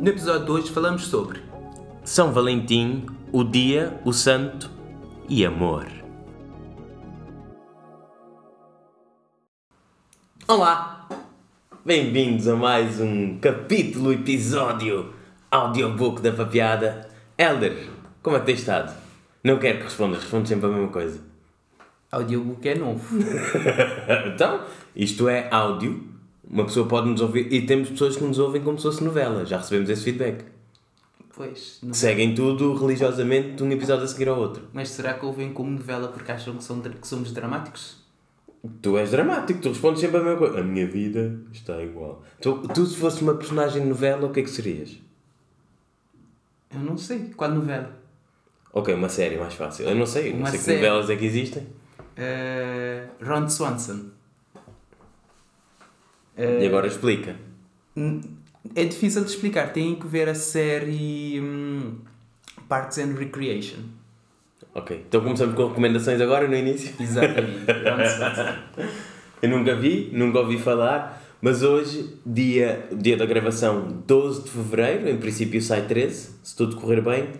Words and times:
No 0.00 0.08
episódio 0.08 0.46
de 0.46 0.50
hoje 0.50 0.70
falamos 0.72 1.04
sobre 1.08 1.42
São 2.02 2.32
Valentim, 2.32 3.04
o 3.30 3.44
dia, 3.44 4.00
o 4.02 4.14
santo 4.14 4.70
e 5.28 5.44
amor. 5.44 5.86
Olá! 10.48 11.06
Bem-vindos 11.84 12.48
a 12.48 12.56
mais 12.56 12.98
um 12.98 13.38
capítulo, 13.40 14.10
episódio, 14.10 15.12
audiobook 15.50 16.22
da 16.22 16.32
papiada. 16.32 17.06
Elder, 17.36 17.90
como 18.22 18.36
é 18.36 18.40
que 18.40 18.46
tens 18.46 18.60
estado? 18.60 18.96
Não 19.44 19.58
quero 19.58 19.80
que 19.80 19.84
respondas, 19.84 20.22
respondes 20.22 20.48
sempre 20.48 20.64
a 20.64 20.70
mesma 20.70 20.88
coisa. 20.88 21.20
audiobook 22.10 22.66
é 22.66 22.74
novo. 22.74 23.18
então, 24.32 24.62
isto 24.96 25.28
é 25.28 25.46
áudio. 25.50 26.09
Uma 26.50 26.64
pessoa 26.64 26.86
pode 26.88 27.08
nos 27.08 27.20
ouvir 27.20 27.52
e 27.52 27.64
temos 27.64 27.90
pessoas 27.90 28.16
que 28.16 28.24
nos 28.24 28.38
ouvem 28.38 28.60
como 28.62 28.76
se 28.76 28.82
fosse 28.82 29.04
novela. 29.04 29.46
Já 29.46 29.58
recebemos 29.58 29.88
esse 29.88 30.02
feedback. 30.02 30.44
Pois, 31.34 31.78
não- 31.82 31.94
Seguem 31.94 32.34
tudo 32.34 32.74
religiosamente 32.74 33.52
de 33.52 33.62
um 33.62 33.70
episódio 33.70 34.04
a 34.04 34.08
seguir 34.08 34.28
ao 34.28 34.38
outro. 34.38 34.64
mas 34.72 34.88
será 34.90 35.14
que 35.14 35.24
ouvem 35.24 35.52
como 35.52 35.70
novela 35.70 36.08
porque 36.08 36.30
acham 36.32 36.56
que, 36.56 36.64
são, 36.64 36.80
que 36.80 37.06
somos 37.06 37.32
dramáticos? 37.32 37.98
Tu 38.82 38.98
és 38.98 39.10
dramático, 39.12 39.60
tu 39.60 39.68
respondes 39.70 40.00
sempre 40.02 40.18
a 40.18 40.22
mesma 40.22 40.38
coisa. 40.38 40.60
A 40.60 40.62
minha 40.62 40.86
vida 40.86 41.40
está 41.52 41.80
igual. 41.82 42.22
Tu, 42.42 42.52
tu 42.74 42.84
se 42.84 42.96
fosse 42.96 43.22
uma 43.22 43.34
personagem 43.34 43.80
de 43.82 43.88
novela, 43.88 44.26
o 44.26 44.32
que 44.32 44.40
é 44.40 44.42
que 44.42 44.50
serias? 44.50 44.98
Eu 46.74 46.80
não 46.80 46.98
sei. 46.98 47.30
Qual 47.36 47.50
novela? 47.50 47.96
Ok, 48.72 48.92
uma 48.94 49.08
série 49.08 49.36
mais 49.38 49.54
fácil. 49.54 49.88
Eu 49.88 49.94
não 49.94 50.04
sei, 50.06 50.32
não 50.32 50.40
Uma 50.40 50.48
sei 50.50 50.58
que 50.58 50.64
série. 50.64 50.76
novelas 50.78 51.08
é 51.10 51.16
que 51.16 51.24
existem. 51.24 51.66
Eh, 52.16 53.06
Ron 53.22 53.48
Swanson. 53.48 54.10
E 56.60 56.66
agora 56.66 56.86
explica. 56.86 57.36
Hum, 57.96 58.20
É 58.74 58.84
difícil 58.84 59.24
de 59.24 59.30
explicar. 59.30 59.72
Têm 59.72 59.94
que 59.96 60.06
ver 60.06 60.28
a 60.28 60.34
série 60.34 61.40
hum, 61.40 61.96
Parks 62.68 62.98
and 62.98 63.14
Recreation. 63.18 63.78
Ok, 64.74 65.04
então 65.08 65.20
começamos 65.22 65.54
com 65.56 65.66
recomendações 65.68 66.20
agora 66.20 66.46
no 66.46 66.54
início. 66.54 66.94
Exatamente. 67.00 67.66
Eu 69.42 69.48
nunca 69.48 69.74
vi, 69.74 70.10
nunca 70.12 70.38
ouvi 70.40 70.58
falar, 70.58 71.22
mas 71.40 71.62
hoje, 71.62 72.14
dia, 72.26 72.86
dia 72.92 73.16
da 73.16 73.24
gravação 73.24 74.02
12 74.06 74.44
de 74.44 74.50
Fevereiro, 74.50 75.08
em 75.08 75.16
princípio 75.16 75.60
sai 75.62 75.86
13, 75.86 76.30
se 76.42 76.54
tudo 76.56 76.76
correr 76.76 77.00
bem. 77.00 77.30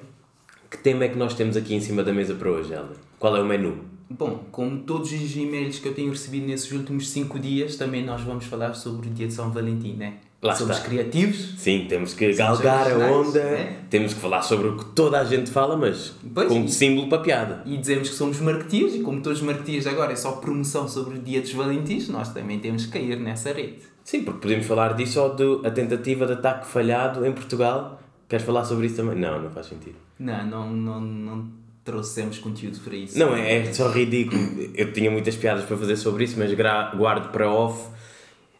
Que 0.70 0.78
tema 0.78 1.04
é 1.04 1.08
que 1.08 1.18
nós 1.18 1.34
temos 1.34 1.56
aqui 1.56 1.74
em 1.74 1.80
cima 1.80 2.02
da 2.02 2.12
mesa 2.12 2.34
para 2.34 2.50
hoje, 2.50 2.72
Helder? 2.72 2.96
Qual 3.18 3.36
é 3.36 3.40
o 3.40 3.44
menu? 3.44 3.84
Bom, 4.10 4.44
como 4.50 4.78
todos 4.80 5.12
os 5.12 5.36
e-mails 5.36 5.78
que 5.78 5.86
eu 5.88 5.94
tenho 5.94 6.10
recebido 6.10 6.46
nesses 6.46 6.70
últimos 6.72 7.08
5 7.10 7.38
dias, 7.38 7.76
também 7.76 8.04
nós 8.04 8.20
vamos 8.22 8.44
falar 8.44 8.74
sobre 8.74 9.08
o 9.08 9.10
dia 9.12 9.28
de 9.28 9.32
São 9.32 9.50
Valentim, 9.50 9.94
né? 9.94 10.14
Lá 10.42 10.54
Somos 10.54 10.78
está. 10.78 10.88
criativos. 10.88 11.54
Sim, 11.58 11.86
temos 11.88 12.14
que 12.14 12.32
Somos 12.32 12.60
galgar 12.60 12.90
a 12.90 13.12
onda, 13.12 13.42
né? 13.44 13.76
temos 13.90 14.14
que 14.14 14.20
falar 14.20 14.40
sobre 14.42 14.68
o 14.68 14.76
que 14.78 14.86
toda 14.96 15.20
a 15.20 15.24
gente 15.24 15.50
fala, 15.50 15.76
mas 15.76 16.14
Pois, 16.34 16.48
com 16.48 16.64
e- 16.64 16.68
símbolo 16.68 17.08
para 17.08 17.18
piada. 17.22 17.62
E 17.66 17.76
dizemos 17.76 18.08
que 18.08 18.14
somos 18.14 18.40
marketeers, 18.40 18.94
e 18.94 19.00
como 19.00 19.20
todos 19.20 19.40
os 19.40 19.44
marketeers 19.46 19.86
agora 19.86 20.12
é 20.12 20.16
só 20.16 20.32
promoção 20.32 20.88
sobre 20.88 21.18
o 21.18 21.22
dia 21.22 21.40
dos 21.42 21.52
Valentins, 21.52 22.08
nós 22.08 22.32
também 22.32 22.58
temos 22.58 22.86
que 22.86 22.92
cair 22.92 23.20
nessa 23.20 23.52
rede. 23.52 23.78
Sim, 24.02 24.22
porque 24.24 24.40
podemos 24.40 24.66
falar 24.66 24.94
disso 24.94 25.20
ou 25.20 25.34
de 25.36 25.66
a 25.66 25.70
tentativa 25.70 26.26
de 26.26 26.32
ataque 26.32 26.66
falhado 26.66 27.24
em 27.26 27.32
Portugal. 27.32 28.00
Queres 28.28 28.44
falar 28.46 28.64
sobre 28.64 28.86
isso 28.86 28.96
também? 28.96 29.18
Não, 29.18 29.40
não 29.42 29.50
faz 29.50 29.66
sentido. 29.66 29.96
Não, 30.18 30.46
não, 30.46 30.70
não, 30.72 31.00
não 31.00 31.59
trouxemos 31.84 32.38
conteúdo 32.38 32.78
para 32.80 32.94
isso. 32.94 33.18
Não, 33.18 33.34
é, 33.34 33.58
é 33.58 33.72
só 33.72 33.90
ridículo. 33.90 34.40
Eu 34.74 34.92
tinha 34.92 35.10
muitas 35.10 35.36
piadas 35.36 35.64
para 35.64 35.76
fazer 35.76 35.96
sobre 35.96 36.24
isso, 36.24 36.38
mas 36.38 36.52
guardo 36.52 37.30
para 37.30 37.50
off. 37.50 37.90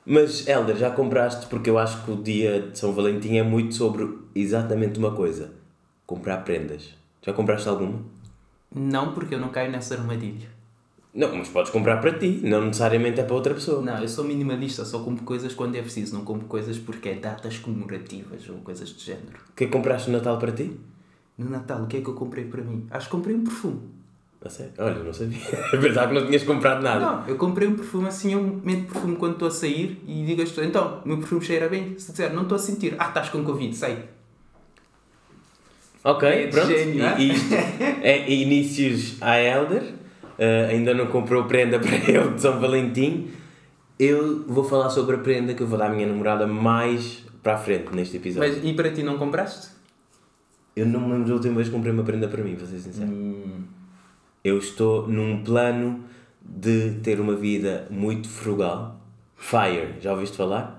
Mas, 0.05 0.47
Helder, 0.49 0.77
já 0.77 0.91
compraste? 0.91 1.47
Porque 1.47 1.69
eu 1.69 1.79
acho 1.79 2.05
que 2.05 2.11
o 2.11 2.17
dia 2.17 2.63
de 2.63 2.79
São 2.79 2.93
Valentim 2.93 3.37
é 3.37 3.43
muito 3.43 3.75
sobre 3.75 4.09
exatamente 4.35 4.99
uma 4.99 5.13
coisa: 5.13 5.53
comprar 6.07 6.39
prendas. 6.39 6.95
Já 7.23 7.33
compraste 7.33 7.69
alguma? 7.69 8.01
Não, 8.75 9.13
porque 9.13 9.35
eu 9.35 9.39
não 9.39 9.49
caio 9.51 9.71
nessa 9.71 9.95
armadilha. 9.95 10.49
Não, 11.13 11.35
mas 11.35 11.49
podes 11.49 11.73
comprar 11.73 12.01
para 12.01 12.17
ti, 12.17 12.41
não 12.45 12.67
necessariamente 12.67 13.19
é 13.19 13.25
para 13.25 13.35
outra 13.35 13.53
pessoa. 13.53 13.83
Não, 13.83 13.99
eu 13.99 14.09
sou 14.09 14.25
minimalista, 14.25 14.85
só 14.85 15.01
compro 15.01 15.25
coisas 15.25 15.53
quando 15.53 15.75
é 15.75 15.83
preciso, 15.83 16.15
não 16.15 16.25
compro 16.25 16.47
coisas 16.47 16.79
porque 16.79 17.09
é 17.09 17.15
datas 17.15 17.59
comemorativas 17.59 18.49
ou 18.49 18.59
coisas 18.59 18.93
do 18.93 19.01
género. 19.01 19.39
O 19.51 19.57
que 19.57 19.65
é 19.65 19.67
que 19.67 19.73
compraste 19.73 20.09
no 20.09 20.19
Natal 20.19 20.39
para 20.39 20.53
ti? 20.53 20.79
No 21.41 21.49
Natal, 21.49 21.83
o 21.83 21.87
que 21.87 21.97
é 21.97 22.01
que 22.03 22.09
eu 22.09 22.13
comprei 22.15 22.45
para 22.45 22.63
mim? 22.63 22.87
Acho 22.91 23.07
que 23.07 23.13
comprei 23.13 23.35
um 23.35 23.43
perfume. 23.43 23.81
A 24.45 24.49
sério? 24.51 24.73
Olha, 24.79 25.03
não 25.03 25.13
sabia. 25.13 25.39
É 25.73 25.77
verdade 25.77 26.13
que 26.13 26.21
não 26.21 26.27
tinhas 26.27 26.43
comprado 26.43 26.83
nada. 26.83 27.01
Não, 27.01 27.29
eu 27.29 27.37
comprei 27.37 27.67
um 27.67 27.75
perfume 27.75 28.09
assim, 28.09 28.35
eu 28.35 28.61
meto 28.63 28.93
perfume 28.93 29.17
quando 29.17 29.33
estou 29.33 29.49
a 29.49 29.51
sair 29.51 30.03
e 30.07 30.23
digo 30.25 30.43
às 30.43 30.51
pessoas, 30.51 30.67
então, 30.67 31.01
o 31.03 31.09
meu 31.09 31.17
perfume 31.17 31.43
cheira 31.43 31.67
bem. 31.67 31.99
Se 31.99 32.11
disser, 32.11 32.33
não 32.35 32.43
estou 32.43 32.57
a 32.57 32.59
sentir, 32.59 32.95
ah, 32.99 33.09
estás 33.09 33.31
com 33.31 33.43
Covid, 33.43 33.75
sai. 33.75 34.05
Ok, 36.05 36.29
É 36.29 36.47
pronto. 36.49 36.67
gênio, 36.67 37.05
é? 37.05 37.21
e, 37.21 37.33
isto 37.33 37.55
é 37.55 38.31
inícios 38.31 39.17
à 39.23 39.39
Elder. 39.39 39.83
Uh, 40.39 40.71
ainda 40.71 40.95
não 40.95 41.07
comprou 41.07 41.45
prenda 41.45 41.79
para 41.81 41.95
ele 41.95 42.31
de 42.35 42.41
São 42.41 42.59
Valentim. 42.61 43.31
Eu 43.99 44.45
vou 44.47 44.65
falar 44.65 44.89
sobre 44.91 45.17
a 45.17 45.19
prenda 45.19 45.53
que 45.53 45.63
eu 45.63 45.67
vou 45.67 45.79
dar 45.79 45.87
à 45.87 45.91
minha 45.91 46.07
namorada 46.07 46.47
mais 46.47 47.23
para 47.43 47.55
a 47.55 47.59
frente 47.59 47.95
neste 47.95 48.17
episódio. 48.17 48.55
Mas, 48.55 48.65
e 48.65 48.73
para 48.75 48.91
ti 48.91 49.03
não 49.03 49.19
compraste? 49.19 49.80
Eu 50.77 50.87
não 50.87 51.01
me 51.01 51.13
lembro 51.13 51.29
da 51.29 51.35
última 51.35 51.55
vez 51.55 51.69
que 51.69 51.75
comprei 51.75 51.93
uma 51.93 52.03
prenda 52.05 52.29
para 52.29 52.43
mim, 52.43 52.55
para 52.57 52.67
ser 52.67 52.79
sincero. 52.79 53.11
Hum, 53.11 53.65
Eu 54.45 54.59
estou 54.59 55.07
num 55.09 55.43
plano 55.43 56.05
de 56.41 56.93
ter 57.03 57.21
uma 57.21 57.35
vida 57.37 57.87
muito 57.91 58.29
frugal. 58.29 58.99
Fire, 59.37 59.95
já 60.01 60.13
ouviste 60.13 60.37
falar? 60.37 60.79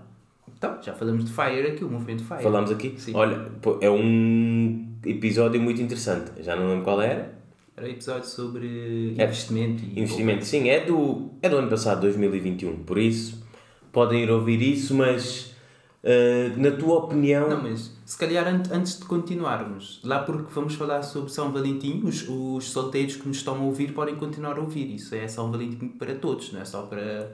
então, 0.55 0.77
já 0.81 0.93
falamos 0.93 1.25
de 1.25 1.31
Fire 1.31 1.67
aqui, 1.67 1.83
o 1.83 1.89
movimento 1.89 2.23
Fire. 2.23 2.43
Falámos 2.43 2.69
aqui? 2.71 2.93
Sim. 2.97 3.13
Olha, 3.15 3.47
é 3.81 3.89
um 3.89 4.87
episódio 5.05 5.59
muito 5.59 5.81
interessante. 5.81 6.31
Já 6.43 6.55
não 6.55 6.67
lembro 6.69 6.83
qual 6.83 7.01
era. 7.01 7.33
Era 7.75 7.87
um 7.87 7.89
episódio 7.89 8.27
sobre 8.27 9.15
É. 9.17 9.23
investimento 9.23 9.83
e... 9.83 9.99
Investimento, 9.99 10.45
sim, 10.45 10.69
é 10.69 10.85
do, 10.85 11.31
é 11.41 11.49
do 11.49 11.57
ano 11.57 11.67
passado, 11.69 12.01
2021. 12.01 12.83
Por 12.83 12.97
isso, 12.99 13.43
podem 13.91 14.21
ir 14.23 14.29
ouvir 14.29 14.61
isso, 14.61 14.93
mas 14.93 15.55
eh, 16.03 16.51
na 16.57 16.69
tua 16.71 16.97
opinião. 17.05 17.49
Não, 17.49 17.63
mas 17.63 17.95
se 18.11 18.17
calhar 18.17 18.45
an- 18.45 18.63
antes 18.73 18.99
de 18.99 19.05
continuarmos, 19.05 20.01
lá 20.03 20.19
porque 20.19 20.51
vamos 20.53 20.75
falar 20.75 21.01
sobre 21.01 21.31
São 21.31 21.49
Valentim, 21.49 22.01
os, 22.03 22.27
os 22.27 22.69
solteiros 22.69 23.15
que 23.15 23.25
nos 23.25 23.37
estão 23.37 23.55
a 23.55 23.59
ouvir 23.61 23.93
podem 23.93 24.15
continuar 24.15 24.57
a 24.57 24.59
ouvir. 24.59 24.93
Isso 24.93 25.15
é 25.15 25.25
São 25.29 25.49
Valentim 25.49 25.87
para 25.87 26.13
todos, 26.15 26.51
não 26.51 26.59
é 26.59 26.65
só 26.65 26.81
para. 26.81 27.31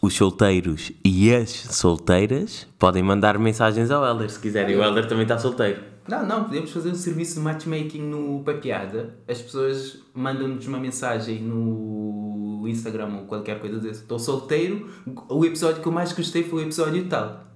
Os 0.00 0.14
solteiros 0.14 0.90
e 1.04 1.34
as 1.34 1.50
solteiras 1.50 2.66
podem 2.78 3.02
mandar 3.02 3.38
mensagens 3.38 3.90
ao 3.90 4.02
Helder 4.02 4.30
se 4.30 4.40
quiserem. 4.40 4.74
O 4.74 4.82
Helder 4.82 5.06
também 5.06 5.24
está 5.24 5.38
solteiro. 5.38 5.82
Não, 6.08 6.26
não, 6.26 6.44
podemos 6.44 6.70
fazer 6.72 6.88
um 6.90 6.94
serviço 6.94 7.34
de 7.34 7.40
matchmaking 7.40 8.00
no 8.08 8.42
Papiada. 8.42 9.14
As 9.28 9.42
pessoas 9.42 9.98
mandam-nos 10.14 10.66
uma 10.66 10.78
mensagem 10.80 11.42
no 11.42 12.64
Instagram 12.66 13.14
ou 13.18 13.26
qualquer 13.26 13.60
coisa 13.60 13.78
desse. 13.78 14.00
Estou 14.00 14.18
solteiro, 14.18 14.88
o 15.28 15.44
episódio 15.44 15.82
que 15.82 15.86
eu 15.86 15.92
mais 15.92 16.10
gostei 16.14 16.42
foi 16.42 16.62
o 16.62 16.66
episódio 16.66 17.06
tal. 17.06 17.51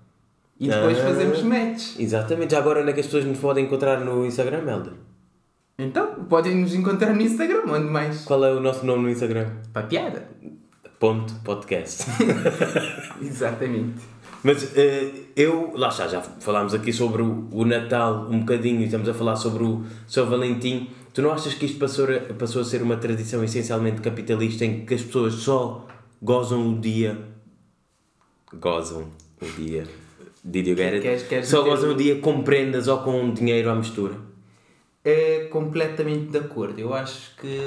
E 0.58 0.68
depois 0.68 0.98
Ah. 0.98 1.02
fazemos 1.02 1.42
match. 1.42 1.98
Exatamente, 1.98 2.52
já 2.52 2.58
agora 2.58 2.80
onde 2.80 2.90
é 2.90 2.92
que 2.94 3.00
as 3.00 3.06
pessoas 3.06 3.24
nos 3.24 3.38
podem 3.38 3.64
encontrar 3.66 4.00
no 4.00 4.24
Instagram, 4.24 4.62
Helder? 4.70 4.92
Então, 5.78 6.24
podem 6.24 6.56
nos 6.56 6.74
encontrar 6.74 7.12
no 7.14 7.20
Instagram, 7.20 7.62
onde 7.68 7.84
mais? 7.90 8.24
Qual 8.24 8.42
é 8.44 8.52
o 8.52 8.60
nosso 8.60 8.86
nome 8.86 9.02
no 9.02 9.10
Instagram? 9.10 9.50
Papiada. 9.74 10.26
Ponto 10.98 11.34
podcast. 11.44 12.04
Exatamente. 13.20 14.00
Mas 14.42 14.74
eh, 14.76 15.10
eu, 15.36 15.72
lá 15.76 15.88
está, 15.88 16.08
já 16.08 16.22
falámos 16.22 16.72
aqui 16.72 16.92
sobre 16.92 17.20
o, 17.20 17.48
o 17.52 17.64
Natal 17.66 18.26
um 18.30 18.40
bocadinho 18.40 18.80
e 18.80 18.84
estamos 18.84 19.06
a 19.08 19.12
falar 19.12 19.36
sobre 19.36 19.64
o 19.64 19.84
São 20.06 20.24
Valentim. 20.26 20.88
Tu 21.12 21.20
não 21.20 21.32
achas 21.32 21.52
que 21.52 21.66
isto 21.66 21.78
passou 21.78 22.06
a, 22.06 22.32
passou 22.34 22.62
a 22.62 22.64
ser 22.64 22.80
uma 22.82 22.96
tradição 22.96 23.42
essencialmente 23.44 24.00
capitalista 24.00 24.64
em 24.64 24.86
que 24.86 24.94
as 24.94 25.02
pessoas 25.02 25.34
só 25.34 25.86
gozam 26.22 26.70
o 26.72 26.78
dia. 26.80 27.18
Gozam 28.54 29.08
o 29.42 29.44
dia. 29.60 29.84
Did 30.48 30.66
you 30.68 30.76
get 30.76 30.92
it? 30.94 31.02
Queres- 31.02 31.22
queres 31.24 31.48
só 31.48 31.62
gozam 31.62 31.90
o- 31.90 31.92
o 31.94 31.96
dia 31.96 32.20
com 32.20 32.42
prendas 32.42 32.86
ou 32.86 32.98
com 32.98 33.32
dinheiro 33.34 33.68
à 33.68 33.74
mistura. 33.74 34.14
É 35.04 35.46
completamente 35.50 36.26
de 36.30 36.38
acordo. 36.38 36.78
Eu 36.78 36.94
acho 36.94 37.34
que. 37.40 37.58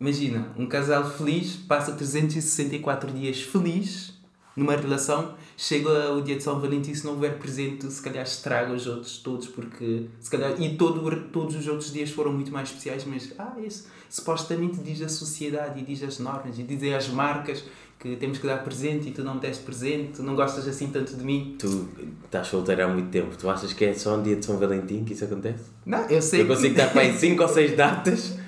Imagina, 0.00 0.48
um 0.56 0.66
casal 0.66 1.04
feliz 1.10 1.56
passa 1.56 1.92
364 1.92 3.12
dias 3.12 3.42
feliz 3.42 4.17
numa 4.58 4.76
relação, 4.76 5.34
chega 5.56 6.12
o 6.12 6.20
dia 6.20 6.36
de 6.36 6.42
São 6.42 6.60
Valentim, 6.60 6.94
se 6.94 7.04
não 7.04 7.12
houver 7.12 7.38
presente, 7.38 7.90
se 7.90 8.02
calhar 8.02 8.24
estraga 8.24 8.72
os 8.72 8.86
outros 8.86 9.18
todos, 9.18 9.48
porque 9.48 10.06
se 10.20 10.30
calhar. 10.30 10.60
E 10.60 10.76
todo, 10.76 11.28
todos 11.32 11.54
os 11.56 11.66
outros 11.68 11.92
dias 11.92 12.10
foram 12.10 12.32
muito 12.32 12.52
mais 12.52 12.68
especiais, 12.68 13.04
mas. 13.04 13.32
Ah, 13.38 13.54
isso 13.64 13.86
supostamente 14.08 14.78
diz 14.78 15.02
a 15.02 15.08
sociedade 15.08 15.80
e 15.80 15.82
diz 15.82 16.02
as 16.02 16.18
normas 16.18 16.58
e 16.58 16.62
dizem 16.62 16.94
as 16.94 17.08
marcas 17.08 17.62
que 17.98 18.16
temos 18.16 18.38
que 18.38 18.46
dar 18.46 18.62
presente 18.62 19.08
e 19.08 19.12
tu 19.12 19.24
não 19.24 19.34
me 19.34 19.40
deste 19.40 19.64
presente, 19.64 20.12
tu 20.14 20.22
não 20.22 20.36
gostas 20.36 20.68
assim 20.68 20.88
tanto 20.88 21.16
de 21.16 21.24
mim. 21.24 21.56
Tu 21.58 21.88
estás 22.24 22.46
solteiro 22.46 22.84
há 22.84 22.88
muito 22.88 23.10
tempo. 23.10 23.36
Tu 23.36 23.50
achas 23.50 23.72
que 23.72 23.84
é 23.84 23.92
só 23.92 24.16
um 24.16 24.22
dia 24.22 24.36
de 24.36 24.44
São 24.44 24.56
Valentim 24.56 25.04
que 25.04 25.12
isso 25.12 25.24
acontece? 25.24 25.64
Não, 25.84 26.04
eu 26.08 26.22
sei 26.22 26.42
Eu 26.42 26.46
consigo 26.46 26.74
estar 26.74 26.90
para 26.90 27.02
aí 27.02 27.18
5 27.18 27.42
ou 27.42 27.48
6 27.48 27.76
datas. 27.76 28.38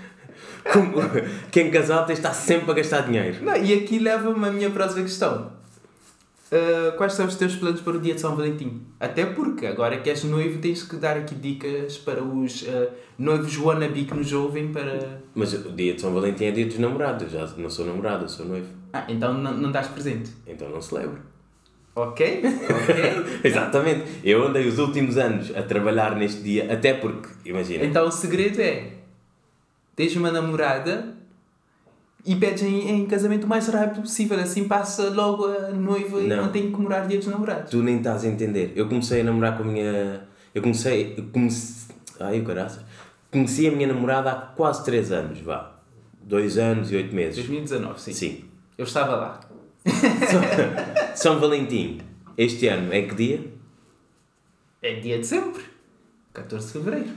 Como, 0.73 0.93
quem 1.51 1.71
casal 1.71 2.05
tem 2.05 2.15
de 2.15 2.21
estar 2.21 2.33
sempre 2.33 2.71
a 2.71 2.75
gastar 2.75 3.01
dinheiro. 3.01 3.45
Não, 3.45 3.57
e 3.57 3.75
aqui 3.75 3.99
leva-me 3.99 4.47
a 4.47 4.53
minha 4.53 4.71
próxima 4.71 5.03
questão. 5.03 5.51
Uh, 6.51 6.97
quais 6.97 7.13
são 7.13 7.27
os 7.27 7.37
teus 7.37 7.55
planos 7.55 7.81
para 7.81 7.97
o 7.97 8.01
dia 8.01 8.13
de 8.13 8.21
São 8.21 8.35
Valentim? 8.35 8.83
Até 8.99 9.25
porque 9.25 9.67
agora 9.67 9.99
que 9.99 10.11
és 10.11 10.25
noivo 10.25 10.59
tens 10.59 10.83
que 10.83 10.97
dar 10.97 11.17
aqui 11.17 11.37
dicas 11.37 11.97
para 11.99 12.21
os 12.25 12.63
uh, 12.63 12.91
noivos 13.17 13.57
wannabe 13.57 14.05
que 14.05 14.15
nos 14.15 14.33
ouvem 14.33 14.73
para... 14.73 15.21
Mas 15.33 15.53
o 15.53 15.71
dia 15.71 15.95
de 15.95 16.01
São 16.01 16.13
Valentim 16.13 16.47
é 16.47 16.51
dia 16.51 16.67
dos 16.67 16.79
namorados, 16.79 17.23
eu 17.23 17.29
já 17.31 17.55
não 17.57 17.71
sou 17.71 17.87
namorado, 17.87 18.25
eu 18.25 18.29
sou 18.29 18.47
noivo. 18.47 18.67
Ah, 18.93 19.05
então 19.09 19.33
não, 19.33 19.57
não 19.57 19.71
dás 19.71 19.87
presente? 19.87 20.33
Então 20.45 20.69
não 20.69 20.83
celebro. 20.83 21.21
Ok, 21.95 22.43
ok. 22.45 23.41
Exatamente. 23.49 24.05
Eu 24.25 24.49
andei 24.49 24.67
os 24.67 24.81
últimos 24.81 25.19
anos 25.19 25.55
a 25.57 25.63
trabalhar 25.63 26.17
neste 26.17 26.43
dia, 26.43 26.73
até 26.73 26.95
porque, 26.95 27.29
imagina... 27.45 27.85
Então 27.85 28.09
o 28.09 28.11
segredo 28.11 28.61
é, 28.61 28.95
tens 29.95 30.17
uma 30.17 30.33
namorada 30.33 31.20
e 32.25 32.37
pedes 32.37 32.63
em, 32.63 32.91
em 32.91 33.07
casamento 33.07 33.45
o 33.45 33.49
mais 33.49 33.67
rápido 33.69 34.03
possível, 34.03 34.39
assim 34.39 34.69
passa 34.69 35.11
logo 35.11 35.47
a 35.47 35.71
noiva 35.71 36.21
e 36.21 36.27
Não. 36.27 36.37
não 36.45 36.49
tem 36.53 36.65
que 36.65 36.71
comemorar 36.71 37.07
dia 37.07 37.19
dos 37.19 37.27
namorados. 37.27 37.71
Tu 37.71 37.83
nem 37.83 37.99
estás 37.99 38.25
a 38.25 38.29
entender. 38.29 38.73
Eu 38.77 38.89
comecei 38.89 39.21
a 39.21 39.25
namorar 39.25 39.57
com 39.57 39.63
a 39.63 39.67
minha. 39.67 40.29
Eu 40.55 40.63
comecei. 40.63 41.15
Eu 41.17 41.25
comecei... 41.33 41.95
Ai, 42.21 42.41
o 42.41 42.45
caraças. 42.45 42.83
Conheci 43.31 43.67
a 43.69 43.71
minha 43.73 43.87
namorada 43.87 44.31
há 44.31 44.35
quase 44.35 44.85
3 44.85 45.13
anos, 45.13 45.41
vá. 45.41 45.77
2 46.23 46.59
anos 46.59 46.93
e 46.93 46.97
8 46.97 47.15
meses. 47.15 47.37
2019, 47.37 48.01
sim. 48.01 48.13
Sim. 48.13 48.45
Eu 48.77 48.85
estava 48.85 49.17
lá. 49.17 49.41
São 51.15 51.39
Valentim. 51.41 52.01
Este 52.37 52.67
ano 52.69 52.93
é 52.93 53.03
que 53.03 53.15
dia? 53.15 53.41
É 54.83 54.95
dia 54.95 55.19
de 55.19 55.27
sempre. 55.27 55.63
14 56.33 56.67
de 56.67 56.73
Fevereiro. 56.73 57.09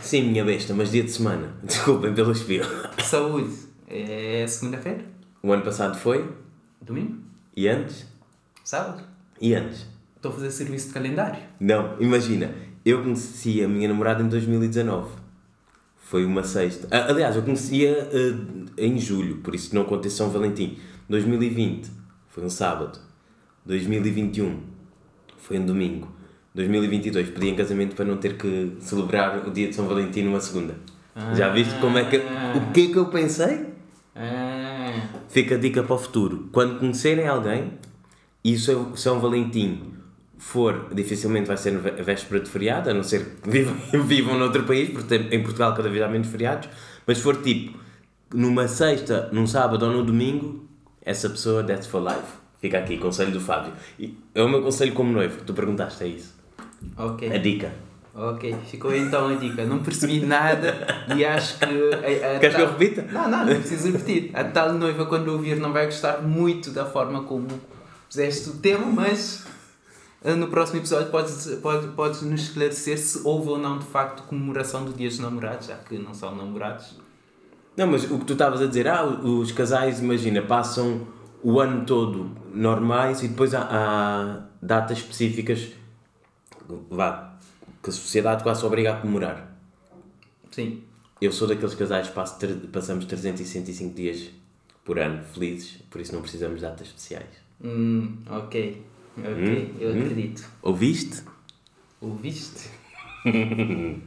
Sim, 0.00 0.30
minha 0.30 0.44
besta, 0.44 0.74
mas 0.74 0.90
dia 0.90 1.02
de 1.02 1.10
semana. 1.10 1.54
Desculpem 1.62 2.14
pelo 2.14 2.32
espio. 2.32 2.64
Saúde. 3.02 3.52
É 3.92 4.46
segunda-feira. 4.46 5.04
O 5.42 5.52
ano 5.52 5.62
passado 5.62 5.98
foi? 5.98 6.26
Domingo. 6.80 7.18
E 7.54 7.68
antes? 7.68 8.06
Sábado. 8.64 9.02
E 9.38 9.54
antes? 9.54 9.86
Estou 10.16 10.32
a 10.32 10.34
fazer 10.34 10.50
serviço 10.50 10.88
de 10.88 10.94
calendário. 10.94 11.38
Não, 11.60 12.00
imagina. 12.00 12.54
Eu 12.86 13.02
conheci 13.02 13.62
a 13.62 13.68
minha 13.68 13.86
namorada 13.88 14.22
em 14.22 14.28
2019. 14.28 15.10
Foi 15.98 16.24
uma 16.24 16.42
sexta. 16.42 16.88
Ah, 16.90 17.10
Aliás, 17.10 17.36
eu 17.36 17.42
conhecia 17.42 18.08
ah, 18.10 18.72
em 18.78 18.98
julho, 18.98 19.38
por 19.38 19.54
isso 19.54 19.74
não 19.74 19.84
contei 19.84 20.10
São 20.10 20.30
Valentim. 20.30 20.78
2020 21.10 21.90
foi 22.28 22.44
um 22.44 22.50
sábado. 22.50 22.98
2021 23.66 24.58
foi 25.36 25.58
um 25.58 25.66
domingo. 25.66 26.10
2022 26.54 27.28
pedi 27.28 27.48
em 27.48 27.56
casamento 27.56 27.94
para 27.94 28.06
não 28.06 28.16
ter 28.16 28.38
que 28.38 28.74
celebrar 28.80 29.46
o 29.46 29.50
dia 29.50 29.68
de 29.68 29.74
São 29.74 29.86
Valentim 29.86 30.22
numa 30.22 30.40
segunda. 30.40 30.76
Já 31.34 31.50
viste 31.50 31.78
como 31.78 31.98
é 31.98 32.04
que. 32.04 32.16
O 32.16 32.72
que 32.72 32.88
é 32.88 32.92
que 32.92 32.96
eu 32.96 33.06
pensei? 33.06 33.71
Ah, 34.24 34.92
Fica 35.28 35.56
a 35.56 35.58
dica 35.58 35.82
para 35.82 35.94
o 35.94 35.98
futuro. 35.98 36.48
Quando 36.52 36.78
conhecerem 36.78 37.26
alguém 37.26 37.72
e 38.44 38.54
o 38.54 38.96
São 38.96 39.18
Valentim 39.18 39.94
for, 40.38 40.88
dificilmente 40.92 41.48
vai 41.48 41.56
ser 41.56 41.76
véspera 41.78 42.40
de 42.40 42.48
feriado, 42.50 42.90
a 42.90 42.94
não 42.94 43.02
ser 43.02 43.38
que 43.42 43.50
vivam, 43.50 43.74
vivam 44.04 44.38
noutro 44.38 44.62
país, 44.64 44.90
porque 44.90 45.14
em 45.16 45.42
Portugal 45.42 45.74
cada 45.74 45.88
vez 45.88 46.02
há 46.02 46.08
menos 46.08 46.28
feriados, 46.28 46.68
mas 47.06 47.18
se 47.18 47.22
for 47.24 47.36
tipo 47.42 47.78
numa 48.34 48.66
sexta, 48.68 49.28
num 49.32 49.46
sábado 49.46 49.86
ou 49.86 49.92
no 49.92 50.04
domingo, 50.04 50.68
essa 51.04 51.28
pessoa, 51.28 51.62
that's 51.64 51.86
for 51.86 52.02
life. 52.02 52.40
Fica 52.60 52.78
aqui, 52.78 52.96
conselho 52.96 53.32
do 53.32 53.40
Fábio. 53.40 53.72
E 53.98 54.16
é 54.34 54.42
o 54.42 54.48
meu 54.48 54.62
conselho 54.62 54.92
como 54.92 55.12
noivo, 55.12 55.42
tu 55.44 55.52
perguntaste, 55.52 56.04
é 56.04 56.06
isso. 56.08 56.34
ok. 56.96 57.30
A 57.32 57.38
dica. 57.38 57.72
Ok, 58.14 58.54
ficou 58.70 58.94
então 58.94 59.28
a 59.28 59.34
dica. 59.34 59.64
Não 59.64 59.78
percebi 59.78 60.20
nada 60.20 60.86
e 61.16 61.24
acho 61.24 61.58
que. 61.58 61.64
A, 61.64 62.36
a 62.36 62.38
Queres 62.38 62.54
que 62.56 62.60
eu 62.62 62.66
tal- 62.68 62.78
repita? 62.78 63.02
Não, 63.10 63.28
não, 63.30 63.38
não 63.46 63.54
preciso 63.54 63.90
repetir. 63.90 64.30
A 64.34 64.44
tal 64.44 64.72
noiva, 64.74 65.06
quando 65.06 65.28
ouvir, 65.28 65.56
não 65.56 65.72
vai 65.72 65.86
gostar 65.86 66.20
muito 66.20 66.70
da 66.70 66.84
forma 66.84 67.22
como 67.24 67.48
fizeste 68.10 68.50
o 68.50 68.54
tema, 68.58 68.84
mas 68.84 69.46
ah, 70.22 70.34
no 70.36 70.48
próximo 70.48 70.78
episódio 70.80 71.10
podes, 71.10 71.46
pode, 71.62 71.86
podes 71.88 72.20
nos 72.22 72.42
esclarecer 72.42 72.98
se 72.98 73.22
houve 73.24 73.48
ou 73.48 73.58
não 73.58 73.78
de 73.78 73.86
facto 73.86 74.24
comemoração 74.24 74.84
do 74.84 74.92
Dia 74.92 75.08
dos 75.08 75.18
Namorados, 75.18 75.68
já 75.68 75.76
que 75.76 75.96
não 75.96 76.12
são 76.12 76.34
namorados. 76.36 76.98
Não, 77.74 77.86
mas 77.86 78.04
o 78.10 78.18
que 78.18 78.26
tu 78.26 78.34
estavas 78.34 78.60
a 78.60 78.66
dizer, 78.66 78.86
ah, 78.88 79.02
os 79.06 79.50
casais, 79.52 80.00
imagina, 80.00 80.42
passam 80.42 81.06
o 81.42 81.58
ano 81.58 81.86
todo 81.86 82.30
normais 82.52 83.22
e 83.22 83.28
depois 83.28 83.54
há, 83.54 83.62
há 83.70 84.40
datas 84.60 84.98
específicas 84.98 85.68
vá, 86.90 87.31
que 87.82 87.90
a 87.90 87.92
sociedade 87.92 88.42
quase 88.42 88.64
obriga 88.64 88.92
a 88.92 88.96
comemorar. 88.96 89.56
Sim. 90.50 90.82
Eu 91.20 91.32
sou 91.32 91.48
daqueles 91.48 91.74
casais 91.74 92.08
que 92.08 92.14
passo 92.14 92.36
passamos 92.72 93.04
365 93.04 93.94
dias 93.94 94.30
por 94.84 94.98
ano 94.98 95.22
felizes, 95.32 95.78
por 95.90 96.00
isso 96.00 96.12
não 96.12 96.20
precisamos 96.20 96.56
de 96.56 96.62
datas 96.62 96.88
especiais. 96.88 97.28
Hum, 97.62 98.16
ok. 98.28 98.82
Ok, 99.18 99.74
eu 99.78 99.90
acredito. 99.90 100.48
Ouviste? 100.62 101.22
Ouviste? 102.00 102.70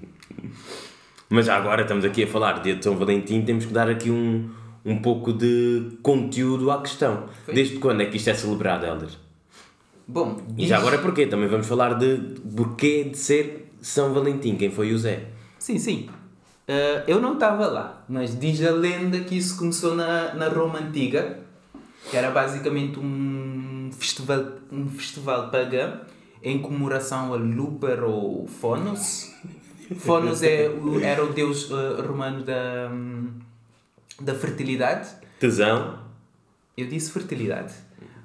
Mas 1.29 1.45
já 1.45 1.55
agora 1.55 1.83
estamos 1.83 2.03
aqui 2.05 2.23
a 2.23 2.27
falar 2.27 2.61
de 2.61 2.83
São 2.83 2.97
Valentim, 2.97 3.41
temos 3.43 3.65
que 3.65 3.73
dar 3.73 3.89
aqui 3.89 4.11
um, 4.11 4.49
um 4.83 4.97
pouco 4.97 5.31
de 5.31 5.97
conteúdo 6.01 6.69
à 6.71 6.81
questão. 6.81 7.29
Foi. 7.45 7.53
Desde 7.53 7.77
quando 7.77 8.01
é 8.01 8.05
que 8.05 8.17
isto 8.17 8.29
é 8.29 8.33
celebrado, 8.33 8.85
Helder? 8.85 9.09
Bom, 10.07 10.39
E 10.57 10.67
já 10.67 10.77
agora 10.77 10.99
porquê? 10.99 11.25
Também 11.25 11.47
vamos 11.47 11.65
falar 11.67 11.95
de 11.95 12.17
porquê 12.55 13.05
de 13.05 13.17
ser 13.17 13.64
São 13.85 14.11
Valentim, 14.15 14.55
quem 14.55 14.71
foi 14.71 14.91
o 14.93 14.97
Zé. 14.97 15.27
Sim, 15.59 15.77
sim. 15.77 16.09
Ah, 16.67 17.03
eu 17.07 17.21
não 17.21 17.35
estava 17.35 17.67
lá, 17.67 18.03
mas 18.09 18.37
diz 18.37 18.65
a 18.65 18.71
lenda 18.71 19.19
que 19.19 19.37
isso 19.37 19.55
começou 19.59 19.93
na, 19.93 20.33
na 20.33 20.47
Roma 20.49 20.79
Antiga, 20.79 21.37
que 22.09 22.17
era 22.17 22.31
basicamente 22.31 22.99
um 22.99 23.91
festival, 23.93 24.43
um 24.71 24.89
festival 24.89 25.51
pagã 25.51 26.01
em 26.41 26.59
comemoração 26.59 27.31
a 27.31 27.37
Luper 27.37 28.03
ou 28.03 28.47
Fonos. 28.47 29.31
Fonos 29.99 30.41
é, 30.41 30.65
era 31.03 31.23
o 31.23 31.31
deus 31.31 31.71
ah, 31.71 32.01
romano 32.01 32.43
da, 32.43 32.89
hum, 32.91 33.33
da 34.19 34.33
fertilidade. 34.33 35.09
Tesão. 35.39 35.99
Eu 36.75 36.87
disse 36.87 37.11
fertilidade. 37.11 37.75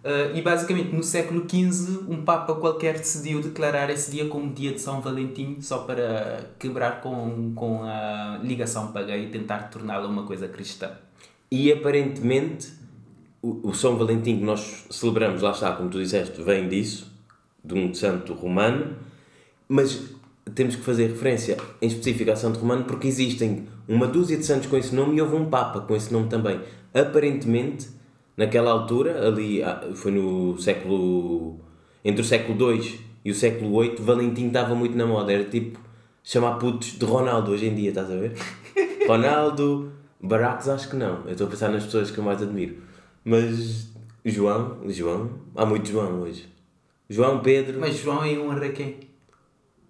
Ah, 0.02 0.32
e 0.35 0.41
basicamente 0.41 0.94
no 0.94 1.02
século 1.02 1.47
XV 1.49 2.05
um 2.08 2.25
Papa 2.25 2.55
qualquer 2.55 2.99
decidiu 2.99 3.41
declarar 3.41 3.91
esse 3.91 4.11
dia 4.11 4.26
como 4.29 4.52
dia 4.52 4.73
de 4.73 4.81
São 4.81 5.00
Valentim 5.00 5.58
só 5.61 5.81
para 5.81 6.50
quebrar 6.58 7.00
com, 7.00 7.52
com 7.55 7.82
a 7.82 8.41
ligação 8.43 8.93
pagã 8.93 9.17
e 9.17 9.29
tentar 9.29 9.70
torná-la 9.70 10.08
uma 10.08 10.25
coisa 10.25 10.49
cristã. 10.49 10.91
E 11.50 11.70
aparentemente 11.70 12.73
o, 13.42 13.69
o 13.69 13.75
São 13.75 13.97
Valentim 13.97 14.38
que 14.38 14.45
nós 14.45 14.87
celebramos, 14.90 15.42
lá 15.42 15.50
está, 15.50 15.73
como 15.73 15.90
tu 15.90 15.99
disseste, 15.99 16.42
vem 16.42 16.69
disso, 16.69 17.12
de 17.62 17.75
um 17.75 17.92
santo 17.92 18.33
romano, 18.33 18.97
mas 19.69 20.14
temos 20.54 20.76
que 20.76 20.83
fazer 20.83 21.09
referência 21.09 21.59
em 21.80 21.87
específico 21.87 22.30
a 22.30 22.37
Santo 22.37 22.59
Romano 22.59 22.85
porque 22.85 23.07
existem 23.07 23.69
uma 23.87 24.07
dúzia 24.07 24.37
de 24.37 24.45
santos 24.45 24.66
com 24.66 24.76
esse 24.76 24.95
nome 24.95 25.16
e 25.16 25.21
houve 25.21 25.37
um 25.37 25.49
Papa 25.49 25.80
com 25.80 25.95
esse 25.95 26.12
nome 26.12 26.28
também. 26.28 26.61
Aparentemente, 26.92 27.88
naquela 28.40 28.70
altura, 28.70 29.28
ali 29.28 29.62
ah, 29.62 29.90
foi 29.94 30.11
no 30.11 30.59
século. 30.59 31.61
entre 32.02 32.23
o 32.23 32.25
século 32.25 32.73
II 32.73 32.99
e 33.23 33.30
o 33.30 33.35
século 33.35 33.82
VIII, 33.82 33.97
Valentim 33.99 34.47
estava 34.47 34.75
muito 34.75 34.97
na 34.97 35.04
moda, 35.04 35.30
era 35.30 35.44
tipo 35.44 35.78
chamar 36.25 36.54
putos 36.54 36.99
de 36.99 37.04
Ronaldo 37.04 37.50
hoje 37.50 37.66
em 37.66 37.75
dia, 37.75 37.90
estás 37.90 38.11
a 38.11 38.16
ver? 38.16 38.32
Ronaldo, 39.06 39.92
Baracos 40.18 40.70
acho 40.70 40.88
que 40.88 40.97
não, 40.97 41.23
eu 41.26 41.32
estou 41.32 41.47
a 41.49 41.50
pensar 41.50 41.68
nas 41.68 41.85
pessoas 41.85 42.11
que 42.11 42.16
eu 42.16 42.25
mais 42.25 42.40
admiro, 42.40 42.76
mas 43.23 43.92
João, 44.25 44.78
João, 44.88 45.30
há 45.54 45.66
muito 45.66 45.90
João 45.90 46.23
hoje. 46.23 46.49
João, 47.11 47.40
Pedro. 47.40 47.78
Mas 47.78 47.99
João 47.99 48.25
é 48.25 48.38
um 48.38 48.73
quem? 48.73 49.00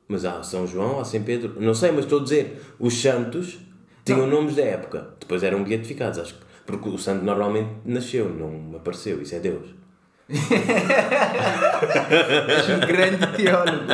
Mas 0.09 0.25
há 0.25 0.42
São 0.42 0.66
João, 0.66 0.99
há 0.99 1.04
São 1.04 1.23
Pedro, 1.23 1.54
não 1.61 1.75
sei, 1.75 1.92
mas 1.92 2.04
estou 2.04 2.19
a 2.19 2.23
dizer, 2.25 2.61
os 2.80 3.00
santos 3.00 3.61
tinham 4.04 4.26
nomes 4.26 4.57
da 4.57 4.62
época, 4.62 5.14
depois 5.21 5.45
eram 5.45 5.62
beatificados, 5.62 6.19
acho 6.19 6.35
que, 6.35 6.50
porque 6.71 6.89
o 6.89 6.97
santo 6.99 7.25
normalmente 7.25 7.69
nasceu, 7.85 8.29
não 8.29 8.77
apareceu, 8.77 9.21
isso 9.21 9.35
é 9.35 9.41
Deus. 9.41 9.69
És 12.49 12.69
um 12.71 12.81
grande 12.87 13.27
teólogo. 13.37 13.85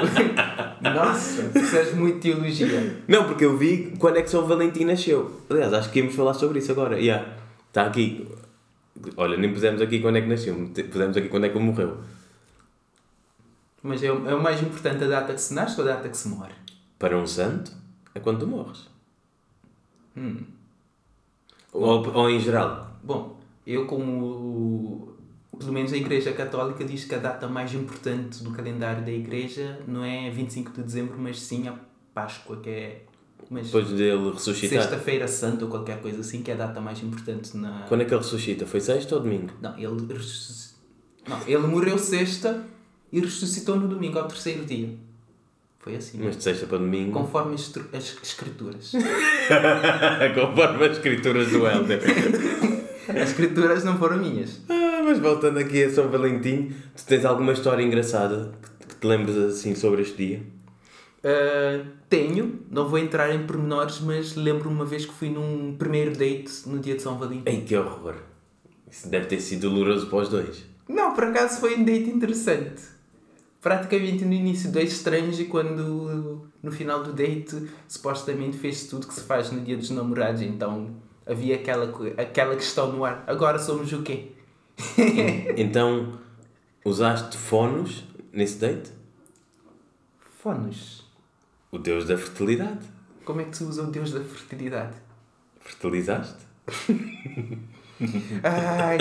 Nossa, 0.82 1.42
precisas 1.44 1.94
muito 1.94 2.16
de 2.16 2.20
teologia. 2.32 3.02
Não, 3.08 3.24
porque 3.24 3.44
eu 3.44 3.56
vi 3.56 3.94
quando 3.98 4.18
é 4.18 4.22
que 4.22 4.30
São 4.30 4.46
Valentim 4.46 4.84
nasceu. 4.84 5.40
Aliás, 5.48 5.72
acho 5.72 5.90
que 5.90 5.98
íamos 6.00 6.14
falar 6.14 6.34
sobre 6.34 6.58
isso 6.58 6.70
agora. 6.72 6.98
Yeah. 6.98 7.26
Está 7.68 7.86
aqui. 7.86 8.28
Olha, 9.16 9.36
nem 9.36 9.52
pusemos 9.52 9.80
aqui 9.82 10.00
quando 10.00 10.16
é 10.16 10.20
que 10.22 10.28
nasceu, 10.28 10.54
pusemos 10.90 11.16
aqui 11.16 11.28
quando 11.28 11.44
é 11.44 11.48
que 11.48 11.56
ele 11.56 11.64
morreu. 11.64 11.98
Mas 13.82 14.02
é, 14.02 14.10
o- 14.10 14.28
é 14.28 14.34
o 14.34 14.42
mais 14.42 14.60
importante 14.62 15.04
a 15.04 15.06
data 15.06 15.32
que 15.34 15.40
se 15.40 15.54
nasce 15.54 15.80
ou 15.80 15.86
a 15.86 15.90
data 15.94 16.08
que 16.08 16.16
se 16.16 16.28
morre? 16.28 16.52
Para 16.98 17.16
um 17.16 17.26
santo, 17.26 17.72
é 18.14 18.20
quando 18.20 18.40
tu 18.40 18.46
morres. 18.46 18.88
Ou, 21.76 22.14
ou 22.14 22.30
em 22.30 22.40
geral. 22.40 22.98
Bom, 23.02 23.36
eu 23.66 23.86
como 23.86 25.14
pelo 25.58 25.72
menos 25.72 25.92
a 25.92 25.96
Igreja 25.96 26.32
Católica 26.32 26.84
diz 26.84 27.04
que 27.04 27.14
a 27.14 27.18
data 27.18 27.48
mais 27.48 27.72
importante 27.74 28.42
do 28.44 28.50
calendário 28.50 29.04
da 29.04 29.10
Igreja 29.10 29.80
não 29.86 30.04
é 30.04 30.30
25 30.30 30.72
de 30.72 30.82
dezembro, 30.82 31.16
mas 31.18 31.40
sim 31.40 31.66
a 31.66 31.74
Páscoa, 32.12 32.58
que 32.58 32.68
é 32.68 33.02
mas 33.50 33.66
Depois 33.66 33.88
dele 33.90 34.30
ressuscitar. 34.32 34.82
Sexta-feira 34.82 35.28
Santa 35.28 35.64
ou 35.64 35.70
qualquer 35.70 36.00
coisa 36.00 36.20
assim, 36.20 36.42
que 36.42 36.50
é 36.50 36.54
a 36.54 36.56
data 36.56 36.80
mais 36.80 37.02
importante 37.02 37.56
na. 37.56 37.84
Quando 37.88 38.00
é 38.00 38.04
que 38.04 38.12
ele 38.12 38.20
ressuscita? 38.20 38.66
Foi 38.66 38.80
sexta 38.80 39.14
ou 39.14 39.20
domingo? 39.20 39.52
Não, 39.60 39.76
ele. 39.78 39.90
Não, 41.28 41.40
ele 41.46 41.66
morreu 41.66 41.98
sexta 41.98 42.64
e 43.12 43.20
ressuscitou 43.20 43.76
no 43.76 43.88
domingo, 43.88 44.18
ao 44.18 44.26
terceiro 44.26 44.64
dia. 44.64 44.96
Foi 45.86 45.94
assim. 45.94 46.18
Mas 46.20 46.36
de 46.36 46.42
sexta 46.42 46.66
para 46.66 46.78
domingo. 46.78 47.12
Conforme 47.12 47.54
as, 47.54 47.72
escrituras. 48.20 48.90
Conforme 50.34 50.84
as 50.84 50.96
escrituras 50.96 51.48
do 51.48 51.64
Helder. 51.64 52.00
As 53.08 53.30
escrituras 53.30 53.84
não 53.84 53.96
foram 53.96 54.18
minhas. 54.18 54.62
Ah, 54.68 55.00
mas 55.04 55.20
voltando 55.20 55.60
aqui 55.60 55.84
a 55.84 55.88
São 55.88 56.08
Valentim, 56.08 56.74
tu 56.96 57.06
tens 57.06 57.24
alguma 57.24 57.52
história 57.52 57.84
engraçada 57.84 58.52
que, 58.60 58.86
que 58.88 58.94
te 58.96 59.06
lembres 59.06 59.36
assim 59.36 59.76
sobre 59.76 60.02
este 60.02 60.16
dia? 60.16 60.42
Uh, 61.18 61.86
tenho, 62.08 62.62
não 62.68 62.88
vou 62.88 62.98
entrar 62.98 63.32
em 63.32 63.46
pormenores, 63.46 64.00
mas 64.00 64.34
lembro 64.34 64.68
uma 64.68 64.84
vez 64.84 65.06
que 65.06 65.12
fui 65.14 65.30
num 65.30 65.76
primeiro 65.78 66.16
date 66.16 66.50
no 66.66 66.80
dia 66.80 66.96
de 66.96 67.02
São 67.02 67.16
Valentim. 67.16 67.48
Ei, 67.48 67.60
que 67.60 67.76
horror! 67.76 68.16
Isso 68.90 69.08
deve 69.08 69.26
ter 69.26 69.38
sido 69.38 69.70
doloroso 69.70 70.08
para 70.08 70.18
os 70.18 70.28
dois. 70.28 70.64
Não, 70.88 71.14
por 71.14 71.22
acaso 71.22 71.60
foi 71.60 71.76
um 71.76 71.84
date 71.84 72.10
interessante. 72.10 72.95
Praticamente 73.66 74.24
no 74.24 74.32
início 74.32 74.70
dois 74.70 74.92
estranhos 74.92 75.40
e 75.40 75.46
quando 75.46 76.48
no 76.62 76.70
final 76.70 77.02
do 77.02 77.12
date 77.12 77.68
supostamente 77.88 78.56
fez 78.56 78.86
tudo 78.86 79.08
que 79.08 79.14
se 79.14 79.22
faz 79.22 79.50
no 79.50 79.60
dia 79.60 79.76
dos 79.76 79.90
namorados, 79.90 80.40
então 80.40 80.94
havia 81.26 81.56
aquela, 81.56 81.92
aquela 82.16 82.54
questão 82.54 82.92
no 82.92 83.04
ar. 83.04 83.24
Agora 83.26 83.58
somos 83.58 83.92
o 83.92 84.02
quê? 84.04 84.30
Então, 85.56 86.16
usaste 86.84 87.36
fonos 87.36 88.04
nesse 88.32 88.56
date? 88.58 88.92
Fonos. 90.38 91.04
O 91.72 91.76
deus 91.76 92.06
da 92.06 92.16
fertilidade. 92.16 92.86
Como 93.24 93.40
é 93.40 93.44
que 93.46 93.56
se 93.56 93.64
usa 93.64 93.82
o 93.82 93.90
deus 93.90 94.12
da 94.12 94.20
fertilidade? 94.20 94.94
Fertilizaste? 95.58 96.46
Ai, 98.42 98.98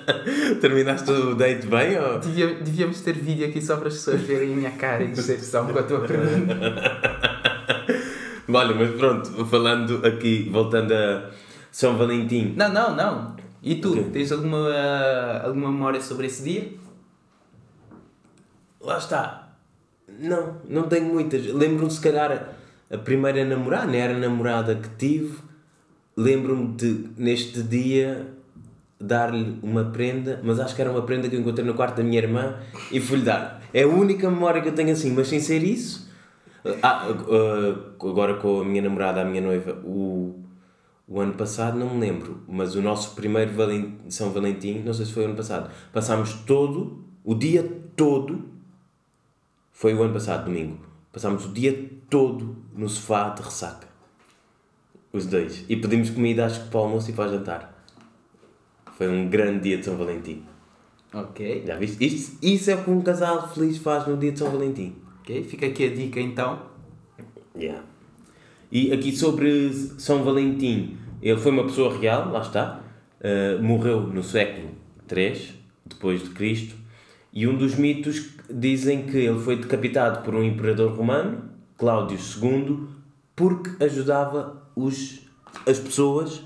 Terminaste 0.60 1.10
o 1.10 1.34
date 1.34 1.66
bem 1.66 1.98
ou... 1.98 2.18
devia- 2.18 2.54
devíamos 2.54 3.00
ter 3.00 3.12
vídeo 3.14 3.46
aqui 3.46 3.60
só 3.60 3.76
para 3.76 3.88
as 3.88 3.94
pessoas 3.94 4.20
verem 4.22 4.52
a 4.52 4.56
minha 4.56 4.70
cara 4.72 5.04
e 5.04 5.08
decepção 5.08 5.66
com 5.72 5.78
a 5.78 5.82
tua 5.82 6.00
pergunta. 6.00 6.56
Olha, 8.52 8.74
mas 8.74 8.90
pronto, 8.96 9.46
falando 9.46 10.04
aqui, 10.04 10.48
voltando 10.50 10.92
a 10.92 11.30
São 11.70 11.96
Valentim. 11.96 12.54
Não, 12.56 12.72
não, 12.72 12.96
não. 12.96 13.36
E 13.62 13.76
tu, 13.76 13.92
Ok. 13.92 14.04
tens 14.12 14.32
alguma, 14.32 14.68
alguma 15.44 15.70
memória 15.70 16.00
sobre 16.00 16.26
esse 16.26 16.42
dia? 16.42 16.68
Lá 18.80 18.98
está. 18.98 19.52
Não, 20.18 20.56
não 20.68 20.82
tenho 20.84 21.04
muitas. 21.12 21.44
Lembro-me, 21.46 21.90
se 21.90 22.00
calhar, 22.00 22.48
a 22.90 22.98
primeira 22.98 23.44
namorada, 23.44 23.86
não 23.86 23.94
era 23.94 24.14
a 24.16 24.18
namorada 24.18 24.74
que 24.74 24.88
tive. 24.98 25.38
Lembro-me 26.16 26.74
de, 26.74 27.10
neste 27.16 27.62
dia, 27.62 28.26
dar-lhe 29.00 29.58
uma 29.62 29.84
prenda, 29.84 30.40
mas 30.44 30.60
acho 30.60 30.74
que 30.74 30.82
era 30.82 30.90
uma 30.90 31.02
prenda 31.02 31.28
que 31.28 31.36
eu 31.36 31.40
encontrei 31.40 31.66
no 31.66 31.74
quarto 31.74 31.96
da 31.96 32.02
minha 32.02 32.18
irmã 32.18 32.56
e 32.92 33.00
fui-lhe 33.00 33.24
dar. 33.24 33.62
É 33.72 33.84
a 33.84 33.88
única 33.88 34.30
memória 34.30 34.60
que 34.60 34.68
eu 34.68 34.74
tenho 34.74 34.92
assim, 34.92 35.12
mas 35.12 35.28
sem 35.28 35.40
ser 35.40 35.62
isso. 35.62 36.10
Ah, 36.82 37.06
ah, 37.08 37.94
agora 37.98 38.34
com 38.34 38.60
a 38.60 38.64
minha 38.64 38.82
namorada, 38.82 39.22
a 39.22 39.24
minha 39.24 39.40
noiva, 39.40 39.80
o, 39.82 40.38
o 41.08 41.18
ano 41.18 41.32
passado 41.32 41.78
não 41.78 41.94
me 41.94 42.00
lembro, 42.00 42.42
mas 42.46 42.74
o 42.74 42.82
nosso 42.82 43.14
primeiro 43.14 43.52
São 44.10 44.30
Valentim, 44.30 44.82
não 44.84 44.92
sei 44.92 45.06
se 45.06 45.12
foi 45.12 45.22
o 45.22 45.26
ano 45.26 45.36
passado, 45.36 45.70
passámos 45.90 46.34
todo, 46.46 47.02
o 47.24 47.34
dia 47.34 47.62
todo, 47.96 48.44
foi 49.72 49.94
o 49.94 50.02
ano 50.02 50.12
passado, 50.12 50.44
domingo, 50.44 50.78
passámos 51.10 51.46
o 51.46 51.52
dia 51.52 51.90
todo 52.10 52.56
no 52.74 52.88
sofá 52.88 53.30
de 53.30 53.40
ressaca. 53.40 53.89
Os 55.12 55.26
dois. 55.26 55.64
E 55.68 55.76
pedimos 55.76 56.10
comida, 56.10 56.46
acho 56.46 56.64
que 56.64 56.70
para 56.70 56.80
o 56.80 56.82
almoço 56.84 57.10
e 57.10 57.12
para 57.12 57.28
o 57.28 57.32
jantar. 57.32 57.84
Foi 58.96 59.08
um 59.08 59.28
grande 59.28 59.60
dia 59.60 59.78
de 59.78 59.84
São 59.84 59.96
Valentim. 59.96 60.44
Ok. 61.12 61.64
Já 61.66 61.76
viste? 61.76 62.04
Isto, 62.04 62.38
isso 62.42 62.70
é 62.70 62.74
o 62.74 62.84
que 62.84 62.90
um 62.90 63.00
casal 63.00 63.48
feliz 63.48 63.78
faz 63.78 64.06
no 64.06 64.16
dia 64.16 64.32
de 64.32 64.38
São 64.38 64.50
Valentim. 64.50 64.94
Ok, 65.20 65.42
fica 65.44 65.66
aqui 65.66 65.86
a 65.86 65.94
dica 65.94 66.20
então. 66.20 66.62
Yeah. 67.56 67.82
E 68.70 68.92
aqui 68.92 69.10
sobre 69.14 69.72
São 69.98 70.22
Valentim, 70.22 70.96
ele 71.20 71.38
foi 71.38 71.50
uma 71.50 71.64
pessoa 71.64 71.96
real, 71.98 72.30
lá 72.30 72.40
está, 72.40 72.80
uh, 73.20 73.62
morreu 73.62 74.02
no 74.02 74.22
século 74.22 74.70
III 75.10 75.58
depois 75.84 76.22
de 76.22 76.30
Cristo, 76.30 76.76
e 77.32 77.46
um 77.48 77.56
dos 77.56 77.74
mitos 77.74 78.30
dizem 78.48 79.02
que 79.06 79.16
ele 79.16 79.38
foi 79.40 79.56
decapitado 79.56 80.22
por 80.22 80.34
um 80.34 80.42
imperador 80.42 80.92
romano, 80.92 81.50
Cláudio 81.76 82.16
II, 82.16 82.86
porque 83.40 83.82
ajudava 83.82 84.62
os, 84.76 85.26
as 85.66 85.78
pessoas 85.78 86.42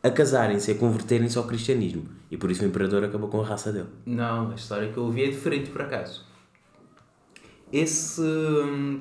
a 0.00 0.08
casarem-se, 0.08 0.70
a 0.70 0.74
converterem-se 0.76 1.36
ao 1.36 1.42
cristianismo. 1.42 2.04
E 2.30 2.36
por 2.36 2.48
isso 2.48 2.62
o 2.62 2.66
imperador 2.66 3.02
acabou 3.02 3.28
com 3.28 3.40
a 3.40 3.44
raça 3.44 3.72
dele. 3.72 3.88
Não, 4.06 4.52
a 4.52 4.54
história 4.54 4.92
que 4.92 4.96
eu 4.96 5.02
ouvi 5.02 5.24
é 5.24 5.30
diferente 5.30 5.68
por 5.70 5.82
acaso. 5.82 6.24
Esse, 7.72 8.22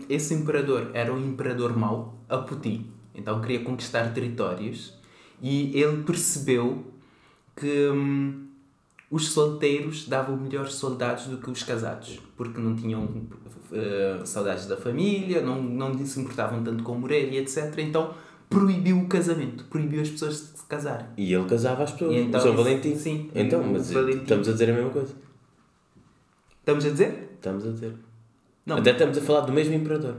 esse 0.09 0.33
imperador 0.33 0.89
era 0.95 1.13
um 1.13 1.23
imperador 1.23 1.77
mau, 1.77 2.17
a 2.27 2.39
Putin. 2.39 2.91
Então 3.13 3.39
queria 3.39 3.63
conquistar 3.63 4.11
territórios 4.15 4.95
e 5.39 5.79
ele 5.79 6.01
percebeu 6.01 6.91
que 7.55 7.87
hum, 7.89 8.46
os 9.09 9.29
solteiros 9.29 10.07
davam 10.07 10.35
melhores 10.35 10.73
soldados 10.73 11.27
do 11.27 11.37
que 11.37 11.49
os 11.49 11.63
casados, 11.63 12.19
porque 12.35 12.59
não 12.59 12.75
tinham 12.75 13.07
eh, 13.71 14.19
saudades 14.25 14.65
da 14.67 14.75
família, 14.75 15.41
não, 15.41 15.61
não 15.61 16.05
se 16.05 16.19
importavam 16.19 16.63
tanto 16.63 16.83
com 16.83 16.95
morrer 16.95 17.31
e 17.31 17.37
etc. 17.37 17.73
Então 17.79 18.13
proibiu 18.49 18.97
o 18.99 19.07
casamento, 19.07 19.65
proibiu 19.65 20.01
as 20.01 20.09
pessoas 20.09 20.33
de 20.53 20.59
se 20.59 20.65
casarem. 20.67 21.05
E 21.17 21.33
ele 21.33 21.45
casava 21.45 21.83
as 21.83 21.91
pessoas. 21.91 22.13
E 22.15 22.19
então 22.19 22.39
São 22.41 22.55
Valentim. 22.55 22.95
sim, 22.95 23.29
Então, 23.33 23.63
mas 23.63 23.91
Valentim. 23.91 24.21
estamos 24.23 24.47
a 24.47 24.51
dizer 24.51 24.69
a 24.69 24.73
mesma 24.73 24.89
coisa. 24.89 25.13
Estamos 26.59 26.85
a 26.85 26.89
dizer? 26.89 27.29
Estamos 27.35 27.65
a 27.65 27.71
dizer. 27.71 27.93
Não, 28.65 28.77
Até 28.77 28.91
estamos 28.91 29.17
a 29.17 29.21
falar 29.21 29.41
do 29.41 29.53
mesmo 29.53 29.73
imperador. 29.73 30.17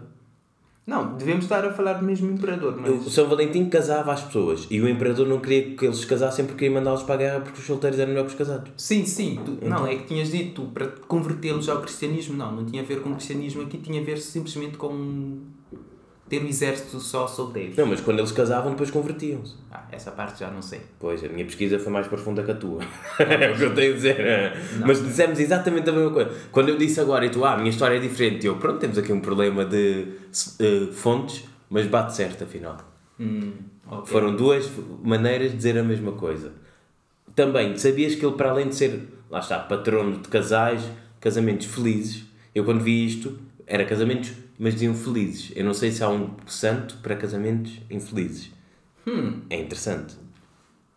Não, 0.88 1.18
devemos 1.18 1.45
estar 1.45 1.62
a 1.66 1.71
falar 1.71 1.92
do 1.92 2.07
mesmo 2.07 2.30
imperador, 2.30 2.75
mas... 2.80 3.07
O 3.07 3.11
São 3.11 3.28
Valentim 3.28 3.66
casava 3.68 4.11
as 4.11 4.23
pessoas 4.23 4.66
e 4.71 4.80
o 4.80 4.88
imperador 4.88 5.26
não 5.28 5.38
queria 5.38 5.76
que 5.76 5.85
eles 5.85 5.99
se 5.99 6.07
casassem 6.07 6.47
porque 6.47 6.61
queria 6.61 6.80
mandá-los 6.80 7.02
para 7.02 7.14
a 7.14 7.18
guerra 7.18 7.40
porque 7.40 7.61
os 7.61 7.66
solteiros 7.66 7.99
eram 7.99 8.12
melhor 8.12 8.25
que 8.25 8.30
os 8.30 8.38
casados. 8.38 8.71
Sim, 8.75 9.04
sim. 9.04 9.38
Tu, 9.45 9.50
Então. 9.52 9.68
Não, 9.68 9.87
é 9.87 9.97
que 9.97 10.04
tinhas 10.04 10.30
dito 10.30 10.62
para 10.73 10.87
convertê-los 11.07 11.68
ao 11.68 11.83
cristianismo. 11.83 12.38
Não, 12.38 12.50
não 12.57 12.64
tinha 12.64 12.80
a 12.80 12.87
ver 12.87 13.02
com 13.02 13.11
o 13.11 13.14
cristianismo 13.16 13.61
aqui, 13.61 13.76
tinha 13.76 14.00
a 14.00 14.04
ver 14.04 14.16
simplesmente 14.16 14.78
com 14.78 15.40
ter 16.28 16.42
o 16.42 16.47
exército 16.47 17.00
só 17.00 17.26
solteiros. 17.26 17.76
Não, 17.76 17.87
mas 17.87 18.00
quando 18.00 18.18
eles 18.18 18.32
casavam, 18.32 18.73
depois 18.73 18.90
convertiam-se. 18.90 19.54
Ah, 19.70 19.85
essa 19.90 20.11
parte 20.11 20.40
já 20.40 20.50
não 20.50 20.61
sei. 20.61 20.80
Pois, 20.99 21.25
a 21.25 21.28
minha 21.28 21.44
pesquisa 21.44 21.78
foi 21.78 21.92
mais 21.92 22.06
profunda 22.06 22.42
que 22.42 22.50
a 22.50 22.54
tua. 22.54 22.82
é 23.18 23.50
o 23.50 23.56
que 23.56 23.62
eu 23.62 23.75
tenho 23.75 23.92
a 23.92 23.97
dizer. 23.97 24.16
Mas 24.87 25.02
dissemos 25.02 25.38
exatamente 25.40 25.88
a 25.88 25.92
mesma 25.92 26.11
coisa. 26.11 26.30
Quando 26.52 26.68
eu 26.68 26.76
disse 26.76 27.00
agora 27.00 27.25
e 27.25 27.30
tu, 27.30 27.44
ah, 27.44 27.54
a 27.54 27.56
minha 27.56 27.70
história 27.70 27.97
é 27.97 28.00
diferente, 28.00 28.47
eu, 28.47 28.56
pronto, 28.56 28.78
temos 28.78 28.99
aqui 28.99 29.12
um 29.12 29.20
problema 29.20 29.64
de 29.64 30.06
eh, 30.61 30.92
fontes, 30.92 31.44
mas 31.70 31.87
bate 31.87 32.14
certo 32.14 32.44
afinal. 32.44 32.76
Hum, 33.18 33.52
ok. 33.87 34.06
Foram 34.06 34.37
duas 34.37 34.70
maneiras 35.02 35.50
de 35.50 35.56
dizer 35.56 35.78
a 35.78 35.82
mesma 35.82 36.12
coisa. 36.12 36.52
Também, 37.35 37.76
sabias 37.76 38.14
que 38.14 38.25
ele, 38.25 38.37
para 38.37 38.50
além 38.50 38.68
de 38.68 38.75
ser, 38.75 39.08
lá 39.30 39.38
está, 39.38 39.58
patrono 39.58 40.18
de 40.18 40.28
casais, 40.28 40.82
casamentos 41.20 41.66
felizes, 41.66 42.25
eu 42.54 42.64
quando 42.64 42.82
vi 42.82 43.06
isto, 43.06 43.38
era 43.66 43.85
casamentos, 43.85 44.32
mas 44.59 44.75
diziam 44.75 44.95
felizes. 44.95 45.53
Eu 45.55 45.65
não 45.65 45.75
sei 45.75 45.91
se 45.93 46.03
há 46.03 46.09
um 46.09 46.31
santo 46.47 46.97
para 47.03 47.15
casamentos 47.17 47.73
infelizes. 47.91 48.50
Hum, 49.07 49.41
É 49.49 49.61
interessante. 49.61 50.15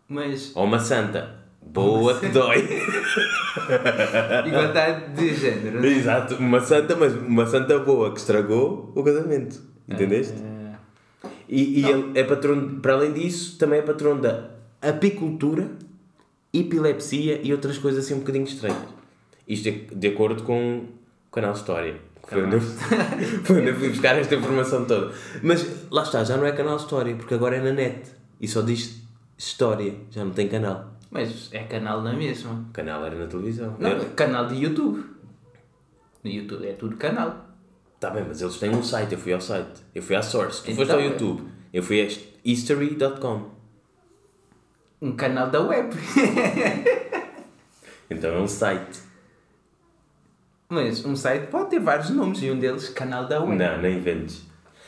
mas 0.08 0.52
Ou 0.54 0.64
uma 0.64 0.78
santa. 0.78 1.40
Boa 1.64 2.18
que 2.18 2.28
dói. 2.28 2.58
igualdade 4.46 5.14
de 5.14 5.34
género, 5.34 5.80
né? 5.80 5.88
Exato, 5.88 6.34
uma 6.36 6.60
santa, 6.60 6.96
mas 6.96 7.14
uma 7.14 7.46
santa 7.46 7.78
boa 7.78 8.12
que 8.12 8.18
estragou 8.18 8.92
o 8.94 9.02
casamento. 9.02 9.60
Entendeste? 9.88 10.34
Eh, 10.42 11.28
E, 11.48 11.80
e 11.80 11.84
ele 11.84 12.18
é 12.18 12.24
patrono, 12.24 12.80
para 12.80 12.94
além 12.94 13.12
disso, 13.12 13.58
também 13.58 13.78
é 13.78 13.82
patrono 13.82 14.20
da 14.22 14.50
apicultura, 14.80 15.70
epilepsia 16.52 17.40
e 17.42 17.52
outras 17.52 17.78
coisas 17.78 18.04
assim 18.04 18.14
um 18.14 18.18
bocadinho 18.20 18.44
estranhas. 18.44 18.88
Isto 19.46 19.64
de, 19.70 19.70
de 19.94 20.08
acordo 20.08 20.42
com 20.44 20.86
canal 21.32 21.52
História. 21.54 21.96
Foi 22.28 22.44
onde, 22.44 22.54
eu, 22.56 22.60
foi 23.44 23.60
onde 23.60 23.68
eu 23.70 23.74
fui 23.76 23.88
buscar 23.88 24.16
esta 24.16 24.34
informação 24.36 24.84
toda. 24.84 25.12
Mas 25.42 25.90
lá 25.90 26.02
está, 26.02 26.22
já 26.22 26.36
não 26.36 26.46
é 26.46 26.52
canal 26.52 26.76
História, 26.76 27.14
porque 27.16 27.34
agora 27.34 27.56
é 27.56 27.60
na 27.60 27.72
net. 27.72 28.02
E 28.40 28.46
só 28.46 28.60
diz 28.62 29.02
História, 29.36 29.94
já 30.10 30.24
não 30.24 30.30
tem 30.32 30.48
canal. 30.48 30.92
mas 31.10 31.48
é 31.52 31.64
canal 31.64 32.00
na 32.02 32.12
mesma. 32.12 32.64
O 32.68 32.72
canal 32.72 33.04
era 33.04 33.16
na 33.16 33.26
televisão. 33.26 33.76
Não, 33.78 33.90
é 33.90 34.04
canal 34.16 34.46
de 34.46 34.54
YouTube. 34.62 35.04
No 36.22 36.30
YouTube 36.30 36.68
é 36.68 36.72
tudo 36.74 36.96
canal. 36.96 37.48
Tá 37.98 38.10
bem, 38.10 38.24
mas 38.26 38.40
eles 38.40 38.56
têm 38.58 38.70
um 38.70 38.82
site, 38.82 39.12
eu 39.12 39.18
fui 39.18 39.32
ao 39.32 39.40
site. 39.40 39.80
Eu 39.94 40.02
fui 40.02 40.14
à 40.16 40.22
Source. 40.22 40.62
Tu 40.62 40.70
Então, 40.70 40.76
foste 40.86 40.92
ao 40.92 41.00
é. 41.00 41.06
YouTube. 41.06 41.42
Eu 41.72 41.82
fui 41.82 42.00
a 42.02 42.08
history.com. 42.44 43.50
Um 45.00 45.12
canal 45.16 45.50
da 45.50 45.60
web. 45.60 45.90
Então 48.10 48.30
é 48.34 48.38
um 48.40 48.46
site. 48.48 49.00
Mas 50.72 51.04
um 51.04 51.14
site 51.14 51.48
pode 51.48 51.68
ter 51.68 51.80
vários 51.80 52.08
nomes 52.08 52.42
e 52.42 52.50
um 52.50 52.58
deles 52.58 52.88
canal 52.88 53.28
da 53.28 53.38
web. 53.40 53.56
Não, 53.56 53.82
nem 53.82 53.98
inventes. 53.98 54.42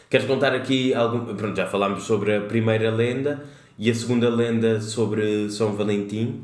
Queres 0.08 0.26
contar 0.26 0.54
aqui 0.54 0.94
algum. 0.94 1.36
Pronto, 1.36 1.54
já 1.54 1.66
falámos 1.66 2.04
sobre 2.04 2.34
a 2.34 2.40
primeira 2.40 2.90
lenda 2.90 3.44
e 3.78 3.90
a 3.90 3.94
segunda 3.94 4.30
lenda 4.30 4.80
sobre 4.80 5.50
São 5.50 5.74
Valentim. 5.76 6.42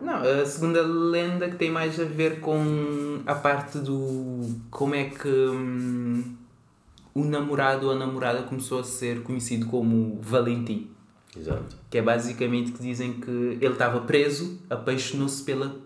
Não, 0.00 0.16
a 0.16 0.44
segunda 0.44 0.82
lenda 0.82 1.48
que 1.48 1.54
tem 1.54 1.70
mais 1.70 2.00
a 2.00 2.04
ver 2.04 2.40
com 2.40 3.20
a 3.24 3.36
parte 3.36 3.78
do 3.78 4.40
como 4.68 4.96
é 4.96 5.04
que 5.04 5.28
hum, 5.28 6.34
o 7.14 7.22
namorado 7.22 7.86
ou 7.86 7.92
a 7.92 7.94
namorada 7.94 8.42
começou 8.42 8.80
a 8.80 8.84
ser 8.84 9.22
conhecido 9.22 9.66
como 9.66 10.18
Valentim. 10.20 10.90
Exato. 11.38 11.76
Que 11.88 11.98
é 11.98 12.02
basicamente 12.02 12.72
que 12.72 12.82
dizem 12.82 13.12
que 13.12 13.30
ele 13.30 13.74
estava 13.74 14.00
preso, 14.00 14.60
apaixonou-se 14.68 15.44
pela, 15.44 15.76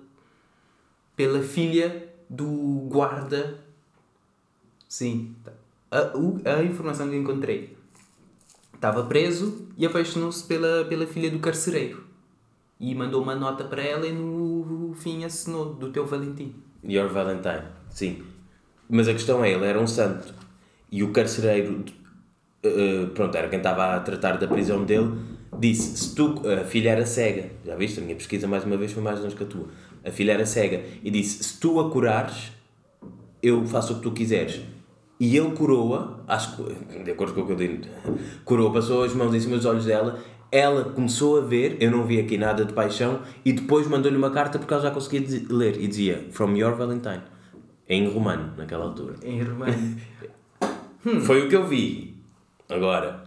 pela 1.14 1.42
filha 1.42 2.08
do 2.30 2.86
guarda. 2.88 3.58
Sim, 4.88 5.34
a, 5.90 6.12
a 6.56 6.62
informação 6.62 7.10
que 7.10 7.16
encontrei. 7.16 7.76
Estava 8.72 9.04
preso 9.04 9.68
e 9.76 9.84
apaixonou-se 9.84 10.44
pela, 10.44 10.84
pela 10.86 11.06
filha 11.06 11.30
do 11.30 11.40
carcereiro. 11.40 12.04
E 12.78 12.94
mandou 12.94 13.22
uma 13.22 13.34
nota 13.34 13.64
para 13.64 13.82
ela 13.82 14.06
e 14.06 14.12
no 14.12 14.94
fim 14.94 15.24
assinou 15.24 15.74
do 15.74 15.90
teu 15.90 16.06
Valentim. 16.06 16.54
Your 16.82 17.08
Valentine, 17.08 17.64
sim. 17.90 18.22
Mas 18.88 19.06
a 19.06 19.12
questão 19.12 19.44
é, 19.44 19.52
ele 19.52 19.66
era 19.66 19.78
um 19.78 19.86
santo. 19.86 20.32
E 20.90 21.02
o 21.02 21.12
carcereiro, 21.12 21.84
eh, 22.62 23.06
pronto, 23.14 23.36
era 23.36 23.48
quem 23.48 23.58
estava 23.58 23.96
a 23.96 24.00
tratar 24.00 24.38
da 24.38 24.48
prisão 24.48 24.84
dele, 24.84 25.12
disse, 25.58 25.96
se 25.96 26.14
tu, 26.14 26.42
a 26.48 26.64
filha 26.64 26.90
era 26.90 27.04
cega, 27.04 27.50
já 27.64 27.76
viste, 27.76 28.00
a 28.00 28.02
minha 28.02 28.16
pesquisa 28.16 28.48
mais 28.48 28.64
uma 28.64 28.76
vez 28.78 28.92
foi 28.92 29.02
mais 29.02 29.20
longe 29.20 29.36
que 29.36 29.42
a 29.44 29.46
tua, 29.46 29.68
a 30.04 30.10
filha 30.10 30.32
era 30.32 30.46
cega, 30.46 30.82
e 31.02 31.10
disse, 31.10 31.42
se 31.42 31.60
tu 31.60 31.80
a 31.80 31.90
curares, 31.90 32.52
eu 33.42 33.64
faço 33.66 33.94
o 33.94 33.96
que 33.96 34.02
tu 34.02 34.12
quiseres. 34.12 34.60
E 35.18 35.36
ele 35.36 35.50
curou-a, 35.52 36.20
acho 36.26 36.56
que, 36.56 37.02
de 37.04 37.10
acordo 37.10 37.34
com 37.34 37.42
o 37.42 37.46
que 37.46 37.52
eu 37.52 37.56
digo, 37.56 37.86
curou, 38.44 38.72
passou 38.72 39.04
as 39.04 39.14
mãos 39.14 39.34
em 39.34 39.40
cima 39.40 39.56
dos 39.56 39.66
olhos 39.66 39.84
dela, 39.84 40.18
ela 40.52 40.84
começou 40.84 41.38
a 41.38 41.40
ver, 41.42 41.76
eu 41.80 41.90
não 41.90 42.04
vi 42.04 42.18
aqui 42.18 42.36
nada 42.36 42.64
de 42.64 42.72
paixão, 42.72 43.20
e 43.44 43.52
depois 43.52 43.86
mandou-lhe 43.86 44.16
uma 44.16 44.30
carta 44.30 44.58
porque 44.58 44.72
ela 44.72 44.82
já 44.82 44.90
conseguia 44.90 45.20
ler, 45.48 45.80
e 45.80 45.86
dizia, 45.86 46.26
From 46.32 46.56
your 46.56 46.74
Valentine, 46.74 47.22
em 47.88 48.08
romano, 48.08 48.54
naquela 48.56 48.84
altura. 48.84 49.14
Em 49.22 49.42
romano. 49.42 49.96
Foi 51.24 51.46
o 51.46 51.48
que 51.48 51.56
eu 51.56 51.66
vi. 51.66 52.14
Agora, 52.68 53.24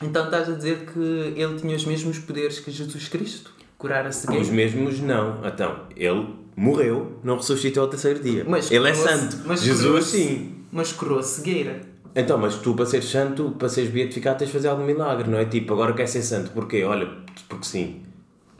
então 0.00 0.26
estás 0.26 0.48
a 0.48 0.52
dizer 0.52 0.86
que 0.86 0.98
ele 0.98 1.58
tinha 1.58 1.74
os 1.74 1.84
mesmos 1.84 2.18
poderes 2.18 2.60
que 2.60 2.70
Jesus 2.70 3.08
Cristo? 3.08 3.52
Curar 3.78 4.04
a 4.04 4.08
os 4.08 4.16
cegueira? 4.16 4.52
mesmos 4.52 5.00
não. 5.00 5.40
Então, 5.46 5.86
ele 5.96 6.34
morreu, 6.56 7.20
não 7.22 7.36
ressuscitou 7.36 7.84
ao 7.84 7.88
terceiro 7.88 8.20
dia. 8.20 8.44
Mas 8.46 8.70
ele 8.70 8.88
é 8.88 8.94
santo. 8.94 9.42
mas 9.46 9.62
Jesus 9.62 10.06
sim. 10.06 10.64
Mas 10.72 10.92
curou 10.92 11.20
a 11.20 11.22
cegueira. 11.22 11.80
Então, 12.14 12.36
mas 12.36 12.56
tu 12.56 12.74
para 12.74 12.84
seres 12.84 13.08
santo, 13.08 13.52
para 13.52 13.68
seres 13.68 13.90
beatificado, 13.90 14.38
tens 14.38 14.48
de 14.48 14.52
fazer 14.52 14.68
algum 14.68 14.84
milagre, 14.84 15.30
não 15.30 15.38
é? 15.38 15.44
Tipo, 15.44 15.74
agora 15.74 15.92
quer 15.92 16.08
ser 16.08 16.22
santo, 16.22 16.50
porquê? 16.50 16.82
Olha, 16.82 17.08
porque 17.48 17.64
sim, 17.64 18.02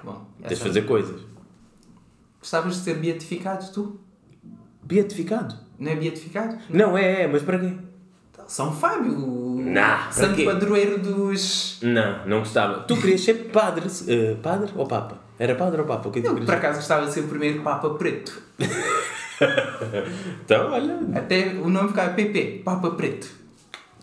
Bom, 0.04 0.24
tens 0.46 0.58
de 0.58 0.64
fazer 0.64 0.82
coisas. 0.82 1.20
Gostavas 2.38 2.76
de 2.76 2.82
ser 2.82 2.94
beatificado 2.94 3.72
tu? 3.72 4.00
Beatificado? 4.84 5.56
Não 5.78 5.90
é 5.90 5.96
beatificado? 5.96 6.58
Não, 6.70 6.96
é, 6.96 7.22
é, 7.22 7.26
mas 7.26 7.42
para 7.42 7.58
quê? 7.58 7.74
São 8.48 8.72
Fábio, 8.72 9.12
o 9.12 9.60
Nah, 9.62 10.10
santo 10.10 10.42
padroeiro 10.44 10.98
dos. 10.98 11.78
Não, 11.82 12.26
não 12.26 12.38
gostava. 12.40 12.80
Tu 12.80 12.96
querias 12.96 13.20
ser 13.20 13.34
padre, 13.52 13.86
eh, 14.08 14.34
padre 14.42 14.72
ou 14.74 14.86
papa? 14.86 15.18
Era 15.38 15.54
padre 15.54 15.80
ou 15.82 15.86
papa? 15.86 16.08
O 16.08 16.10
que 16.10 16.20
é 16.20 16.26
Eu, 16.26 16.34
por 16.34 16.54
acaso, 16.54 16.78
gostava 16.78 17.04
de 17.06 17.12
ser 17.12 17.20
o 17.20 17.28
primeiro 17.28 17.62
Papa 17.62 17.90
Preto. 17.90 18.42
Então, 20.44 20.72
olha, 20.72 20.98
Até 21.14 21.54
o 21.62 21.68
nome 21.70 21.90
ficava 21.90 22.12
PP, 22.12 22.62
Papa 22.64 22.90
Preto. 22.90 23.28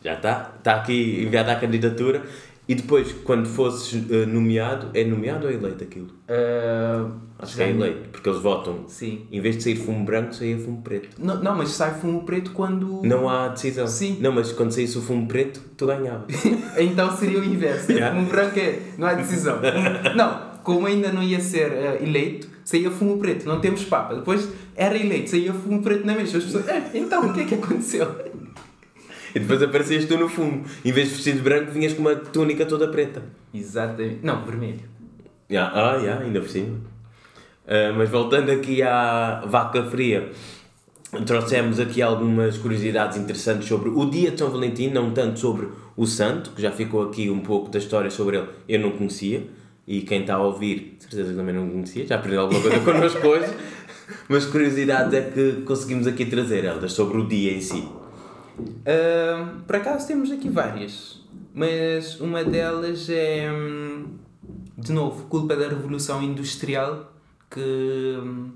já 0.02 0.14
está. 0.14 0.52
Está 0.58 0.75
aqui 0.75 1.24
enviada 1.25 1.52
a 1.52 1.56
candidatura. 1.60 2.24
E 2.68 2.74
depois, 2.76 3.12
quando 3.24 3.48
fosses 3.48 4.04
eh, 4.10 4.26
nomeado, 4.26 4.90
é 4.94 5.04
nomeado 5.04 5.46
ou 5.46 5.52
é 5.52 5.56
eleito 5.56 5.84
aquilo? 5.84 6.08
Ah, 6.28 7.10
Acho 7.38 7.58
que 7.58 7.64
é 7.64 7.70
eleito, 7.70 8.10
porque 8.12 8.28
eles 8.30 8.42
votam. 8.42 8.86
Sim. 8.88 9.28
Em 9.32 9.40
vez 9.42 9.58
de 9.58 9.64
sair 9.64 9.76
fumo 9.76 10.04
branco, 10.06 10.34
saía 10.34 10.58
fumo 10.58 10.82
preto. 10.82 11.10
Não, 11.20 11.44
não, 11.44 11.56
mas 11.56 11.70
sai 11.70 11.94
fumo 11.94 12.24
preto 12.24 12.51
quando. 12.51 13.01
Não 13.04 13.30
há 13.30 13.50
decisão. 13.50 13.86
Sim. 13.88 14.18
Não, 14.22 14.32
mas 14.32 14.51
quando 14.54 14.72
saísse 14.72 14.98
o 14.98 15.01
fumo 15.01 15.28
preto, 15.28 15.62
tu 15.78 15.86
ganhavas. 15.86 16.25
Então 16.78 17.16
seria 17.16 17.40
o 17.40 17.44
inverso. 17.44 17.92
Yeah. 17.96 18.16
Fumo 18.16 18.28
branco 18.30 18.58
é. 18.60 18.80
Não 18.98 19.08
há 19.08 19.14
decisão. 19.14 19.60
Não, 20.16 20.42
como 20.64 20.88
ainda 20.88 21.12
não 21.12 21.22
ia 21.22 21.40
ser 21.40 21.72
ah, 21.72 22.04
eleito, 22.04 22.48
saía 22.64 22.90
fumo 22.90 23.18
preto. 23.20 23.46
Não 23.48 23.60
temos 23.62 23.84
Papa. 23.86 24.16
Depois 24.16 24.50
era 24.75 24.98
eleito, 24.98 25.30
saía 25.30 25.54
fumo 25.54 25.82
preto 25.84 26.06
na 26.06 26.16
mesma. 26.16 26.38
As 26.40 26.44
pessoas. 26.46 26.68
"Eh, 26.68 26.82
então, 26.96 27.28
o 27.30 27.34
que 27.34 27.42
é 27.42 27.46
que 27.46 27.56
aconteceu? 27.56 28.08
E 29.36 29.40
depois 29.40 29.62
aparecias 29.62 30.06
tu 30.06 30.18
no 30.18 30.30
fumo. 30.30 30.64
Em 30.84 30.92
vez 30.92 31.10
de 31.10 31.16
vestido 31.16 31.44
branco, 31.44 31.72
vinhas 31.72 31.94
com 31.94 32.02
uma 32.02 32.16
túnica 32.16 32.66
toda 32.66 32.88
preta. 32.88 33.22
Exatamente. 33.54 34.20
Não, 34.24 34.44
vermelho. 34.46 34.80
Ya, 35.52 35.70
Ah, 35.74 36.00
já, 36.00 36.20
ainda 36.20 36.40
por 36.40 36.50
cima. 36.50 36.78
Ah, 37.68 37.94
mas 37.96 38.10
voltando 38.10 38.50
aqui 38.52 38.82
à 38.82 39.44
vaca 39.46 39.84
fria, 39.84 40.30
trouxemos 41.26 41.80
aqui 41.80 42.02
algumas 42.02 42.58
curiosidades 42.58 43.18
interessantes 43.18 43.68
sobre 43.68 43.90
o 43.90 44.06
dia 44.10 44.32
de 44.32 44.40
São 44.40 44.50
Valentim, 44.50 44.90
não 44.90 45.12
tanto 45.12 45.40
sobre 45.40 45.68
o 45.96 46.06
santo, 46.06 46.52
que 46.52 46.62
já 46.62 46.72
ficou 46.72 47.04
aqui 47.04 47.30
um 47.30 47.40
pouco 47.40 47.70
da 47.70 47.80
história 47.80 48.10
sobre 48.10 48.38
ele, 48.38 48.48
eu 48.68 48.80
não 48.80 48.92
conhecia, 48.92 49.48
e 49.88 50.02
quem 50.02 50.22
está 50.22 50.36
a 50.36 50.42
ouvir, 50.44 50.98
certeza 51.00 51.32
que 51.32 51.38
também 51.38 51.56
não 51.56 51.70
conhecia, 51.70 52.06
já 52.06 52.16
aprendeu 52.16 52.42
alguma 52.42 52.62
coisa 52.62 52.80
connosco 52.80 53.26
hoje, 53.28 53.54
mas 54.28 54.46
curiosidades 54.46 55.14
é 55.14 55.22
que 55.22 55.62
conseguimos 55.62 56.06
aqui 56.06 56.26
trazer, 56.26 56.66
Eldas, 56.66 56.92
sobre 56.92 57.18
o 57.18 57.28
dia 57.28 57.54
em 57.54 57.62
si. 57.62 57.88
Ah, 58.85 59.55
por 59.65 59.75
acaso 59.75 60.07
temos 60.07 60.31
aqui 60.31 60.50
várias, 60.50 61.22
mas 61.53 62.20
uma 62.20 62.44
delas 62.44 63.09
é, 63.09 63.51
hum, 63.51 64.05
de 64.77 64.91
novo, 64.91 65.25
culpa 65.25 65.55
da 65.55 65.68
Revolução 65.68 66.22
Industrial 66.22 67.11
que 67.50 68.18
hum, 68.22 68.51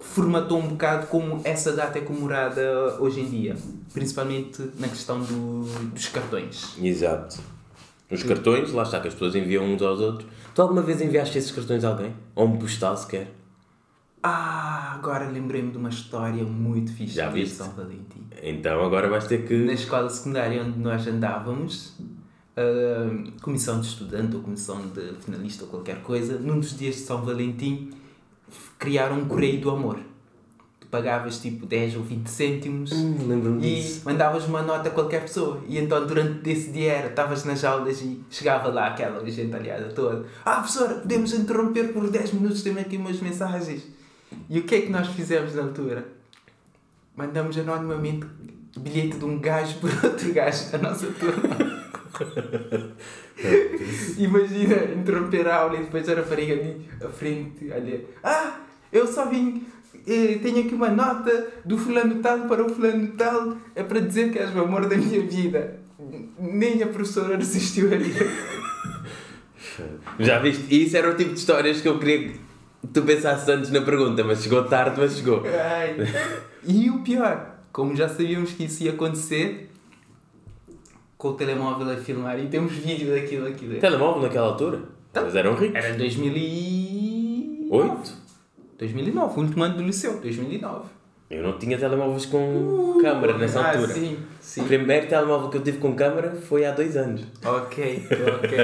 formatou 0.00 0.58
um 0.58 0.68
bocado 0.68 1.06
como 1.06 1.40
essa 1.44 1.72
data 1.72 1.98
é 1.98 2.02
comemorada 2.02 2.96
hoje 2.98 3.20
em 3.20 3.28
dia, 3.28 3.56
principalmente 3.92 4.70
na 4.78 4.88
questão 4.88 5.20
do, 5.20 5.64
dos 5.92 6.08
cartões. 6.08 6.76
Exato. 6.82 7.38
Os 8.10 8.24
cartões, 8.24 8.72
lá 8.72 8.82
está, 8.82 8.98
que 8.98 9.06
as 9.06 9.14
pessoas 9.14 9.36
enviam 9.36 9.64
uns 9.64 9.80
aos 9.82 10.00
outros. 10.00 10.28
Tu 10.52 10.60
alguma 10.60 10.82
vez 10.82 11.00
enviaste 11.00 11.38
esses 11.38 11.52
cartões 11.52 11.84
a 11.84 11.90
alguém? 11.90 12.12
Ou 12.34 12.46
um 12.46 12.56
postal 12.58 12.96
sequer? 12.96 13.28
Ah, 14.22 14.92
agora 14.94 15.28
lembrei-me 15.28 15.70
de 15.70 15.78
uma 15.78 15.88
história 15.88 16.44
muito 16.44 16.92
fixe 16.92 17.14
Já 17.14 17.30
de? 17.30 17.46
São 17.46 17.70
Valentim. 17.70 18.26
Então 18.42 18.84
agora 18.84 19.08
vais 19.08 19.26
ter 19.26 19.46
que. 19.46 19.54
Na 19.64 19.72
escola 19.72 20.10
secundária 20.10 20.62
onde 20.62 20.78
nós 20.78 21.06
andávamos, 21.06 21.96
ah, 22.56 23.08
comissão 23.40 23.80
de 23.80 23.86
estudante 23.86 24.36
ou 24.36 24.42
comissão 24.42 24.88
de 24.88 25.14
finalista 25.24 25.64
ou 25.64 25.70
qualquer 25.70 26.02
coisa, 26.02 26.38
num 26.38 26.60
dos 26.60 26.76
dias 26.76 26.96
de 26.96 27.00
São 27.02 27.22
Valentim, 27.24 27.90
criaram 28.78 29.20
um 29.20 29.24
correio 29.24 29.58
do 29.60 29.70
amor. 29.70 29.98
Tu 30.78 30.86
pagavas 30.88 31.38
tipo 31.40 31.64
10 31.64 31.96
ou 31.96 32.02
20 32.02 32.26
cêntimos 32.26 32.92
Hum, 32.92 33.26
Lembro-me 33.26 33.66
e 33.66 33.76
disso. 33.82 34.02
mandavas 34.04 34.44
uma 34.46 34.60
nota 34.62 34.88
a 34.88 34.92
qualquer 34.92 35.22
pessoa. 35.22 35.62
E 35.66 35.78
então 35.78 36.06
durante 36.06 36.50
esse 36.50 36.70
dia 36.72 36.92
era, 36.92 37.08
estavas 37.08 37.44
nas 37.44 37.64
aulas 37.64 38.02
e 38.02 38.20
chegava 38.28 38.68
lá 38.68 38.88
aquela 38.88 39.24
gentalhada 39.30 39.88
toda. 39.94 40.26
Ah, 40.44 40.56
professora, 40.56 40.96
podemos 40.96 41.32
interromper 41.32 41.92
por 41.94 42.10
10 42.10 42.34
minutos, 42.34 42.62
temos 42.62 42.82
aqui 42.82 42.98
umas 42.98 43.18
mensagens. 43.20 43.98
E 44.48 44.58
o 44.58 44.64
que 44.64 44.74
é 44.74 44.80
que 44.82 44.90
nós 44.90 45.08
fizemos 45.08 45.54
na 45.54 45.62
altura? 45.62 46.06
Mandamos 47.16 47.56
anonimamente 47.58 48.26
bilhete 48.78 49.18
de 49.18 49.24
um 49.24 49.38
gajo 49.38 49.78
por 49.78 49.90
outro 50.04 50.32
gajo 50.32 50.70
da 50.70 50.78
nossa 50.78 51.06
turma. 51.08 51.80
Imagina 54.18 54.76
interromper 54.96 55.48
a 55.48 55.56
aula 55.56 55.76
e 55.76 55.84
depois 55.84 56.08
a 56.08 56.14
rapariga 56.14 56.54
ali 56.54 56.88
à 57.02 57.08
frente, 57.08 57.70
olha, 57.72 58.04
ah, 58.22 58.60
eu 58.92 59.06
só 59.06 59.26
vim, 59.26 59.66
eh, 60.06 60.38
tenho 60.42 60.60
aqui 60.60 60.74
uma 60.74 60.90
nota 60.90 61.48
do 61.64 61.78
fulano 61.78 62.16
tal 62.16 62.40
para 62.40 62.64
o 62.64 62.68
fulano 62.68 63.08
tal, 63.16 63.56
é 63.74 63.82
para 63.82 64.00
dizer 64.00 64.30
que 64.32 64.38
és 64.38 64.54
o 64.54 64.60
amor 64.60 64.86
da 64.86 64.96
minha 64.96 65.20
vida. 65.22 65.80
Nem 66.38 66.82
a 66.82 66.86
professora 66.86 67.36
resistiu 67.36 67.92
ali. 67.92 68.14
Já 70.18 70.38
viste? 70.38 70.64
E 70.68 70.84
isso 70.84 70.96
era 70.96 71.10
o 71.10 71.14
tipo 71.14 71.32
de 71.32 71.38
histórias 71.38 71.80
que 71.80 71.88
eu 71.88 71.98
queria 71.98 72.28
que 72.28 72.40
tu 72.92 73.02
pensasses 73.02 73.48
antes 73.48 73.70
na 73.70 73.80
pergunta, 73.82 74.24
mas 74.24 74.42
chegou 74.42 74.64
tarde, 74.64 75.00
mas 75.00 75.16
chegou. 75.16 75.42
Ai. 75.46 75.96
E 76.62 76.90
o 76.90 77.00
pior, 77.00 77.56
como 77.72 77.96
já 77.96 78.06
sabíamos 78.06 78.52
que 78.52 78.64
isso 78.64 78.84
ia 78.84 78.92
acontecer, 78.92 79.70
com 81.16 81.28
o 81.28 81.32
telemóvel 81.32 81.90
a 81.90 81.96
filmar 81.96 82.38
e 82.38 82.48
temos 82.48 82.72
vídeo 82.72 83.14
daquilo, 83.14 83.46
aquilo. 83.46 83.80
Telemóvel 83.80 84.20
naquela 84.22 84.48
altura? 84.48 84.82
Mas 85.14 85.34
eram 85.34 85.54
ricos. 85.54 85.76
Era 85.82 85.94
2008? 85.96 87.74
Oito? 87.74 88.12
2009, 88.78 89.38
o 89.38 89.42
último 89.42 89.64
ano 89.64 89.76
do 89.76 89.82
liceu, 89.82 90.20
2009. 90.20 90.88
Eu 91.30 91.42
não 91.44 91.58
tinha 91.58 91.78
telemóveis 91.78 92.26
com 92.26 92.98
câmara 93.00 93.38
nessa 93.38 93.60
ah, 93.60 93.70
altura. 93.70 93.94
sim, 93.94 94.18
sim. 94.40 94.62
O 94.62 94.64
primeiro 94.64 95.06
telemóvel 95.06 95.48
que 95.48 95.58
eu 95.58 95.62
tive 95.62 95.78
com 95.78 95.94
câmara 95.94 96.34
foi 96.34 96.64
há 96.64 96.72
dois 96.72 96.96
anos. 96.96 97.22
Ok, 97.44 98.06
ok. 98.42 98.58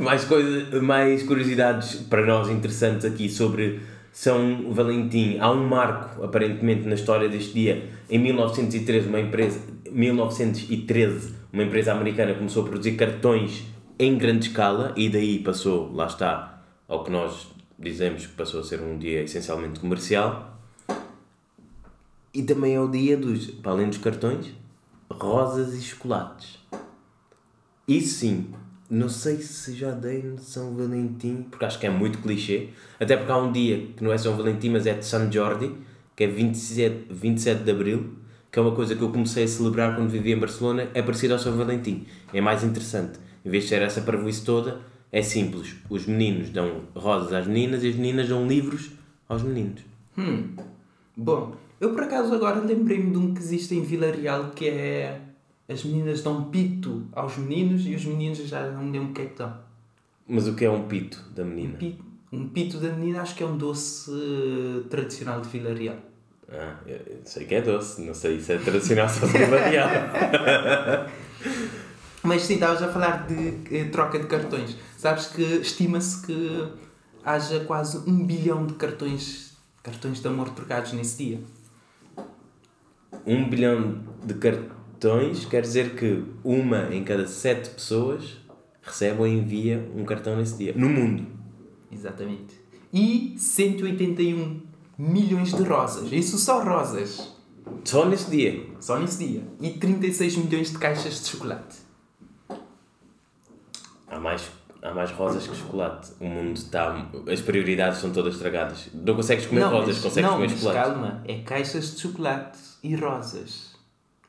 Mais, 0.00 0.24
coisa, 0.24 0.82
mais 0.82 1.22
curiosidades 1.22 1.94
para 1.94 2.26
nós 2.26 2.48
interessantes 2.48 3.04
aqui 3.04 3.28
sobre 3.28 3.80
São 4.12 4.72
Valentim. 4.72 5.38
Há 5.38 5.50
um 5.52 5.68
marco, 5.68 6.24
aparentemente, 6.24 6.86
na 6.86 6.94
história 6.94 7.28
deste 7.28 7.52
dia. 7.52 7.90
Em 8.10 8.18
1913, 8.18 9.08
uma 9.08 9.20
empresa, 9.20 9.60
1913, 9.90 11.34
uma 11.52 11.62
empresa 11.62 11.92
americana 11.92 12.34
começou 12.34 12.64
a 12.64 12.68
produzir 12.68 12.92
cartões 12.92 13.64
em 13.96 14.18
grande 14.18 14.48
escala 14.48 14.92
e 14.96 15.08
daí 15.08 15.38
passou, 15.38 15.92
lá 15.92 16.06
está, 16.06 16.62
ao 16.88 17.04
que 17.04 17.10
nós 17.10 17.46
dizemos 17.78 18.26
que 18.26 18.32
passou 18.32 18.60
a 18.60 18.64
ser 18.64 18.80
um 18.80 18.98
dia 18.98 19.22
essencialmente 19.22 19.78
comercial. 19.78 20.58
E 22.32 22.42
também 22.42 22.74
é 22.74 22.80
o 22.80 22.88
dia 22.88 23.16
dos, 23.16 23.46
para 23.46 23.72
além 23.72 23.88
dos 23.88 23.98
cartões, 23.98 24.50
rosas 25.08 25.72
e 25.72 25.80
chocolates. 25.80 26.58
E 27.86 28.00
sim, 28.00 28.52
não 28.90 29.08
sei 29.08 29.38
se 29.38 29.74
já 29.74 29.90
dei 29.90 30.22
no 30.22 30.38
São 30.38 30.74
Valentim, 30.74 31.46
porque 31.50 31.64
acho 31.64 31.78
que 31.78 31.86
é 31.86 31.90
muito 31.90 32.18
clichê. 32.18 32.68
Até 33.00 33.16
porque 33.16 33.32
há 33.32 33.38
um 33.38 33.50
dia 33.50 33.88
que 33.96 34.04
não 34.04 34.12
é 34.12 34.18
São 34.18 34.36
Valentim, 34.36 34.70
mas 34.70 34.86
é 34.86 34.94
de 34.94 35.04
São 35.04 35.30
Jordi, 35.30 35.72
que 36.14 36.24
é 36.24 36.26
27, 36.26 37.06
27 37.10 37.64
de 37.64 37.70
Abril, 37.70 38.14
que 38.52 38.58
é 38.58 38.62
uma 38.62 38.72
coisa 38.72 38.94
que 38.94 39.02
eu 39.02 39.10
comecei 39.10 39.44
a 39.44 39.48
celebrar 39.48 39.96
quando 39.96 40.10
vivia 40.10 40.34
em 40.34 40.38
Barcelona, 40.38 40.88
é 40.94 41.02
parecido 41.02 41.32
ao 41.32 41.38
São 41.38 41.56
Valentim. 41.56 42.06
É 42.32 42.40
mais 42.40 42.62
interessante. 42.62 43.18
Em 43.44 43.50
vez 43.50 43.64
de 43.64 43.70
ser 43.70 43.82
essa 43.82 44.00
parvoíce 44.00 44.44
toda, 44.44 44.80
é 45.10 45.22
simples. 45.22 45.76
Os 45.88 46.06
meninos 46.06 46.50
dão 46.50 46.82
rosas 46.94 47.32
às 47.32 47.46
meninas 47.46 47.82
e 47.82 47.88
as 47.88 47.94
meninas 47.94 48.28
dão 48.28 48.46
livros 48.46 48.90
aos 49.28 49.42
meninos. 49.42 49.82
Hum. 50.16 50.54
Bom, 51.16 51.56
eu 51.80 51.92
por 51.92 52.02
acaso 52.02 52.34
agora 52.34 52.60
lembrei-me 52.60 53.10
de 53.10 53.18
um 53.18 53.34
que 53.34 53.40
existe 53.40 53.74
em 53.74 53.82
Vila 53.82 54.10
Real 54.10 54.50
que 54.50 54.68
é 54.68 55.20
as 55.68 55.82
meninas 55.84 56.22
dão 56.22 56.44
pito 56.44 57.06
aos 57.12 57.36
meninos 57.38 57.86
e 57.86 57.94
os 57.94 58.04
meninos 58.04 58.38
já 58.38 58.70
não 58.70 58.84
me 58.84 58.92
lembro 58.92 59.10
o 59.10 59.14
que 59.14 59.22
é 59.22 59.26
que 59.26 59.38
dão. 59.38 59.56
Mas 60.28 60.46
o 60.46 60.54
que 60.54 60.64
é 60.64 60.70
um 60.70 60.86
pito 60.86 61.22
da 61.34 61.44
menina? 61.44 61.78
Pito, 61.78 62.04
um 62.32 62.48
pito 62.48 62.78
da 62.78 62.90
menina 62.90 63.22
acho 63.22 63.34
que 63.34 63.42
é 63.42 63.46
um 63.46 63.56
doce 63.56 64.10
eh, 64.10 64.88
tradicional 64.88 65.40
de 65.40 65.48
Vila 65.48 65.74
Real. 65.74 65.96
Ah, 66.50 66.76
eu 66.86 67.20
sei 67.24 67.46
que 67.46 67.54
é 67.54 67.62
doce, 67.62 68.02
não 68.02 68.14
sei 68.14 68.40
se 68.40 68.52
é 68.52 68.58
tradicional 68.58 69.08
só 69.08 69.26
de 69.26 69.32
Vila 69.32 69.58
Real. 69.58 69.88
Mas 72.22 72.42
sim, 72.42 72.54
estavas 72.54 72.82
a 72.82 72.92
falar 72.92 73.26
de 73.26 73.58
eh, 73.74 73.84
troca 73.84 74.18
de 74.18 74.26
cartões. 74.26 74.76
Sabes 74.96 75.26
que 75.26 75.42
estima-se 75.42 76.26
que 76.26 76.68
haja 77.22 77.60
quase 77.60 77.98
um 78.08 78.26
bilhão 78.26 78.66
de 78.66 78.74
cartões, 78.74 79.56
cartões 79.82 80.20
de 80.20 80.28
amor 80.28 80.50
trocados 80.50 80.92
nesse 80.92 81.24
dia. 81.24 81.40
um 83.26 83.48
bilhão 83.48 84.02
de 84.24 84.34
cartões 84.34 84.83
quer 85.50 85.62
dizer 85.62 85.94
que 85.94 86.24
uma 86.42 86.94
em 86.94 87.04
cada 87.04 87.26
sete 87.26 87.70
pessoas 87.70 88.36
recebe 88.82 89.20
ou 89.20 89.26
envia 89.26 89.90
um 89.96 90.04
cartão 90.04 90.36
nesse 90.36 90.56
dia. 90.58 90.72
No 90.76 90.88
mundo. 90.88 91.26
Exatamente. 91.90 92.54
E 92.92 93.34
181 93.38 94.60
milhões 94.98 95.52
de 95.52 95.62
rosas. 95.62 96.12
Isso 96.12 96.38
só 96.38 96.62
rosas. 96.62 97.34
Só 97.84 98.06
nesse 98.06 98.30
dia. 98.30 98.66
Só 98.80 98.98
nesse 98.98 99.26
dia. 99.26 99.42
E 99.60 99.70
36 99.70 100.36
milhões 100.36 100.70
de 100.70 100.78
caixas 100.78 101.22
de 101.22 101.28
chocolate. 101.30 101.76
Há 104.06 104.20
mais, 104.20 104.48
há 104.82 104.92
mais 104.92 105.10
rosas 105.10 105.46
que 105.46 105.56
chocolate. 105.56 106.12
O 106.20 106.26
mundo 106.26 106.56
está. 106.56 107.08
As 107.30 107.40
prioridades 107.40 107.98
são 107.98 108.12
todas 108.12 108.34
estragadas. 108.34 108.88
Não 108.94 109.16
consegues 109.16 109.46
comer 109.46 109.62
rosas, 109.62 109.96
mas, 109.96 110.02
consegues 110.02 110.30
não, 110.30 110.36
comer 110.36 110.50
mas 110.50 110.60
chocolate. 110.60 110.88
calma. 110.88 111.22
É 111.26 111.38
caixas 111.40 111.94
de 111.94 112.00
chocolate 112.00 112.58
e 112.82 112.94
rosas. 112.94 113.73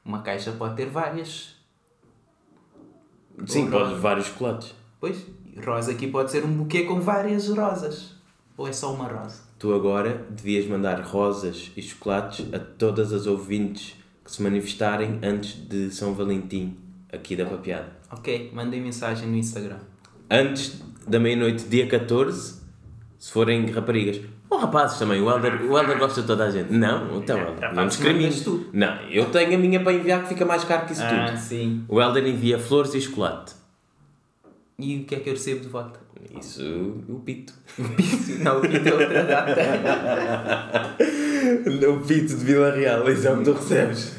Uma 0.06 0.22
caixa 0.22 0.52
pode 0.52 0.76
ter 0.76 0.86
várias. 0.86 1.56
Sim, 3.48 3.72
pode 3.72 3.96
vários 3.96 4.28
chocolates. 4.28 4.76
Pois, 5.00 5.26
rosa 5.66 5.92
aqui 5.92 6.08
pode 6.08 6.30
ser 6.32 6.46
um 6.46 6.54
buquê 6.54 6.84
com 6.84 7.02
várias 7.02 7.50
rosas. 7.50 8.14
Ou 8.56 8.68
é 8.68 8.72
só 8.72 8.94
uma 8.94 9.08
rosa? 9.08 9.42
Tu 9.58 9.74
agora 9.74 10.26
devias 10.30 10.68
mandar 10.68 11.02
rosas 11.02 11.72
e 11.76 11.82
chocolates 11.82 12.46
a 12.54 12.60
todas 12.60 13.12
as 13.12 13.26
ouvintes 13.26 13.96
que 14.24 14.32
se 14.32 14.42
manifestarem 14.42 15.20
antes 15.24 15.56
de 15.68 15.92
São 15.92 16.14
Valentim, 16.14 16.78
aqui 17.12 17.36
da 17.36 17.46
Papeada. 17.46 17.92
Ok, 18.12 18.52
mandem 18.54 18.82
mensagem 18.82 19.28
no 19.28 19.36
Instagram. 19.36 19.80
Antes 20.30 20.82
da 21.08 21.20
meia-noite, 21.20 21.66
dia 21.66 21.88
14, 21.88 22.62
se 23.26 23.32
forem 23.32 23.66
raparigas. 23.72 24.22
Ou 24.52 24.60
rapazes 24.60 25.00
também, 25.00 25.20
o 25.20 25.28
Helder, 25.28 25.64
o 25.64 25.76
Helder 25.76 25.98
gosta 25.98 26.22
de 26.22 26.28
toda 26.28 26.44
a 26.46 26.52
gente. 26.52 26.72
Não, 26.72 27.18
então, 27.18 27.40
Helder, 27.40 27.56
não 27.56 27.70
Rapazes, 27.70 27.94
discrimines. 27.98 28.46
mandas 28.46 28.64
tu. 28.64 28.70
Não, 28.72 29.02
eu 29.10 29.26
tenho 29.32 29.56
a 29.56 29.58
minha 29.58 29.80
para 29.80 29.94
enviar 29.94 30.22
que 30.22 30.30
fica 30.30 30.46
mais 30.46 30.64
caro 30.64 30.86
que 30.86 30.94
isso 30.94 31.02
Ah, 31.04 31.26
tudo. 31.30 31.40
sim. 31.40 31.84
O 31.88 32.00
Helder 32.00 32.28
envia 32.28 32.60
flores 32.60 32.94
e 32.94 33.02
chocolate. 33.02 33.54
E 34.78 34.98
o 34.98 35.06
que 35.06 35.16
é 35.16 35.20
que 35.22 35.30
eu 35.30 35.34
recebo 35.34 35.62
de 35.62 35.70
volta? 35.70 36.00
Isso, 36.40 36.62
o 37.10 37.20
pito. 37.22 37.52
Não, 38.44 38.60
o 38.60 38.62
pito 38.62 38.90
é 38.90 38.94
outra 38.94 39.24
data. 39.24 39.56
o 41.90 42.00
pito 42.06 42.28
de 42.36 42.46
Vila 42.46 42.72
Real, 42.76 43.10
isso 43.10 43.28
é 43.28 43.32
o 43.34 43.38
que 43.40 43.44
tu 43.46 43.54
recebes. 43.54 44.16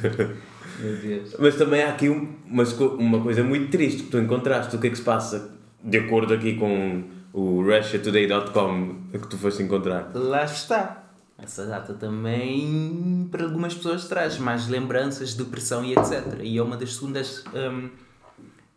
Meu 0.81 0.97
Deus. 0.97 1.37
Mas 1.39 1.55
também 1.57 1.83
há 1.83 1.91
aqui 1.91 2.09
um- 2.09 2.29
umas 2.51 2.73
co- 2.73 2.97
uma 2.99 3.21
coisa 3.21 3.45
muito 3.45 3.71
triste 3.71 4.03
que 4.03 4.11
tu 4.11 4.19
encontraste. 4.19 4.75
O 4.75 4.79
que 4.81 4.89
é 4.89 4.91
que 4.91 4.97
se 4.97 5.03
passa? 5.05 5.51
De 5.83 5.97
acordo 5.99 6.35
aqui 6.35 6.55
com 6.57 7.05
o 7.37 7.61
russiatoday.com 7.63 9.11
que 9.13 9.29
tu 9.29 9.37
foste 9.37 9.63
encontrar. 9.63 10.11
Lá 10.15 10.45
está. 10.45 11.05
Essa 11.37 11.67
data 11.67 11.93
também, 11.93 13.29
para 13.31 13.45
algumas 13.45 13.75
pessoas, 13.75 14.09
traz 14.09 14.39
mais 14.39 14.69
lembranças, 14.69 15.35
depressão 15.35 15.85
e 15.85 15.93
etc. 15.93 16.41
E 16.41 16.57
é 16.57 16.63
uma 16.63 16.79
das 16.79 16.95
segundas. 16.95 17.45
hum, 17.55 17.91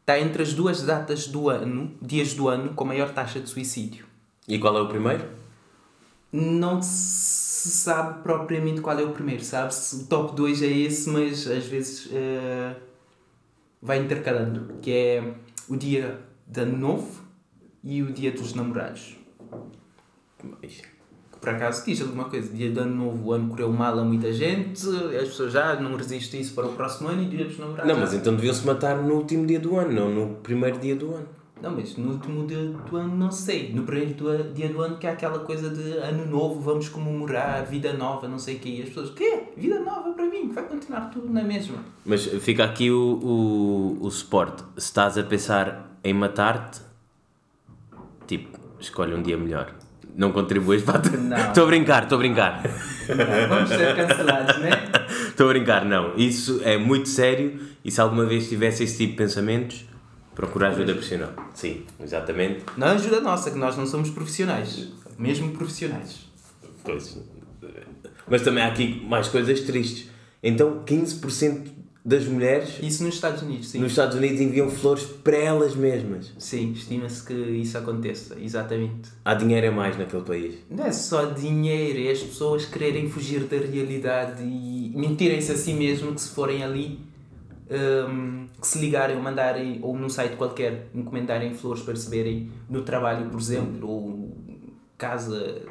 está 0.01 0.19
entre 0.19 0.43
as 0.43 0.53
duas 0.53 0.81
datas 0.81 1.27
do 1.27 1.49
ano, 1.49 1.95
dias 2.01 2.33
do 2.33 2.49
ano, 2.49 2.73
com 2.73 2.83
maior 2.83 3.13
taxa 3.13 3.39
de 3.39 3.49
suicídio. 3.49 4.05
E 4.45 4.59
qual 4.59 4.77
é 4.77 4.81
o 4.81 4.89
primeiro? 4.89 5.23
Não 6.29 6.81
se 6.81 7.69
sabe 7.69 8.21
propriamente 8.23 8.81
qual 8.81 8.99
é 8.99 9.03
o 9.03 9.11
primeiro, 9.11 9.43
sabe-se? 9.43 10.03
O 10.03 10.07
top 10.07 10.35
2 10.35 10.63
é 10.63 10.67
esse, 10.67 11.09
mas 11.09 11.47
às 11.47 11.65
vezes 11.65 12.09
eh, 12.11 12.75
vai 13.81 13.99
intercalando, 13.99 14.73
que 14.81 14.91
é 14.91 15.33
o 15.69 15.77
dia 15.77 16.19
de 16.45 16.59
ano 16.59 16.77
novo 16.77 17.28
e 17.83 18.01
o 18.01 18.11
dia 18.11 18.31
dos 18.31 18.53
namorados. 18.53 19.15
Que 20.61 21.39
por 21.39 21.49
acaso 21.49 21.85
diz 21.85 22.01
alguma 22.01 22.25
coisa, 22.25 22.51
dia 22.53 22.69
de 22.69 22.79
ano 22.79 22.95
novo, 23.05 23.29
o 23.29 23.33
ano 23.33 23.47
correu 23.49 23.71
mal 23.71 23.97
a 23.97 24.03
muita 24.03 24.31
gente, 24.33 24.81
as 25.17 25.29
pessoas 25.29 25.53
já 25.53 25.79
não 25.79 25.95
resistem 25.95 26.41
isso 26.41 26.53
para 26.53 26.65
o 26.67 26.73
próximo 26.73 27.07
ano 27.09 27.23
e 27.23 27.25
dia 27.27 27.45
dos 27.45 27.57
namorados. 27.57 27.91
Não, 27.93 27.99
mas 27.99 28.13
então 28.13 28.35
deviam-se 28.35 28.65
matar 28.65 28.97
no 29.01 29.13
último 29.15 29.45
dia 29.45 29.59
do 29.59 29.77
ano, 29.77 29.91
não 29.93 30.09
no 30.13 30.35
primeiro 30.35 30.77
dia 30.79 30.95
do 30.95 31.13
ano. 31.13 31.27
Não, 31.61 31.71
mas 31.75 31.97
no 31.97 32.11
último 32.11 32.47
dia 32.47 32.57
do 32.89 32.95
ano 32.95 33.15
não 33.17 33.31
sei. 33.31 33.73
No 33.73 33.83
primeiro 33.83 34.13
do- 34.13 34.53
dia 34.53 34.69
do 34.69 34.81
ano 34.81 34.97
que 34.97 35.05
é 35.05 35.11
aquela 35.11 35.39
coisa 35.39 35.69
de 35.69 35.91
ano 35.97 36.25
novo, 36.25 36.59
vamos 36.61 36.87
comemorar, 36.87 37.65
vida 37.65 37.91
nova, 37.93 38.29
não 38.29 38.39
sei 38.39 38.55
o 38.55 38.59
quê. 38.59 38.69
E 38.69 38.81
as 38.83 38.87
pessoas, 38.89 39.09
quê? 39.11 39.43
Vida 39.57 39.77
nova 39.81 40.11
para 40.13 40.25
mim? 40.25 40.49
Vai 40.53 40.63
continuar 40.65 41.09
tudo 41.09 41.29
na 41.29 41.43
mesma. 41.43 41.77
Mas 42.05 42.25
fica 42.25 42.63
aqui 42.63 42.89
o, 42.89 43.19
o, 44.01 44.05
o 44.05 44.09
suporte. 44.09 44.63
Se 44.77 44.85
estás 44.85 45.17
a 45.17 45.23
pensar 45.23 45.97
em 46.01 46.13
matar-te, 46.13 46.79
tipo, 48.29 48.59
escolhe 48.79 49.13
um 49.15 49.23
dia 49.23 49.37
melhor. 49.37 49.73
Não 50.15 50.31
contribuis 50.31 50.83
para 50.83 51.01
Não. 51.17 51.37
Estou 51.49 51.63
a 51.63 51.67
brincar, 51.67 52.03
estou 52.03 52.17
a 52.17 52.19
brincar. 52.19 52.63
Não, 53.07 53.49
vamos 53.49 53.69
ser 53.69 53.95
cancelados, 53.95 54.57
né? 54.59 54.69
Estou 55.29 55.47
a 55.47 55.49
brincar, 55.49 55.85
não. 55.85 56.15
Isso 56.15 56.61
é 56.63 56.77
muito 56.77 57.07
sério 57.07 57.59
e 57.83 57.89
se 57.89 57.99
alguma 58.01 58.25
vez 58.25 58.49
tivesse 58.49 58.83
esse 58.83 58.97
tipo 58.97 59.11
de 59.11 59.17
pensamentos, 59.17 59.85
procurar 60.35 60.69
ajuda 60.69 60.93
profissional. 60.93 61.31
Sim, 61.53 61.85
exatamente. 61.99 62.65
Não 62.77 62.87
é 62.87 62.91
ajuda 62.91 63.21
nossa, 63.21 63.49
que 63.49 63.57
nós 63.57 63.77
não 63.77 63.85
somos 63.85 64.09
profissionais. 64.09 64.89
Mesmo 65.17 65.51
profissionais. 65.51 66.27
Pois. 66.83 67.17
Mas 68.27 68.41
também 68.41 68.63
há 68.63 68.67
aqui 68.67 69.03
mais 69.07 69.27
coisas 69.29 69.61
tristes. 69.61 70.09
Então, 70.43 70.83
15% 70.85 71.71
das 72.09 72.25
mulheres 72.25 72.79
Isso 72.81 73.03
nos 73.03 73.13
Estados 73.13 73.43
Unidos, 73.43 73.69
sim. 73.69 73.79
nos 73.79 73.91
Estados 73.91 74.17
Unidos 74.17 74.41
enviam 74.41 74.67
flores 74.67 75.03
para 75.03 75.37
elas 75.37 75.75
mesmas. 75.75 76.33
Sim, 76.39 76.71
estima-se 76.71 77.23
que 77.23 77.33
isso 77.33 77.77
aconteça, 77.77 78.35
exatamente. 78.39 79.11
Há 79.23 79.35
dinheiro 79.35 79.67
a 79.67 79.71
mais 79.71 79.95
naquele 79.95 80.23
país. 80.23 80.55
Não 80.71 80.85
é 80.85 80.91
só 80.91 81.25
dinheiro, 81.25 81.99
é 81.99 82.11
as 82.11 82.19
pessoas 82.19 82.65
quererem 82.65 83.07
fugir 83.07 83.41
da 83.41 83.57
realidade 83.57 84.41
e 84.41 84.91
mentirem-se 84.95 85.51
a 85.51 85.55
si 85.55 85.71
mesmo 85.73 86.15
que 86.15 86.21
se 86.21 86.29
forem 86.29 86.63
ali, 86.63 86.99
hum, 87.69 88.47
que 88.59 88.67
se 88.67 88.79
ligarem 88.79 89.15
ou 89.15 89.21
mandarem, 89.21 89.79
ou 89.83 89.95
num 89.95 90.09
site 90.09 90.35
qualquer, 90.35 90.87
encomendarem 90.95 91.53
flores 91.53 91.83
para 91.83 91.93
receberem 91.93 92.49
no 92.67 92.81
trabalho, 92.81 93.29
por 93.29 93.39
exemplo, 93.39 93.87
ou 93.87 94.35
casa, 94.97 95.61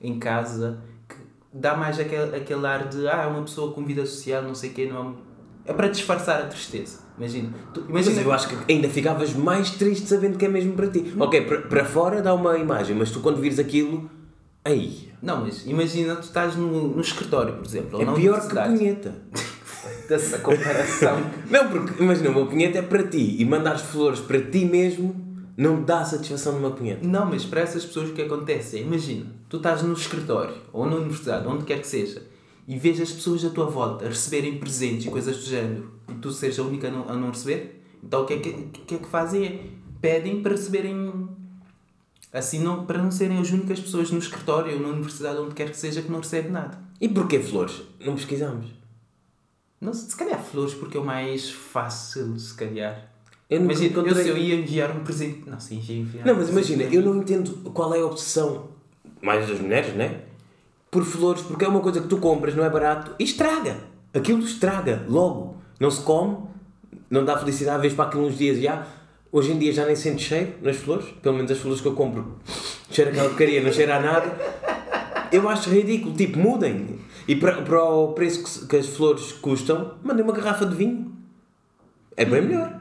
em 0.00 0.18
casa, 0.18 0.78
que 1.06 1.16
dá 1.52 1.76
mais 1.76 2.00
aquele, 2.00 2.34
aquele 2.34 2.66
ar 2.66 2.88
de, 2.88 3.06
ah, 3.06 3.24
é 3.24 3.26
uma 3.26 3.42
pessoa 3.42 3.74
com 3.74 3.84
vida 3.84 4.06
social, 4.06 4.42
não 4.42 4.54
sei 4.54 4.70
o 4.70 4.72
quê, 4.72 4.86
não 4.86 4.96
é 4.96 5.26
para 5.72 5.88
disfarçar 5.88 6.40
a 6.40 6.44
tristeza. 6.46 6.98
Imagina. 7.18 7.50
Tu, 7.72 7.80
Mas 7.88 8.06
imagina 8.06 8.26
eu 8.26 8.32
acho 8.32 8.48
que 8.48 8.72
ainda 8.72 8.88
ficavas 8.88 9.32
mais 9.34 9.70
triste 9.70 10.06
sabendo 10.06 10.36
que 10.38 10.44
é 10.44 10.48
mesmo 10.48 10.74
para 10.74 10.88
ti. 10.88 11.12
Ok, 11.18 11.40
para- 11.42 11.62
para 11.62 11.84
fora 11.84 12.20
dá 12.22 12.34
uma 12.34 12.58
imagem, 12.58 12.94
mas 12.96 13.10
tu 13.10 13.20
quando 13.20 13.40
vires 13.40 13.58
aquilo. 13.58 14.10
Aí. 14.64 15.10
Não, 15.22 15.42
mas 15.44 15.64
imagina 15.66 16.16
tu 16.16 16.24
estás 16.24 16.56
no, 16.56 16.88
no 16.88 17.00
escritório, 17.00 17.54
por 17.54 17.64
exemplo, 17.64 18.02
É 18.02 18.14
pior 18.14 18.46
que 18.46 18.54
punheta. 18.54 19.14
dessa 20.08 20.38
comparação. 20.38 21.18
Não, 21.50 21.68
porque 21.68 22.02
imagina, 22.02 22.30
uma 22.30 22.46
punheta 22.46 22.78
é 22.78 22.82
para 22.82 23.02
ti 23.04 23.36
e 23.40 23.44
mandares 23.44 23.82
flores 23.82 24.20
para 24.20 24.40
ti 24.40 24.64
mesmo 24.64 25.24
não 25.56 25.82
dá 25.82 26.04
satisfação 26.04 26.52
de 26.54 26.58
uma 26.58 26.70
punheta. 26.72 27.06
Não, 27.06 27.24
mas 27.26 27.44
para 27.44 27.60
essas 27.62 27.84
pessoas 27.84 28.10
o 28.10 28.12
que 28.12 28.22
acontece 28.22 28.76
é, 28.78 28.82
imagina, 28.82 29.26
tu 29.48 29.56
estás 29.56 29.82
no 29.82 29.92
escritório 29.94 30.54
ou 30.72 30.84
na 30.86 30.96
universidade, 30.96 31.46
onde 31.48 31.64
quer 31.64 31.80
que 31.80 31.86
seja, 31.86 32.22
e 32.66 32.78
vês 32.78 33.00
as 33.00 33.12
pessoas 33.12 33.44
à 33.44 33.50
tua 33.50 33.66
volta 33.66 34.04
a 34.04 34.08
receberem 34.08 34.58
presentes 34.58 35.06
e 35.06 35.10
coisas 35.10 35.36
do 35.36 35.44
género, 35.44 35.92
e 36.08 36.14
tu 36.14 36.32
seres 36.32 36.58
a 36.58 36.62
única 36.62 36.88
a 36.88 36.90
não, 36.90 37.08
a 37.08 37.14
não 37.14 37.30
receber, 37.30 37.82
então 38.02 38.22
o 38.22 38.26
que 38.26 38.34
é 38.34 38.38
que, 38.38 38.52
que, 38.52 38.94
é 38.94 38.98
que 38.98 39.08
fazem 39.08 39.44
é, 39.44 39.60
pedem 40.00 40.42
para 40.42 40.52
receberem 40.52 41.28
Assim, 42.32 42.58
não, 42.58 42.84
para 42.84 43.02
não 43.02 43.10
serem 43.10 43.38
as 43.38 43.50
únicas 43.50 43.80
pessoas 43.80 44.10
no 44.10 44.18
escritório 44.18 44.74
ou 44.74 44.80
na 44.80 44.88
universidade, 44.88 45.38
onde 45.38 45.54
quer 45.54 45.70
que 45.70 45.76
seja, 45.76 46.02
que 46.02 46.10
não 46.10 46.18
recebem 46.18 46.50
nada. 46.50 46.78
E 47.00 47.08
porquê 47.08 47.40
flores? 47.40 47.82
Não 47.98 48.14
pesquisamos. 48.14 48.66
Não, 49.80 49.94
se 49.94 50.14
calhar 50.14 50.42
flores, 50.42 50.74
porque 50.74 50.98
é 50.98 51.00
o 51.00 51.04
mais 51.04 51.50
fácil, 51.50 52.38
se 52.38 52.52
calhar. 52.54 53.10
Eu 53.48 53.62
Imagina, 53.62 53.86
eu, 53.86 53.90
encontrei- 54.02 54.24
se 54.24 54.28
eu 54.28 54.36
ia 54.36 54.54
enviar 54.54 54.94
um 54.94 55.04
presente. 55.04 55.48
Não, 55.48 55.58
sim, 55.58 55.82
ia 55.88 55.96
enviar 55.98 56.26
Não, 56.26 56.34
mas 56.34 56.48
imagina, 56.50 56.82
eu 56.82 57.00
não 57.00 57.16
entendo 57.16 57.70
qual 57.70 57.94
é 57.94 58.00
a 58.00 58.06
obsessão, 58.06 58.68
mais 59.22 59.48
das 59.48 59.60
mulheres, 59.60 59.94
né? 59.94 60.22
Por 60.90 61.04
flores, 61.04 61.42
porque 61.42 61.64
é 61.64 61.68
uma 61.68 61.80
coisa 61.80 62.00
que 62.00 62.08
tu 62.08 62.18
compras, 62.18 62.54
não 62.54 62.64
é 62.64 62.70
barato, 62.70 63.14
e 63.18 63.24
estraga. 63.24 63.76
Aquilo 64.14 64.40
estraga, 64.40 65.04
logo. 65.08 65.56
Não 65.78 65.90
se 65.90 66.00
come, 66.00 66.38
não 67.10 67.24
dá 67.24 67.36
felicidade, 67.36 67.82
vês 67.82 67.92
para 67.92 68.06
aquilo 68.06 68.26
uns 68.26 68.38
dias 68.38 68.60
já. 68.60 68.86
Hoje 69.30 69.52
em 69.52 69.58
dia 69.58 69.72
já 69.72 69.84
nem 69.84 69.94
sente 69.94 70.22
cheiro 70.22 70.54
nas 70.62 70.76
flores, 70.76 71.06
pelo 71.20 71.36
menos 71.36 71.50
as 71.50 71.58
flores 71.58 71.80
que 71.80 71.88
eu 71.88 71.92
compro. 71.92 72.38
Cheira 72.90 73.10
aquela 73.10 73.28
porcaria, 73.28 73.62
não 73.62 73.72
cheira 73.72 73.96
a 73.96 74.00
nada. 74.00 74.34
Eu 75.30 75.48
acho 75.48 75.68
ridículo, 75.68 76.14
tipo, 76.14 76.38
mudem. 76.38 76.98
E 77.28 77.34
para, 77.36 77.60
para 77.62 77.82
o 77.84 78.12
preço 78.12 78.42
que, 78.42 78.66
que 78.68 78.76
as 78.76 78.86
flores 78.86 79.32
custam, 79.32 79.94
mandem 80.02 80.24
uma 80.24 80.32
garrafa 80.32 80.64
de 80.64 80.74
vinho. 80.74 81.12
É 82.16 82.24
bem 82.24 82.40
melhor. 82.40 82.80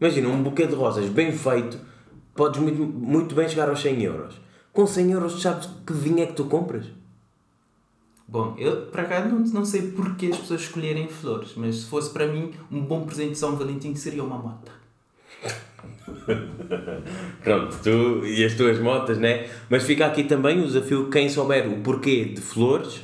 Imagina, 0.00 0.28
um 0.28 0.42
buquê 0.42 0.66
de 0.66 0.74
rosas 0.74 1.08
bem 1.08 1.32
feito, 1.32 1.78
podes 2.34 2.60
muito, 2.60 2.82
muito 2.82 3.34
bem 3.34 3.48
chegar 3.48 3.68
aos 3.68 3.80
100 3.82 4.02
euros. 4.02 4.40
Com 4.72 4.86
100 4.86 5.12
euros, 5.12 5.42
sabes 5.42 5.68
que 5.86 5.92
vinho 5.92 6.22
é 6.22 6.26
que 6.26 6.32
tu 6.32 6.44
compras? 6.46 6.86
Bom, 8.32 8.54
eu 8.56 8.86
por 8.86 9.00
acaso 9.00 9.28
não, 9.28 9.40
não 9.40 9.62
sei 9.62 9.92
porque 9.92 10.28
as 10.28 10.38
pessoas 10.38 10.62
escolherem 10.62 11.06
flores, 11.06 11.52
mas 11.54 11.76
se 11.76 11.84
fosse 11.84 12.10
para 12.10 12.26
mim, 12.26 12.50
um 12.70 12.80
bom 12.80 13.04
presente 13.04 13.32
de 13.32 13.38
São 13.38 13.56
Valentim 13.56 13.94
seria 13.94 14.24
uma 14.24 14.38
moto. 14.38 14.72
Pronto, 17.44 17.76
tu 17.82 18.26
e 18.26 18.42
as 18.42 18.54
tuas 18.54 18.78
motas, 18.78 19.18
né? 19.18 19.50
Mas 19.68 19.82
fica 19.82 20.06
aqui 20.06 20.24
também 20.24 20.62
o 20.62 20.66
desafio, 20.66 21.10
quem 21.10 21.28
souber 21.28 21.70
o 21.70 21.82
porquê 21.82 22.24
de 22.24 22.40
flores, 22.40 23.02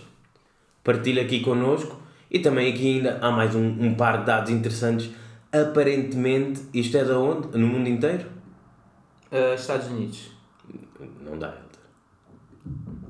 partilha 0.83 1.21
aqui 1.21 1.41
connosco. 1.41 2.01
E 2.31 2.39
também 2.39 2.73
aqui 2.73 2.97
ainda 2.97 3.19
há 3.21 3.31
mais 3.31 3.55
um, 3.55 3.67
um 3.67 3.95
par 3.95 4.21
de 4.21 4.25
dados 4.25 4.51
interessantes. 4.51 5.11
Aparentemente, 5.53 6.63
isto 6.73 6.97
é 6.97 7.05
de 7.05 7.13
onde? 7.13 7.59
No 7.59 7.67
mundo 7.67 7.87
inteiro? 7.87 8.25
Ah, 9.31 9.55
Estados 9.55 9.89
Unidos. 9.89 10.31
Não 11.23 11.39
dá. 11.39 11.69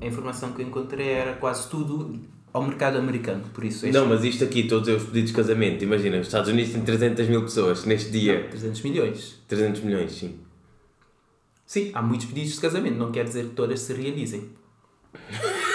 A 0.01 0.05
informação 0.05 0.53
que 0.53 0.61
eu 0.61 0.67
encontrei 0.67 1.09
era 1.09 1.33
quase 1.33 1.69
tudo 1.69 2.19
ao 2.51 2.63
mercado 2.63 2.97
americano, 2.97 3.43
por 3.53 3.63
isso 3.63 3.85
este 3.85 3.97
Não, 3.97 4.07
mas 4.07 4.23
isto 4.23 4.43
aqui, 4.43 4.63
todos 4.63 4.87
os 4.89 5.03
pedidos 5.03 5.29
de 5.29 5.35
casamento, 5.35 5.83
imagina, 5.83 6.17
os 6.17 6.27
Estados 6.27 6.49
Unidos 6.49 6.71
têm 6.71 6.81
300 6.81 7.27
mil 7.27 7.41
pessoas 7.41 7.85
neste 7.85 8.09
dia. 8.11 8.47
300 8.49 8.81
milhões. 8.81 9.41
300 9.47 9.81
milhões, 9.81 10.11
sim. 10.11 10.39
Sim, 11.65 11.91
há 11.93 12.01
muitos 12.01 12.25
pedidos 12.25 12.53
de 12.53 12.61
casamento, 12.61 12.97
não 12.97 13.11
quer 13.11 13.25
dizer 13.25 13.45
que 13.45 13.53
todas 13.55 13.79
se 13.81 13.93
realizem. 13.93 14.49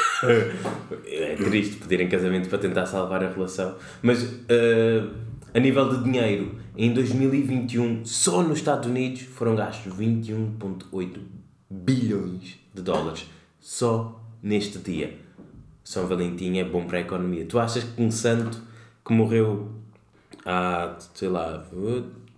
É 1.07 1.35
triste 1.37 1.77
pedirem 1.77 2.09
casamento 2.09 2.49
para 2.49 2.57
tentar 2.57 2.87
salvar 2.87 3.23
a 3.23 3.29
relação. 3.29 3.77
Mas 4.01 4.41
eh, 4.49 5.07
a 5.53 5.61
nível 5.61 5.89
de 5.89 6.03
dinheiro, 6.03 6.57
em 6.77 6.93
2021, 6.93 8.05
só 8.05 8.43
nos 8.43 8.59
Estados 8.59 8.89
Unidos 8.89 9.23
foram 9.23 9.55
gastos 9.55 9.93
21,8 9.93 11.19
bilhões 11.71 12.59
de 12.73 12.83
dólares. 12.83 13.27
Só 13.65 14.21
neste 14.43 14.77
dia. 14.77 15.19
São 15.83 16.07
Valentim 16.07 16.59
é 16.59 16.65
bom 16.65 16.87
para 16.87 16.99
a 16.99 17.01
economia. 17.01 17.47
Tu 17.47 17.59
achas 17.59 17.83
que 17.83 18.03
um 18.03 18.11
santo 18.11 18.61
que 19.03 19.11
morreu 19.11 19.71
há, 20.45 20.99
sei 21.15 21.31
lá, 21.31 21.67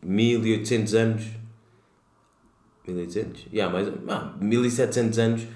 1800 0.01 0.95
anos 0.95 1.25
1800? 2.87 3.49
Yeah, 3.53 3.73
mais, 3.73 3.93
ah, 4.09 4.37
1700 4.41 5.19
anos 5.19 5.47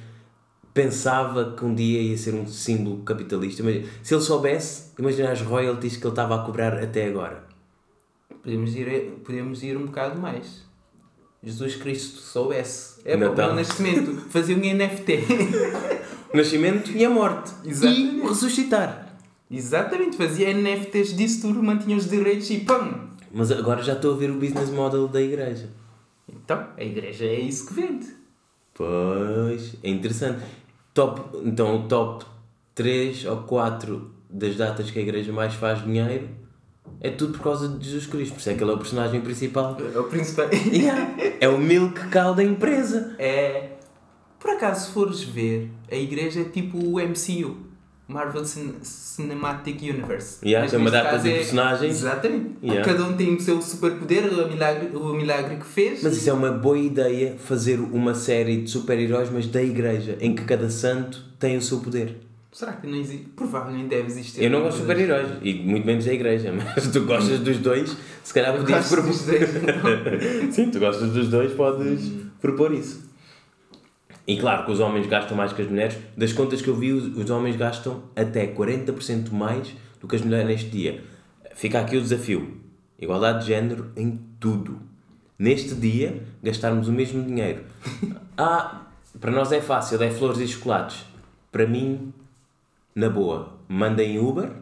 pensava 0.74 1.54
que 1.54 1.64
um 1.64 1.72
dia 1.72 2.02
ia 2.02 2.18
ser 2.18 2.34
um 2.34 2.48
símbolo 2.48 3.04
capitalista. 3.04 3.62
Mas 3.62 3.86
se 4.02 4.12
ele 4.12 4.22
soubesse, 4.22 4.90
imagina 4.98 5.30
as 5.30 5.40
royalties 5.40 5.96
que 5.96 6.02
ele 6.02 6.10
estava 6.10 6.34
a 6.34 6.44
cobrar 6.44 6.82
até 6.82 7.06
agora. 7.06 7.44
Podemos 8.42 8.74
ir, 8.74 9.20
podemos 9.24 9.62
ir 9.62 9.76
um 9.76 9.86
bocado 9.86 10.20
mais. 10.20 10.68
Jesus 11.42 11.76
Cristo 11.76 12.20
soubesse. 12.20 13.00
É 13.04 13.16
Natal. 13.16 13.52
o 13.52 13.54
nascimento. 13.54 14.14
Fazia 14.28 14.56
um 14.56 14.60
NFT. 14.60 15.24
O 16.32 16.36
nascimento 16.36 16.90
e 16.90 17.04
a 17.04 17.10
morte. 17.10 17.52
Exatamente. 17.64 18.16
E 18.16 18.20
ressuscitar. 18.20 19.16
Exatamente, 19.50 20.16
fazia 20.16 20.54
NFTs 20.54 21.16
disso 21.16 21.40
tudo, 21.42 21.60
mantinha 21.60 21.96
os 21.96 22.08
direitos 22.08 22.48
e 22.50 22.60
pam! 22.60 23.10
Mas 23.32 23.50
agora 23.50 23.82
já 23.82 23.94
estou 23.94 24.14
a 24.14 24.16
ver 24.16 24.30
o 24.30 24.34
business 24.34 24.70
model 24.70 25.08
da 25.08 25.20
igreja. 25.20 25.68
Então, 26.28 26.68
a 26.76 26.84
igreja 26.84 27.24
é 27.24 27.40
isso 27.40 27.66
que 27.66 27.74
vende. 27.74 28.06
Pois, 28.72 29.74
é 29.82 29.90
interessante. 29.90 30.44
Top, 30.94 31.36
então, 31.44 31.76
o 31.76 31.88
top 31.88 32.24
3 32.76 33.24
ou 33.24 33.38
4 33.38 34.10
das 34.28 34.54
datas 34.56 34.90
que 34.90 34.98
a 35.00 35.02
igreja 35.02 35.32
mais 35.32 35.54
faz 35.54 35.82
dinheiro 35.82 36.28
é 37.00 37.10
tudo 37.10 37.32
por 37.34 37.42
causa 37.44 37.68
de 37.68 37.84
Jesus 37.84 38.06
Cristo. 38.06 38.34
Por 38.34 38.40
isso 38.40 38.50
é 38.50 38.54
que 38.54 38.62
ele 38.62 38.70
é 38.70 38.74
o 38.74 38.78
personagem 38.78 39.20
principal. 39.20 39.76
É 39.94 39.98
o 39.98 40.04
principal. 40.04 40.48
Yeah, 40.72 41.10
é 41.40 41.48
o 41.48 41.58
milk 41.58 42.08
cow 42.10 42.34
da 42.34 42.42
empresa. 42.44 43.14
É. 43.18 43.70
Por 44.38 44.50
acaso, 44.50 44.86
se 44.86 44.92
fores 44.92 45.22
ver, 45.22 45.70
a 45.90 45.96
igreja 45.96 46.40
é 46.40 46.44
tipo 46.44 46.78
o 46.78 46.98
MCU 46.98 47.56
Marvel 48.08 48.44
Cin- 48.44 48.74
Cinematic 48.82 49.82
Universe. 49.82 50.38
Yeah, 50.44 50.64
Mas 50.64 50.70
tem 50.72 50.80
uma 50.80 50.90
data 50.90 51.18
de 51.18 51.30
personagens. 51.30 51.96
Exatamente. 51.96 52.50
Yeah. 52.62 52.84
Cada 52.84 53.04
um 53.06 53.16
tem 53.16 53.34
o 53.36 53.40
seu 53.40 53.60
superpoder, 53.62 54.24
o 54.32 54.48
milagre, 54.48 54.96
o 54.96 55.12
milagre 55.14 55.56
que 55.56 55.66
fez. 55.66 56.02
Mas 56.02 56.16
isso 56.16 56.28
é 56.28 56.32
uma 56.32 56.50
boa 56.50 56.78
ideia 56.78 57.36
fazer 57.38 57.78
uma 57.78 58.14
série 58.14 58.62
de 58.62 58.70
super-heróis, 58.70 59.30
mas 59.30 59.46
da 59.46 59.62
igreja, 59.62 60.16
em 60.20 60.34
que 60.34 60.42
cada 60.44 60.68
santo 60.70 61.24
tem 61.38 61.56
o 61.56 61.62
seu 61.62 61.78
poder. 61.80 62.16
Será 62.52 62.72
que 62.72 62.86
não 62.86 62.98
existe? 62.98 63.26
Provavelmente 63.36 63.88
deve 63.88 64.08
existir. 64.08 64.42
Eu 64.42 64.50
não 64.50 64.62
gosto 64.62 64.78
de 64.78 64.82
super-heróis, 64.82 65.28
e 65.42 65.54
muito 65.54 65.86
menos 65.86 66.04
da 66.04 66.12
igreja, 66.12 66.50
mas 66.52 66.88
tu 66.88 67.04
gostas 67.04 67.38
dos 67.40 67.58
dois, 67.58 67.96
se 68.24 68.34
calhar 68.34 68.56
podias 68.56 68.88
propor. 68.88 69.12
Sim, 70.50 70.70
tu 70.70 70.80
gostas 70.80 71.10
dos 71.10 71.28
dois, 71.28 71.52
podes 71.52 72.10
propor 72.40 72.72
isso. 72.72 73.08
E 74.26 74.36
claro 74.38 74.64
que 74.64 74.72
os 74.72 74.80
homens 74.80 75.06
gastam 75.06 75.36
mais 75.36 75.52
que 75.52 75.62
as 75.62 75.68
mulheres. 75.68 75.96
Das 76.16 76.32
contas 76.32 76.60
que 76.60 76.68
eu 76.68 76.76
vi, 76.76 76.92
os, 76.92 77.16
os 77.16 77.30
homens 77.30 77.56
gastam 77.56 78.02
até 78.14 78.46
40% 78.46 79.30
mais 79.32 79.74
do 80.00 80.08
que 80.08 80.16
as 80.16 80.22
mulheres 80.22 80.46
neste 80.46 80.70
dia. 80.70 81.04
Fica 81.54 81.80
aqui 81.80 81.96
o 81.96 82.00
desafio: 82.00 82.58
igualdade 82.98 83.40
de 83.40 83.46
género 83.46 83.90
em 83.96 84.20
tudo. 84.40 84.80
Neste 85.38 85.74
dia, 85.74 86.22
gastarmos 86.42 86.88
o 86.88 86.92
mesmo 86.92 87.22
dinheiro. 87.22 87.62
Ah, 88.42 88.86
para 89.20 89.30
nós 89.30 89.52
é 89.52 89.60
fácil, 89.60 90.02
é 90.02 90.10
flores 90.10 90.40
e 90.40 90.48
chocolates. 90.48 91.04
Para 91.52 91.66
mim, 91.66 92.10
na 92.94 93.08
boa, 93.08 93.58
mandem 93.68 94.18
Uber 94.18 94.52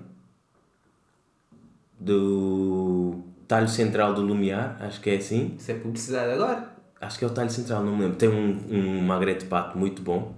do 1.98 3.22
talho 3.46 3.68
central 3.68 4.14
do 4.14 4.22
Lumiar, 4.22 4.76
acho 4.80 5.00
que 5.00 5.10
é 5.10 5.16
assim. 5.16 5.54
Isso 5.58 5.70
é 5.70 5.74
publicidade 5.74 6.32
agora. 6.32 6.76
Acho 7.00 7.18
que 7.18 7.24
é 7.24 7.28
o 7.28 7.30
talho 7.30 7.50
central, 7.50 7.82
não 7.82 7.96
me 7.96 8.02
lembro. 8.02 8.16
Tem 8.16 8.28
um, 8.28 8.60
um 8.70 9.02
magre 9.02 9.34
de 9.34 9.46
pato 9.46 9.78
muito 9.78 10.02
bom. 10.02 10.34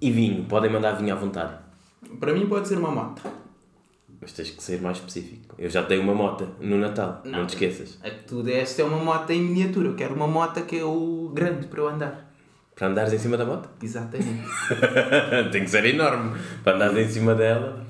E 0.00 0.10
vinho, 0.10 0.44
podem 0.44 0.70
mandar 0.70 0.92
vinho 0.92 1.14
à 1.14 1.16
vontade. 1.16 1.54
Para 2.18 2.32
mim 2.32 2.46
pode 2.46 2.66
ser 2.66 2.78
uma 2.78 2.90
moto. 2.90 3.22
Mas 4.20 4.32
tens 4.32 4.50
que 4.50 4.62
ser 4.62 4.80
mais 4.80 4.98
específico. 4.98 5.54
Eu 5.58 5.68
já 5.68 5.82
tenho 5.82 6.02
uma 6.02 6.14
moto 6.14 6.48
no 6.60 6.78
Natal, 6.78 7.22
não, 7.24 7.46
te 7.46 7.50
esqueças. 7.50 7.98
É 8.02 8.10
que 8.10 8.24
tu 8.24 8.42
deste 8.42 8.80
é 8.80 8.84
uma 8.84 8.98
moto 8.98 9.30
em 9.30 9.42
miniatura. 9.42 9.88
Eu 9.88 9.96
quero 9.96 10.14
uma 10.14 10.28
moto 10.28 10.62
que 10.64 10.78
é 10.78 10.84
o 10.84 11.30
grande 11.34 11.66
para 11.66 11.80
eu 11.80 11.88
andar. 11.88 12.31
Para 12.74 12.88
andares 12.88 13.12
em 13.12 13.18
cima 13.18 13.36
da 13.36 13.44
moto? 13.44 13.68
Exatamente. 13.82 14.48
Tem 15.52 15.64
que 15.64 15.70
ser 15.70 15.84
enorme 15.84 16.38
para 16.64 16.76
andares 16.76 17.10
em 17.10 17.12
cima 17.12 17.34
dela. 17.34 17.86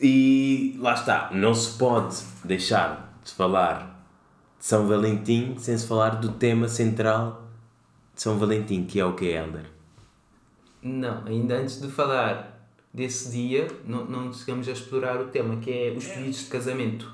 E 0.00 0.76
lá 0.80 0.94
está, 0.94 1.30
não 1.32 1.54
se 1.54 1.78
pode 1.78 2.16
deixar 2.44 3.18
de 3.24 3.32
falar 3.32 4.06
de 4.58 4.66
São 4.66 4.86
Valentim 4.86 5.56
sem 5.58 5.78
se 5.78 5.86
falar 5.86 6.16
do 6.16 6.32
tema 6.32 6.68
central 6.68 7.48
de 8.14 8.20
São 8.20 8.36
Valentim, 8.38 8.84
que 8.84 8.98
é 8.98 9.04
o 9.04 9.14
que 9.14 9.30
é 9.30 9.42
Helder. 9.42 9.64
Não, 10.82 11.24
ainda 11.24 11.56
antes 11.56 11.80
de 11.80 11.88
falar 11.88 12.68
desse 12.92 13.30
dia, 13.30 13.66
não, 13.86 14.04
não 14.04 14.32
chegamos 14.32 14.68
a 14.68 14.72
explorar 14.72 15.20
o 15.20 15.28
tema, 15.28 15.56
que 15.56 15.70
é 15.70 15.94
os 15.96 16.06
pedidos 16.06 16.40
de 16.40 16.46
casamento. 16.46 17.10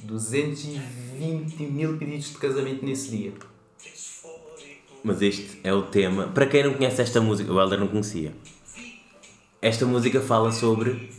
220 0.00 1.62
mil 1.62 1.96
pedidos 1.98 2.30
de 2.30 2.38
casamento 2.38 2.84
nesse 2.84 3.10
dia. 3.10 3.32
Mas 5.02 5.22
este 5.22 5.60
é 5.64 5.72
o 5.72 5.82
tema. 5.82 6.28
Para 6.28 6.46
quem 6.46 6.62
não 6.64 6.74
conhece 6.74 7.00
esta 7.00 7.20
música, 7.20 7.52
o 7.52 7.58
Helder 7.60 7.80
não 7.80 7.88
conhecia. 7.88 8.32
Esta 9.62 9.86
música 9.86 10.20
fala 10.20 10.52
sobre 10.52 11.10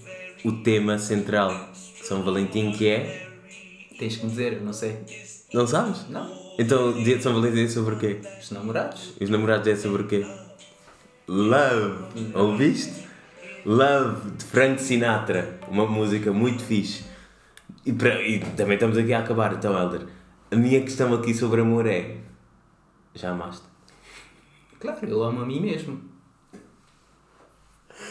o 0.46 0.52
tema 0.64 0.98
central 1.00 1.70
de 1.74 2.06
São 2.06 2.24
Valentim, 2.24 2.72
que 2.72 2.88
é. 2.88 3.30
Tens 3.98 4.18
que 4.18 4.24
me 4.26 4.30
dizer, 4.32 4.62
não 4.62 4.74
sei. 4.74 4.98
Não 5.54 5.68
sabes? 5.68 6.08
Não, 6.10 6.32
Então, 6.58 6.90
o 6.90 7.04
dia 7.04 7.18
de 7.18 7.24
São 7.24 7.34
Valentim 7.34 7.64
é 7.64 7.68
sobre 7.68 7.96
o 7.96 7.98
quê? 8.00 8.20
os 8.40 8.52
namorados. 8.52 9.14
Os 9.20 9.30
namorados 9.30 9.68
é 9.68 9.76
sobre 9.76 10.04
o 10.04 10.08
quê? 10.08 10.26
Love. 11.28 12.32
Ouviste? 12.36 12.94
Love 13.66 14.32
de 14.32 14.44
Frank 14.46 14.82
Sinatra. 14.82 15.60
Uma 15.68 15.86
música 15.86 16.32
muito 16.32 16.64
fixe. 16.64 17.04
E, 17.86 17.92
para- 17.94 18.22
e 18.22 18.40
também 18.40 18.76
estamos 18.76 18.98
aqui 18.98 19.14
a 19.14 19.20
acabar, 19.20 19.54
então, 19.54 19.78
Helder. 19.78 20.08
A 20.52 20.56
minha 20.56 20.82
questão 20.82 21.14
aqui 21.14 21.34
sobre 21.34 21.62
amor 21.62 21.86
é: 21.88 22.18
Já 23.14 23.32
amaste? 23.32 23.71
Claro, 24.82 25.08
eu 25.08 25.24
amo 25.24 25.42
a 25.42 25.46
mim 25.46 25.62
mesmo. 25.62 26.02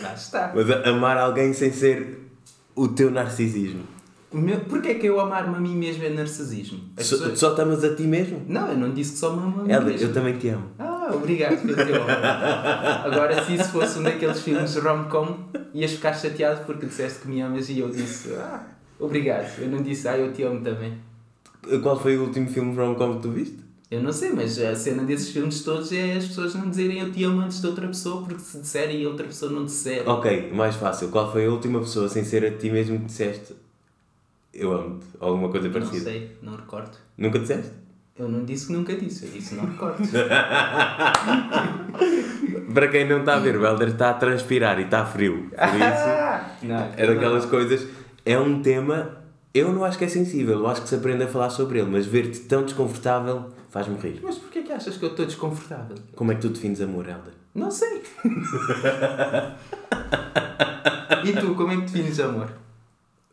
Lá 0.03 0.15
está. 0.15 0.53
Mas 0.55 0.71
amar 0.87 1.19
alguém 1.19 1.53
sem 1.53 1.73
ser 1.73 2.31
o 2.77 2.89
teu 2.89 3.11
narcisismo. 3.11 3.83
O 4.33 4.37
meu- 4.39 4.61
Porquê 4.61 4.91
é 4.91 4.95
que 4.95 5.07
eu 5.07 5.19
amar-me 5.19 5.57
a 5.57 5.61
mim 5.61 5.77
mesmo 5.77 6.05
é 6.05 6.09
narcisismo? 6.11 6.81
As 6.97 7.07
Só, 7.07 7.17
pessoas- 7.19 7.39
só 7.39 7.55
te 7.55 7.61
amas 7.63 7.83
a 7.83 7.97
ti 7.97 8.05
mesmo? 8.05 8.41
Não, 8.47 8.69
eu 8.69 8.79
não 8.79 8.93
disse 8.95 9.13
que 9.13 9.19
só 9.19 9.35
me 9.35 9.43
amo 9.43 9.61
a 9.61 9.65
mim 9.65 9.73
Helder, 9.73 9.93
mesmo. 9.93 10.07
eu 10.09 10.15
também 10.15 10.39
te 10.39 10.49
amo. 10.51 10.71
Ah, 10.79 11.11
obrigado 11.13 11.61
pelo 11.61 11.75
teu 11.75 11.97
amor. 11.97 12.11
Agora, 13.13 13.45
se 13.45 13.55
isso 13.57 13.71
fosse 13.73 13.99
um 13.99 14.05
daqueles 14.05 14.41
filmes 14.41 14.77
rom-com, 14.77 15.37
ias 15.75 15.91
ficar 15.91 16.13
chateado 16.13 16.65
porque 16.65 16.87
disseste 16.87 17.23
que 17.23 17.29
me 17.29 17.41
amas 17.41 17.69
e 17.69 17.81
eu 17.81 17.91
disse, 17.91 18.33
ah, 18.37 18.65
obrigado. 19.01 19.59
Eu 19.59 19.69
não 19.69 19.83
disse, 19.83 20.07
ah, 20.07 20.17
eu 20.17 20.33
te 20.33 20.45
amo 20.45 20.61
também. 20.61 20.97
Qual 21.83 21.99
foi 21.99 22.17
o 22.17 22.23
último 22.23 22.49
filme 22.49 22.73
rom-com 22.77 23.17
que 23.17 23.23
tu 23.23 23.31
viste? 23.33 23.59
Eu 23.91 24.01
não 24.03 24.13
sei, 24.13 24.33
mas 24.33 24.57
a 24.59 24.77
cena 24.77 25.03
desses 25.03 25.31
filmes 25.31 25.63
todos 25.65 25.91
é 25.93 26.13
as 26.13 26.27
pessoas 26.27 26.55
não 26.55 26.71
dizerem 26.71 27.01
eu 27.01 27.11
te 27.11 27.25
amo 27.25 27.41
antes 27.41 27.61
de 27.61 27.67
outra 27.67 27.89
pessoa, 27.89 28.23
porque 28.25 28.41
se 28.41 28.61
disserem 28.61 29.01
e 29.03 29.07
outra 29.07 29.27
pessoa 29.27 29.51
não 29.51 29.65
disser. 29.65 30.09
Ok, 30.09 30.53
mais 30.53 30.77
fácil. 30.77 31.09
Qual 31.09 31.33
foi 31.33 31.47
a 31.47 31.51
última 31.51 31.81
pessoa 31.81 32.09
sem 32.09 32.23
ser 32.25 32.45
a 32.45 32.53
ti 32.57 32.71
mesmo 32.71 33.01
que 33.01 33.07
disseste 33.07 33.55
eu 34.53 34.73
amo-te? 34.73 35.07
Ou 35.19 35.29
alguma 35.29 35.49
coisa 35.49 35.67
não 35.67 35.73
parecida? 35.73 36.05
sei, 36.05 36.37
não 36.43 36.55
recordo. 36.57 36.97
Nunca 37.17 37.39
disseste? 37.39 37.73
Eu 38.17 38.29
não 38.29 38.45
disse 38.45 38.67
que 38.67 38.73
nunca 38.75 38.95
disse, 38.95 39.25
eu 39.25 39.31
disse 39.33 39.55
não 39.55 39.65
recordo. 39.65 40.03
Para 42.75 42.89
quem 42.89 43.09
não 43.09 43.21
está 43.21 43.37
a 43.37 43.39
ver, 43.41 43.57
o 43.57 43.65
Helder 43.67 43.89
está 43.89 44.11
a 44.11 44.15
transpirar 44.15 44.79
e 44.79 44.85
está 44.85 45.05
frio. 45.07 45.49
Por 45.51 45.57
isso, 45.57 46.63
não, 46.63 46.93
é 46.97 47.07
daquelas 47.07 47.47
coisas. 47.47 47.87
É 48.25 48.39
um 48.39 48.61
tema. 48.63 49.19
Eu 49.53 49.73
não 49.73 49.83
acho 49.85 49.99
que 49.99 50.05
é 50.05 50.09
sensível, 50.09 50.61
eu 50.61 50.67
acho 50.69 50.83
que 50.83 50.89
se 50.89 50.95
aprende 50.95 51.25
a 51.25 51.27
falar 51.27 51.51
sobre 51.51 51.81
ele, 51.81 51.91
mas 51.91 52.07
ver-te 52.07 52.39
tão 52.41 52.63
desconfortável 52.63 53.47
faz-me 53.71 53.97
rir. 53.99 54.21
Mas 54.23 54.39
porquê 54.39 54.63
que 54.63 54.73
achas 54.73 54.97
que 54.97 55.05
eu 55.05 55.11
estou 55.11 55.27
desconfortável? 55.27 55.97
Como 56.15 56.33
é 56.33 56.35
que 56.35 56.43
tu 56.43 56.49
defines 56.51 56.81
amor, 56.81 57.09
Helder? 57.09 57.35
Não 57.55 57.71
sei. 57.71 58.03
e 61.25 61.33
tu, 61.33 61.55
como 61.55 61.73
é 61.73 61.77
que 61.77 61.83
defines 61.83 62.21
amor? 62.21 62.51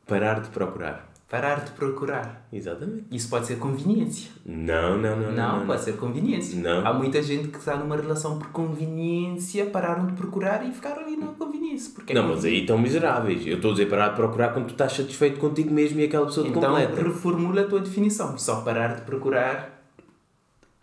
Parar 0.06 0.39
de 0.39 0.50
procurar. 0.50 1.08
Parar 1.30 1.65
de 1.65 1.71
procurar. 1.71 2.47
Exatamente. 2.54 3.04
Isso 3.12 3.30
pode 3.30 3.47
ser 3.47 3.58
conveniência. 3.58 4.32
Não, 4.45 4.97
não, 4.97 5.13
não. 5.17 5.32
Não, 5.34 5.60
não, 5.60 5.67
pode 5.67 5.82
ser 5.84 5.97
conveniência. 5.97 6.58
Não. 6.58 6.88
Há 6.88 6.93
muita 6.93 7.21
gente 7.21 7.50
que 7.50 7.58
está 7.58 7.76
numa 7.76 7.97
relação 7.97 8.39
por 8.39 8.47
conveniência, 8.50 9.65
pararam 9.65 10.06
de 10.06 10.13
procurar 10.13 10.65
e 10.65 10.71
ficaram 10.71 11.02
ali 11.04 11.17
na 11.17 11.28
conveniência. 11.28 11.91
Porque 11.93 12.13
é 12.13 12.15
Não, 12.15 12.30
mas 12.30 12.45
aí 12.45 12.62
estão 12.62 12.78
miseráveis. 12.78 13.45
Eu 13.45 13.58
estou 13.58 13.71
a 13.71 13.73
dizer 13.73 13.89
parar 13.89 14.10
de 14.10 14.15
procurar 14.15 14.54
quando 14.54 14.67
tu 14.67 14.71
estás 14.71 14.93
satisfeito 14.93 15.38
contigo 15.38 15.73
mesmo 15.73 16.00
e 16.00 16.06
aquela 16.06 16.28
pessoa 16.28 16.45
te 16.45 16.52
Então 16.52 16.62
completa. 16.62 17.04
reformula 17.04 17.62
a 17.62 17.65
tua 17.65 17.82
definição. 17.82 18.38
Só 18.38 18.62
parar 18.62 18.95
de 18.95 19.02
procurar, 19.02 19.77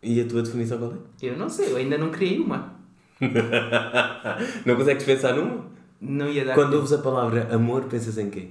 E 0.04 0.20
a 0.20 0.28
tua 0.28 0.42
definição 0.42 0.78
qual 0.78 0.92
é? 0.92 1.26
eu 1.26 1.36
não 1.36 1.48
sei, 1.48 1.72
eu 1.72 1.76
ainda 1.76 1.96
não 1.96 2.10
criei 2.10 2.38
uma. 2.38 2.74
Não 4.66 4.76
consegues 4.76 5.04
pensar 5.04 5.34
numa? 5.34 5.64
Não 6.00 6.28
ia 6.28 6.44
dar 6.44 6.54
Quando 6.54 6.74
ouves 6.74 6.92
a 6.92 6.98
palavra 6.98 7.48
amor, 7.54 7.84
pensas 7.84 8.18
em 8.18 8.28
quê? 8.28 8.48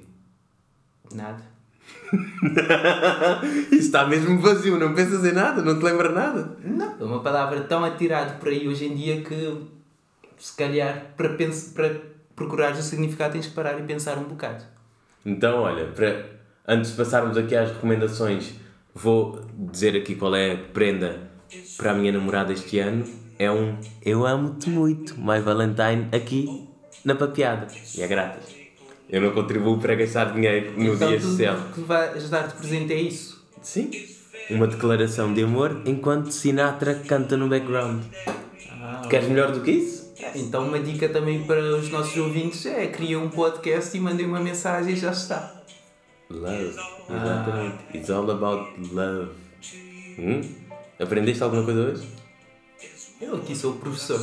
nada. 1.14 1.44
Isso 3.72 3.88
está 3.88 4.06
mesmo 4.06 4.40
vazio, 4.40 4.80
não 4.80 4.94
pensas 4.94 5.24
em 5.26 5.32
nada, 5.32 5.62
não 5.62 5.78
te 5.78 5.84
lembra 5.84 6.10
nada. 6.10 6.58
Não, 6.64 6.96
é 7.00 7.04
uma 7.04 7.22
palavra 7.22 7.62
tão 7.62 7.84
atirada 7.84 8.34
por 8.36 8.48
aí 8.50 8.68
hoje 8.68 8.86
em 8.86 8.96
dia 8.96 9.22
que 9.22 9.58
se 10.38 10.56
calhar 10.56 11.14
para, 11.16 11.30
pens 11.30 11.72
para 11.76 11.92
procurar 12.36 12.74
o 12.74 12.82
significado 12.82 13.34
tens 13.34 13.48
que 13.48 13.54
parar 13.54 13.80
e 13.80 13.84
pensar 13.84 14.18
um 14.18 14.24
bocado. 14.24 14.64
Então, 15.26 15.60
olha, 15.62 15.88
para, 15.88 16.26
antes 16.68 16.92
de 16.92 16.98
passarmos 16.98 17.38
aqui 17.38 17.56
às 17.56 17.72
recomendações, 17.72 18.56
vou 18.94 19.46
dizer 19.56 19.96
aqui 19.96 20.16
qual 20.16 20.36
é 20.36 20.54
a 20.54 20.58
prenda 20.58 21.33
para 21.78 21.92
a 21.92 21.94
minha 21.94 22.12
namorada 22.12 22.54
este 22.54 22.80
ano. 22.80 23.06
É 23.40 23.52
um 23.52 23.76
Eu 24.04 24.26
amo-te 24.26 24.70
muito, 24.70 25.16
My 25.20 25.40
Valentine, 25.40 26.08
aqui 26.12 26.68
na 27.04 27.16
papeada. 27.16 27.68
E 27.96 28.02
é 28.02 28.08
grátis. 28.08 28.56
Eu 29.10 29.22
não 29.22 29.32
contribuo 29.32 29.80
para 29.80 29.96
gastar 29.96 30.34
dinheiro 30.34 30.74
no 30.78 30.94
então 30.94 31.10
dia 31.10 31.22
social. 31.22 31.58
que 31.74 31.82
vais 31.82 32.30
dar-te 32.30 32.56
presente 32.56 32.94
é 32.94 33.02
isso. 33.02 33.44
Sim. 33.62 33.92
Uma 34.50 34.68
declaração 34.68 35.34
de 35.34 35.44
amor 35.44 35.82
enquanto 35.86 36.32
Sinatra 36.32 36.96
canta 36.96 37.38
no 37.38 37.48
background. 37.48 38.04
Ah, 38.82 39.02
Queres 39.10 39.28
melhor 39.30 39.52
do 39.52 39.62
que 39.62 39.72
isso? 39.72 40.14
Então 40.36 40.68
uma 40.68 40.80
dica 40.80 41.10
também 41.10 41.44
para 41.44 41.60
os 41.76 41.90
nossos 41.90 42.16
ouvintes 42.18 42.66
é 42.66 42.88
cria 42.88 43.20
um 43.20 43.30
podcast 43.30 43.96
e 43.96 44.00
mandem 44.00 44.26
uma 44.26 44.40
mensagem 44.40 44.94
e 44.94 44.98
já 44.98 45.12
está. 45.12 45.62
Love. 46.30 46.76
Exatamente. 47.10 47.76
It's 47.94 48.10
all 48.10 48.30
about 48.32 48.72
love. 48.92 49.30
Hum? 50.18 50.42
Aprendeste 51.04 51.44
alguma 51.44 51.64
coisa 51.64 51.82
hoje? 51.82 52.08
Eu 53.22 53.36
aqui 53.38 53.56
sou 53.56 53.74
o 53.74 53.78
professor. 53.78 54.20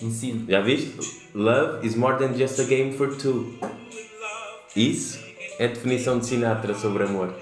Ensino. 0.00 0.46
Já 0.48 0.60
viste? 0.60 0.96
Love 1.34 1.86
is 1.86 1.94
more 1.96 2.16
than 2.18 2.34
just 2.36 2.58
a 2.60 2.64
game 2.64 2.92
for 2.96 3.16
two. 3.16 3.58
Isso 4.76 5.18
é 5.58 5.64
a 5.64 5.68
definição 5.68 6.18
de 6.18 6.26
Sinatra 6.26 6.74
sobre 6.74 7.02
amor. 7.04 7.34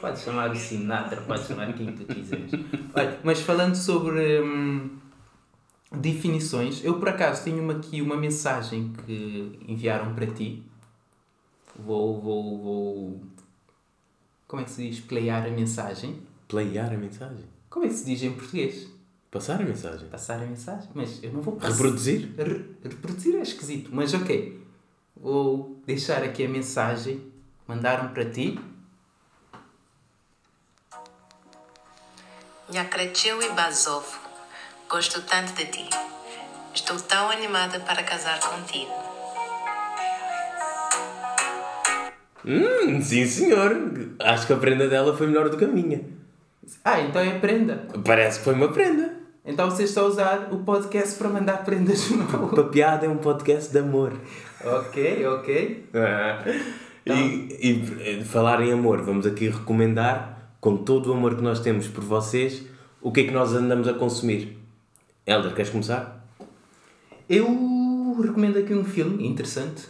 Pode 0.00 0.20
chamar 0.20 0.50
o 0.50 0.56
Sinatra, 0.56 1.20
pode 1.22 1.46
chamar 1.46 1.72
quem 1.72 1.92
tu 1.92 2.04
quiseres. 2.04 2.50
Olha, 2.94 3.18
mas 3.24 3.40
falando 3.40 3.74
sobre 3.74 4.40
hum, 4.40 4.90
definições, 5.90 6.84
eu 6.84 6.98
por 6.98 7.08
acaso 7.08 7.44
tenho 7.44 7.62
uma- 7.62 7.74
aqui 7.74 8.02
uma 8.02 8.16
mensagem 8.16 8.92
que 9.06 9.58
enviaram 9.66 10.14
para 10.14 10.26
ti. 10.26 10.62
Vou, 11.78 12.20
vou, 12.20 12.58
vou. 12.62 13.20
Como 14.46 14.60
é 14.62 14.64
que 14.64 14.70
se 14.70 14.88
diz? 14.88 15.00
Playar 15.00 15.46
a 15.46 15.50
mensagem. 15.50 16.20
Playar 16.46 16.92
a 16.92 16.96
mensagem. 16.96 17.44
Como 17.76 17.84
é 17.84 17.88
que 17.90 17.94
se 17.94 18.06
diz 18.06 18.22
em 18.22 18.32
português? 18.32 18.86
Passar 19.30 19.60
a 19.60 19.62
mensagem. 19.62 20.08
Passar 20.08 20.36
a 20.42 20.46
mensagem? 20.46 20.88
Mas 20.94 21.22
eu 21.22 21.30
não 21.30 21.42
vou 21.42 21.56
passar. 21.56 21.72
Reproduzir. 21.72 22.30
Re- 22.34 22.64
reproduzir 22.82 23.36
é 23.36 23.42
esquisito, 23.42 23.90
mas 23.92 24.14
ok. 24.14 24.58
Vou 25.14 25.78
deixar 25.84 26.22
aqui 26.22 26.46
a 26.46 26.48
mensagem. 26.48 27.30
Mandaram 27.68 28.14
para 28.14 28.24
ti. 28.30 28.58
Nhakreteu 32.72 33.42
e 33.42 33.50
Bazov, 33.50 34.06
gosto 34.88 35.20
tanto 35.20 35.52
de 35.52 35.66
ti. 35.66 35.86
Estou 36.74 36.98
tão 36.98 37.28
animada 37.28 37.78
para 37.80 38.02
casar 38.04 38.40
contigo. 38.40 38.90
Hum, 42.42 43.02
sim 43.02 43.26
senhor. 43.26 43.76
Acho 44.18 44.46
que 44.46 44.54
a 44.54 44.56
prenda 44.56 44.88
dela 44.88 45.14
foi 45.14 45.26
melhor 45.26 45.50
do 45.50 45.58
que 45.58 45.64
a 45.66 45.68
minha. 45.68 46.16
Ah, 46.84 47.00
então 47.00 47.22
é 47.22 47.38
prenda. 47.38 47.86
Parece 48.04 48.38
que 48.38 48.44
foi 48.44 48.54
uma 48.54 48.68
prenda. 48.68 49.14
Então 49.44 49.70
você 49.70 49.84
está 49.84 50.00
a 50.00 50.04
usar 50.04 50.48
o 50.52 50.58
podcast 50.58 51.16
para 51.16 51.28
mandar 51.28 51.64
prendas 51.64 52.10
no. 52.10 52.48
Papeada 52.48 53.06
é 53.06 53.08
um 53.08 53.18
podcast 53.18 53.70
de 53.70 53.78
amor. 53.78 54.12
ok, 54.64 55.26
ok. 55.26 55.88
E, 57.06 57.12
e, 57.12 57.82
eh, 58.00 58.24
falar 58.24 58.60
em 58.60 58.72
amor, 58.72 59.00
vamos 59.02 59.24
aqui 59.24 59.48
recomendar, 59.48 60.50
com 60.60 60.76
todo 60.76 61.10
o 61.10 61.12
amor 61.12 61.36
que 61.36 61.42
nós 61.42 61.60
temos 61.60 61.86
por 61.86 62.02
vocês, 62.02 62.66
o 63.00 63.12
que 63.12 63.20
é 63.20 63.24
que 63.24 63.30
nós 63.30 63.54
andamos 63.54 63.86
a 63.86 63.94
consumir. 63.94 64.58
Helder, 65.24 65.54
queres 65.54 65.70
começar? 65.70 66.26
Eu 67.30 68.16
recomendo 68.20 68.58
aqui 68.58 68.74
um 68.74 68.84
filme 68.84 69.24
interessante 69.24 69.86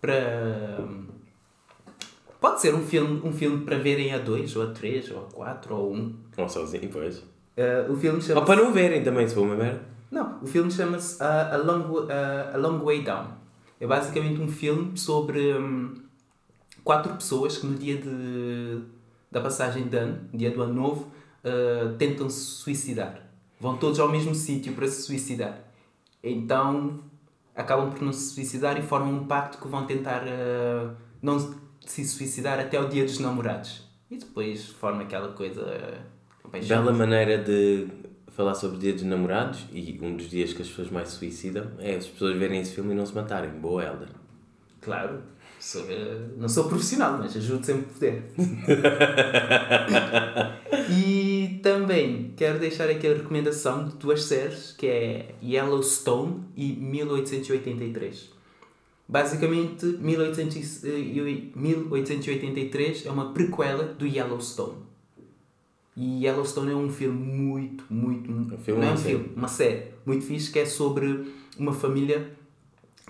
para. 0.00 0.78
Pode 2.44 2.60
ser 2.60 2.74
um 2.74 2.82
filme, 2.82 3.22
um 3.24 3.32
filme 3.32 3.64
para 3.64 3.78
verem 3.78 4.12
a 4.12 4.18
dois, 4.18 4.54
ou 4.54 4.64
a 4.64 4.66
três, 4.66 5.10
ou 5.10 5.20
a 5.20 5.22
quatro, 5.22 5.74
ou 5.74 5.80
a 5.80 5.96
um. 5.96 6.14
Ou 6.36 6.46
sozinho, 6.46 6.90
pois. 6.92 7.20
Uh, 7.20 7.90
o 7.90 7.96
filme 7.96 8.18
Ou 8.18 8.22
chama-se. 8.22 8.46
para 8.46 8.62
não 8.62 8.70
verem 8.70 9.02
também, 9.02 9.26
se 9.26 9.34
for 9.34 9.44
uma 9.44 9.56
merda. 9.56 9.80
Não, 10.10 10.42
o 10.42 10.46
filme 10.46 10.70
chama-se 10.70 11.22
uh, 11.22 11.54
a, 11.54 11.56
Long, 11.56 11.90
uh, 11.90 12.06
a 12.52 12.58
Long 12.58 12.84
Way 12.84 13.02
Down. 13.02 13.28
É 13.80 13.86
basicamente 13.86 14.42
um 14.42 14.48
filme 14.48 14.94
sobre 14.94 15.54
hum, 15.54 15.94
quatro 16.84 17.14
pessoas 17.14 17.56
que 17.56 17.66
no 17.66 17.78
dia 17.78 17.96
de, 17.96 18.82
da 19.30 19.40
passagem 19.40 19.88
de 19.88 19.96
ano, 19.96 20.28
dia 20.34 20.50
do 20.50 20.60
ano 20.60 20.74
novo, 20.74 21.10
uh, 21.42 21.96
tentam 21.96 22.28
se 22.28 22.40
suicidar. 22.40 23.22
Vão 23.58 23.78
todos 23.78 23.98
ao 23.98 24.10
mesmo 24.10 24.34
sítio 24.34 24.74
para 24.74 24.86
se 24.86 25.00
suicidar. 25.00 25.64
Então 26.22 27.00
acabam 27.56 27.90
por 27.90 28.02
não 28.02 28.12
se 28.12 28.34
suicidar 28.34 28.78
e 28.78 28.82
formam 28.82 29.14
um 29.14 29.24
pacto 29.24 29.56
que 29.56 29.66
vão 29.66 29.86
tentar 29.86 30.24
não 31.22 31.63
se 31.86 32.04
suicidar 32.04 32.58
até 32.58 32.80
o 32.80 32.88
dia 32.88 33.04
dos 33.04 33.18
namorados. 33.18 33.82
E 34.10 34.16
depois 34.16 34.66
forma 34.66 35.02
aquela 35.02 35.32
coisa. 35.32 36.00
paixão. 36.50 36.68
Bela 36.68 36.92
maneira 36.92 37.38
de 37.38 37.88
falar 38.34 38.54
sobre 38.54 38.76
o 38.76 38.80
dia 38.80 38.92
dos 38.92 39.04
namorados 39.04 39.64
e 39.72 39.98
um 40.02 40.16
dos 40.16 40.28
dias 40.28 40.52
que 40.52 40.62
as 40.62 40.68
pessoas 40.68 40.90
mais 40.90 41.10
se 41.10 41.18
suicidam 41.18 41.70
é 41.78 41.94
as 41.94 42.06
pessoas 42.06 42.36
verem 42.36 42.60
esse 42.60 42.72
filme 42.72 42.92
e 42.92 42.96
não 42.96 43.06
se 43.06 43.14
matarem. 43.14 43.50
Boa, 43.50 43.84
Helder. 43.84 44.08
Claro, 44.80 45.22
sou, 45.58 45.88
eh, 45.88 46.18
não 46.36 46.48
sou 46.48 46.68
profissional, 46.68 47.16
mas 47.18 47.36
ajudo 47.36 47.64
sempre 47.64 47.84
que 47.84 47.94
puder. 47.94 48.22
e 50.90 51.60
também 51.62 52.34
quero 52.36 52.58
deixar 52.58 52.90
aqui 52.90 53.06
a 53.06 53.14
recomendação 53.14 53.86
de 53.86 53.96
duas 53.96 54.24
séries, 54.24 54.72
que 54.72 54.86
é 54.86 55.34
Yellowstone 55.42 56.42
e 56.56 56.72
1883. 56.72 58.33
Basicamente, 59.06 59.84
1800 60.00 60.82
e- 60.84 61.52
1883 61.54 63.06
é 63.06 63.10
uma 63.10 63.32
prequela 63.32 63.84
do 63.84 64.06
Yellowstone. 64.06 64.78
E 65.96 66.24
Yellowstone 66.24 66.72
é 66.72 66.74
um 66.74 66.90
filme 66.90 67.18
muito, 67.18 67.84
muito. 67.88 68.32
Um 68.32 68.58
filme 68.58 68.80
não 68.80 68.88
é 68.88 68.92
um 68.92 68.96
filme, 68.96 69.30
uma 69.36 69.48
série 69.48 69.94
muito 70.04 70.24
fixe 70.24 70.50
que 70.50 70.58
é 70.58 70.66
sobre 70.66 71.32
uma 71.58 71.72
família 71.72 72.30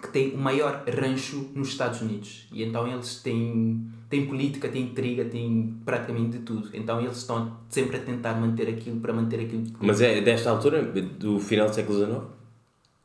que 0.01 0.09
tem 0.09 0.35
o 0.35 0.39
maior 0.39 0.85
rancho 0.87 1.51
nos 1.55 1.69
Estados 1.69 2.03
Unidos. 2.03 2.47
E 2.53 2.63
então 2.63 2.87
eles 2.87 3.23
têm, 3.23 3.87
têm 4.11 4.27
política, 4.27 4.69
têm 4.69 4.83
intriga, 4.83 5.25
têm 5.25 5.75
praticamente 5.85 6.39
de 6.39 6.39
tudo. 6.41 6.69
Então 6.75 7.01
eles 7.01 7.17
estão 7.17 7.57
sempre 7.71 7.97
a 7.97 8.01
tentar 8.01 8.35
manter 8.35 8.69
aquilo 8.69 9.01
para 9.01 9.13
manter 9.15 9.41
aquilo. 9.41 9.65
Mas 9.81 10.01
é 10.03 10.21
desta 10.21 10.51
altura, 10.51 10.83
do 10.83 11.41
final 11.41 11.69
do 11.69 11.75
século 11.75 11.99
XIX? 11.99 12.23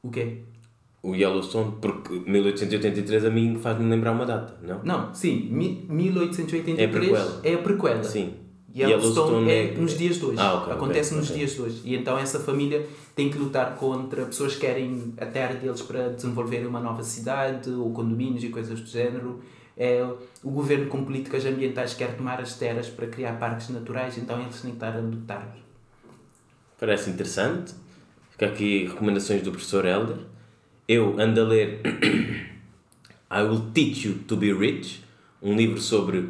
O 0.04 0.10
quê? 0.10 0.40
O 1.02 1.16
Yellowstone, 1.16 1.74
porque 1.82 2.14
1883 2.30 3.24
a 3.26 3.30
mim 3.30 3.58
faz-me 3.62 3.90
lembrar 3.90 4.12
uma 4.12 4.26
data, 4.26 4.58
não? 4.62 4.82
Não, 4.84 5.14
sim, 5.16 5.48
mi- 5.50 5.86
1883 5.88 6.78
É 6.80 6.86
a 6.86 6.90
prequela. 6.90 7.42
é 7.44 7.54
a 7.54 7.58
prequela. 7.58 8.04
Sim. 8.04 8.34
Yellowstone, 8.76 9.50
é, 9.50 9.74
é- 9.74 9.78
nos 9.78 9.98
dias 9.98 10.18
de 10.18 10.26
hoje. 10.26 10.40
Ah, 10.40 10.56
ok, 10.56 10.74
Acontece 10.74 11.10
ok, 11.12 11.18
nos 11.20 11.30
ok. 11.30 11.38
dias 11.40 11.52
de 11.56 11.62
hoje. 11.62 11.82
E 11.86 11.96
então 11.96 12.18
essa 12.20 12.40
família 12.40 12.86
tem 13.16 13.30
que 13.30 13.38
lutar 13.38 13.76
contra 13.78 14.26
pessoas 14.26 14.54
que 14.56 14.62
querem 14.62 15.14
a 15.18 15.26
terra 15.26 15.54
deles 15.56 15.82
para 15.82 16.10
desenvolver 16.10 16.66
uma 16.68 16.80
nova 16.80 17.02
cidade 17.02 17.70
ou 17.72 17.92
condomínios 17.92 18.44
e 18.44 18.50
coisas 18.50 18.80
do 18.80 18.88
género. 18.88 19.40
É, 19.76 20.06
o 20.44 20.52
governo 20.52 20.88
com 20.88 21.04
políticas 21.06 21.46
ambientais 21.46 21.94
quer 21.94 22.16
tomar 22.18 22.40
as 22.42 22.56
terras 22.56 22.88
para 22.90 23.08
criar 23.08 23.40
parques 23.40 23.70
naturais, 23.70 24.18
então 24.18 24.40
eles 24.42 24.62
têm 24.62 24.72
que 24.72 24.76
estar 24.78 24.96
a 24.96 25.00
lutar. 25.00 25.56
Parece 26.80 27.10
interessante. 27.10 27.74
Fica 28.32 28.46
aqui 28.48 28.86
recomendações 28.88 29.42
do 29.42 29.52
professor 29.52 29.86
Elder. 29.86 30.18
Eu 30.90 31.20
ando 31.20 31.40
a 31.40 31.44
ler 31.44 31.82
I 33.32 33.44
Will 33.44 33.70
Teach 33.76 34.08
You 34.08 34.16
to 34.28 34.36
Be 34.36 34.52
Rich, 34.52 35.04
um 35.40 35.56
livro 35.56 35.80
sobre 35.80 36.30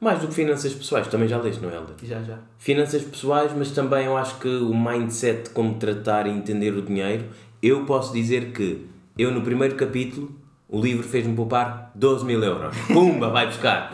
mais 0.00 0.20
do 0.20 0.28
que 0.28 0.34
finanças 0.34 0.72
pessoais. 0.72 1.08
Também 1.08 1.26
já 1.26 1.38
leste, 1.38 1.60
não 1.60 1.68
é, 1.70 1.74
Elder? 1.74 1.96
Já, 2.04 2.22
já. 2.22 2.38
Finanças 2.56 3.02
pessoais, 3.02 3.50
mas 3.52 3.72
também 3.72 4.06
eu 4.06 4.16
acho 4.16 4.38
que 4.38 4.46
o 4.46 4.72
mindset 4.72 5.48
de 5.48 5.50
como 5.50 5.74
tratar 5.74 6.28
e 6.28 6.30
entender 6.30 6.72
o 6.72 6.82
dinheiro. 6.82 7.24
Eu 7.60 7.84
posso 7.84 8.12
dizer 8.12 8.52
que 8.52 8.86
eu, 9.18 9.32
no 9.32 9.42
primeiro 9.42 9.74
capítulo, 9.74 10.30
o 10.68 10.80
livro 10.80 11.02
fez-me 11.02 11.34
poupar 11.34 11.90
12 11.96 12.24
mil 12.24 12.44
euros. 12.44 12.76
Pumba, 12.86 13.30
vai 13.30 13.48
buscar. 13.48 13.92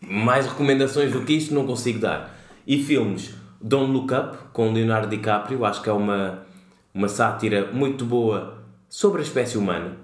Mais 0.00 0.46
recomendações 0.46 1.12
do 1.12 1.22
que 1.22 1.32
isto 1.32 1.52
não 1.52 1.66
consigo 1.66 1.98
dar. 1.98 2.32
E 2.64 2.80
filmes, 2.80 3.34
Don't 3.60 3.90
Look 3.92 4.14
Up, 4.14 4.38
com 4.52 4.72
Leonardo 4.72 5.08
DiCaprio, 5.08 5.64
acho 5.64 5.82
que 5.82 5.88
é 5.88 5.92
uma, 5.92 6.44
uma 6.94 7.08
sátira 7.08 7.72
muito 7.72 8.04
boa 8.04 8.61
sobre 8.92 9.22
a 9.22 9.24
espécie 9.24 9.56
humana. 9.56 9.96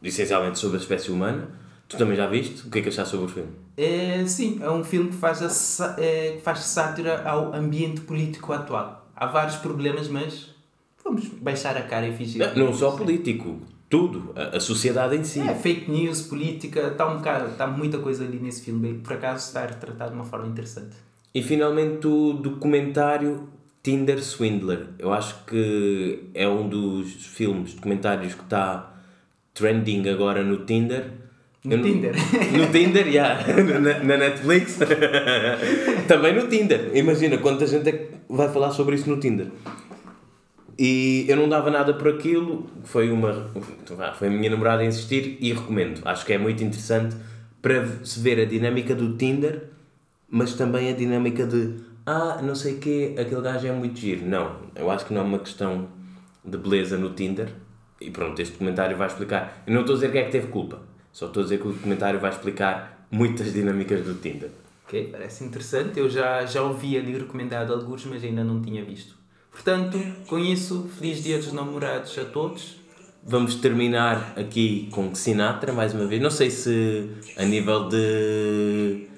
Essencialmente 0.00 0.56
sobre 0.56 0.76
a 0.76 0.80
espécie 0.80 1.10
humana. 1.10 1.48
Tu 1.88 1.96
também 1.96 2.16
já 2.16 2.28
viste? 2.28 2.64
O 2.64 2.70
que 2.70 2.78
é 2.78 2.82
que 2.82 2.90
achaste 2.90 3.10
sobre 3.10 3.26
o 3.26 3.28
filme? 3.28 3.50
É, 3.76 4.24
sim, 4.24 4.60
é 4.62 4.70
um 4.70 4.84
filme 4.84 5.10
que 5.10 5.16
faz, 5.16 5.42
a, 5.42 5.96
é, 6.00 6.36
que 6.36 6.42
faz 6.42 6.60
sátira 6.60 7.28
ao 7.28 7.52
ambiente 7.52 8.02
político 8.02 8.52
atual. 8.52 9.10
Há 9.16 9.26
vários 9.26 9.56
problemas, 9.56 10.06
mas 10.06 10.54
vamos 11.02 11.26
baixar 11.26 11.76
a 11.76 11.82
cara 11.82 12.06
e 12.06 12.16
fingir. 12.16 12.54
Não, 12.56 12.66
não 12.66 12.72
só 12.72 12.92
político, 12.92 13.60
tudo. 13.90 14.32
A, 14.36 14.58
a 14.58 14.60
sociedade 14.60 15.16
em 15.16 15.24
si. 15.24 15.40
É, 15.40 15.52
fake 15.52 15.90
news, 15.90 16.22
política, 16.22 16.86
está 16.92 17.08
um 17.08 17.16
bocado, 17.16 17.50
está 17.50 17.66
muita 17.66 17.98
coisa 17.98 18.24
ali 18.24 18.38
nesse 18.38 18.62
filme. 18.62 18.94
Por 18.94 19.14
acaso 19.14 19.44
está 19.44 19.66
retratado 19.66 20.12
de 20.12 20.16
uma 20.16 20.24
forma 20.24 20.46
interessante. 20.46 20.94
E 21.34 21.42
finalmente 21.42 22.06
o 22.06 22.32
documentário 22.32 23.48
Tinder 23.86 24.20
Swindler. 24.20 24.88
Eu 24.98 25.12
acho 25.12 25.44
que 25.44 26.24
é 26.34 26.48
um 26.48 26.68
dos 26.68 27.24
filmes, 27.24 27.74
documentários 27.74 28.34
que 28.34 28.42
está 28.42 28.92
trending 29.54 30.08
agora 30.08 30.42
no 30.42 30.66
Tinder. 30.66 31.04
No 31.62 31.74
Eu 31.74 31.82
Tinder? 31.82 32.12
No 32.58 32.66
Tinder, 32.72 33.06
yeah. 33.06 33.46
na, 33.78 34.02
na 34.02 34.16
Netflix. 34.16 34.80
Também 36.08 36.34
no 36.34 36.48
Tinder. 36.48 36.90
Imagina 36.94 37.38
quanta 37.38 37.64
gente 37.64 37.88
é 37.88 37.92
que 37.92 38.08
vai 38.28 38.52
falar 38.52 38.72
sobre 38.72 38.96
isso 38.96 39.08
no 39.08 39.20
Tinder. 39.20 39.52
E 40.76 41.24
eu 41.28 41.36
não 41.36 41.48
dava 41.48 41.70
nada 41.70 41.94
por 41.94 42.08
aquilo, 42.08 42.68
foi 42.82 43.08
uma 43.12 43.52
foi 44.18 44.26
a 44.26 44.30
minha 44.32 44.50
namorada 44.50 44.82
a 44.82 44.84
insistir 44.84 45.38
e 45.40 45.52
recomendo. 45.52 46.00
Acho 46.04 46.26
que 46.26 46.32
é 46.32 46.38
muito 46.38 46.64
interessante 46.64 47.14
para 47.62 47.86
se 48.02 48.18
ver 48.18 48.40
a 48.40 48.44
dinâmica 48.44 48.96
do 48.96 49.16
Tinder, 49.16 49.68
mas 50.28 50.54
também 50.54 50.90
a 50.90 50.92
dinâmica 50.92 51.46
de 51.46 51.86
ah, 52.06 52.40
não 52.40 52.54
sei 52.54 52.74
o 52.74 52.78
quê, 52.78 53.14
aquele 53.18 53.40
gajo 53.40 53.66
é 53.66 53.72
muito 53.72 53.98
giro. 53.98 54.24
Não, 54.24 54.56
eu 54.74 54.90
acho 54.90 55.04
que 55.06 55.12
não 55.12 55.22
é 55.22 55.24
uma 55.24 55.38
questão 55.40 55.88
de 56.44 56.56
beleza 56.56 56.96
no 56.96 57.10
Tinder. 57.10 57.48
E 58.00 58.10
pronto, 58.10 58.40
este 58.40 58.52
documentário 58.52 58.96
vai 58.96 59.08
explicar. 59.08 59.62
Eu 59.66 59.74
não 59.74 59.80
estou 59.80 59.94
a 59.94 59.96
dizer 59.96 60.12
quem 60.12 60.20
é 60.20 60.24
que 60.24 60.32
teve 60.32 60.48
culpa, 60.48 60.80
só 61.12 61.26
estou 61.26 61.40
a 61.40 61.44
dizer 61.44 61.58
que 61.58 61.66
o 61.66 61.72
documentário 61.72 62.20
vai 62.20 62.30
explicar 62.30 63.06
muitas 63.10 63.52
dinâmicas 63.52 64.04
do 64.04 64.14
Tinder. 64.14 64.50
Ok, 64.86 65.08
parece 65.10 65.44
interessante. 65.44 65.98
Eu 65.98 66.08
já, 66.08 66.46
já 66.46 66.62
ouvi 66.62 66.96
ali 66.96 67.18
recomendado 67.18 67.72
alguns, 67.72 68.04
mas 68.04 68.22
ainda 68.22 68.44
não 68.44 68.62
tinha 68.62 68.84
visto. 68.84 69.16
Portanto, 69.50 69.98
com 70.28 70.38
isso, 70.38 70.88
feliz 70.98 71.24
dia 71.24 71.38
dos 71.38 71.52
namorados 71.52 72.16
a 72.18 72.24
todos. 72.24 72.76
Vamos 73.24 73.56
terminar 73.56 74.34
aqui 74.36 74.88
com 74.92 75.12
Sinatra 75.12 75.72
mais 75.72 75.92
uma 75.92 76.06
vez. 76.06 76.22
Não 76.22 76.30
sei 76.30 76.50
se 76.50 77.10
a 77.36 77.44
nível 77.44 77.88
de. 77.88 79.08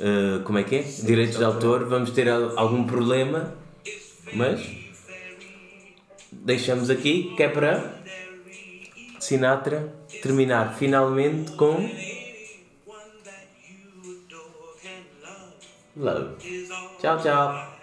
Eh, 0.00 0.40
como 0.44 0.58
é 0.58 0.64
que 0.64 0.76
é? 0.76 0.82
Direitos 0.82 1.38
de 1.38 1.44
autor 1.44 1.86
vamos 1.88 2.10
ter 2.10 2.28
al- 2.28 2.52
algum 2.58 2.84
problema, 2.86 3.54
mas 4.32 4.60
deixamos 6.32 6.90
aqui 6.90 7.34
que 7.36 7.42
é 7.42 7.48
para 7.48 8.02
Sinatra 9.18 9.92
terminar 10.22 10.74
finalmente 10.76 11.52
com 11.52 11.88
Love. 15.96 16.36
Tchau, 17.00 17.18
tchau. 17.22 17.76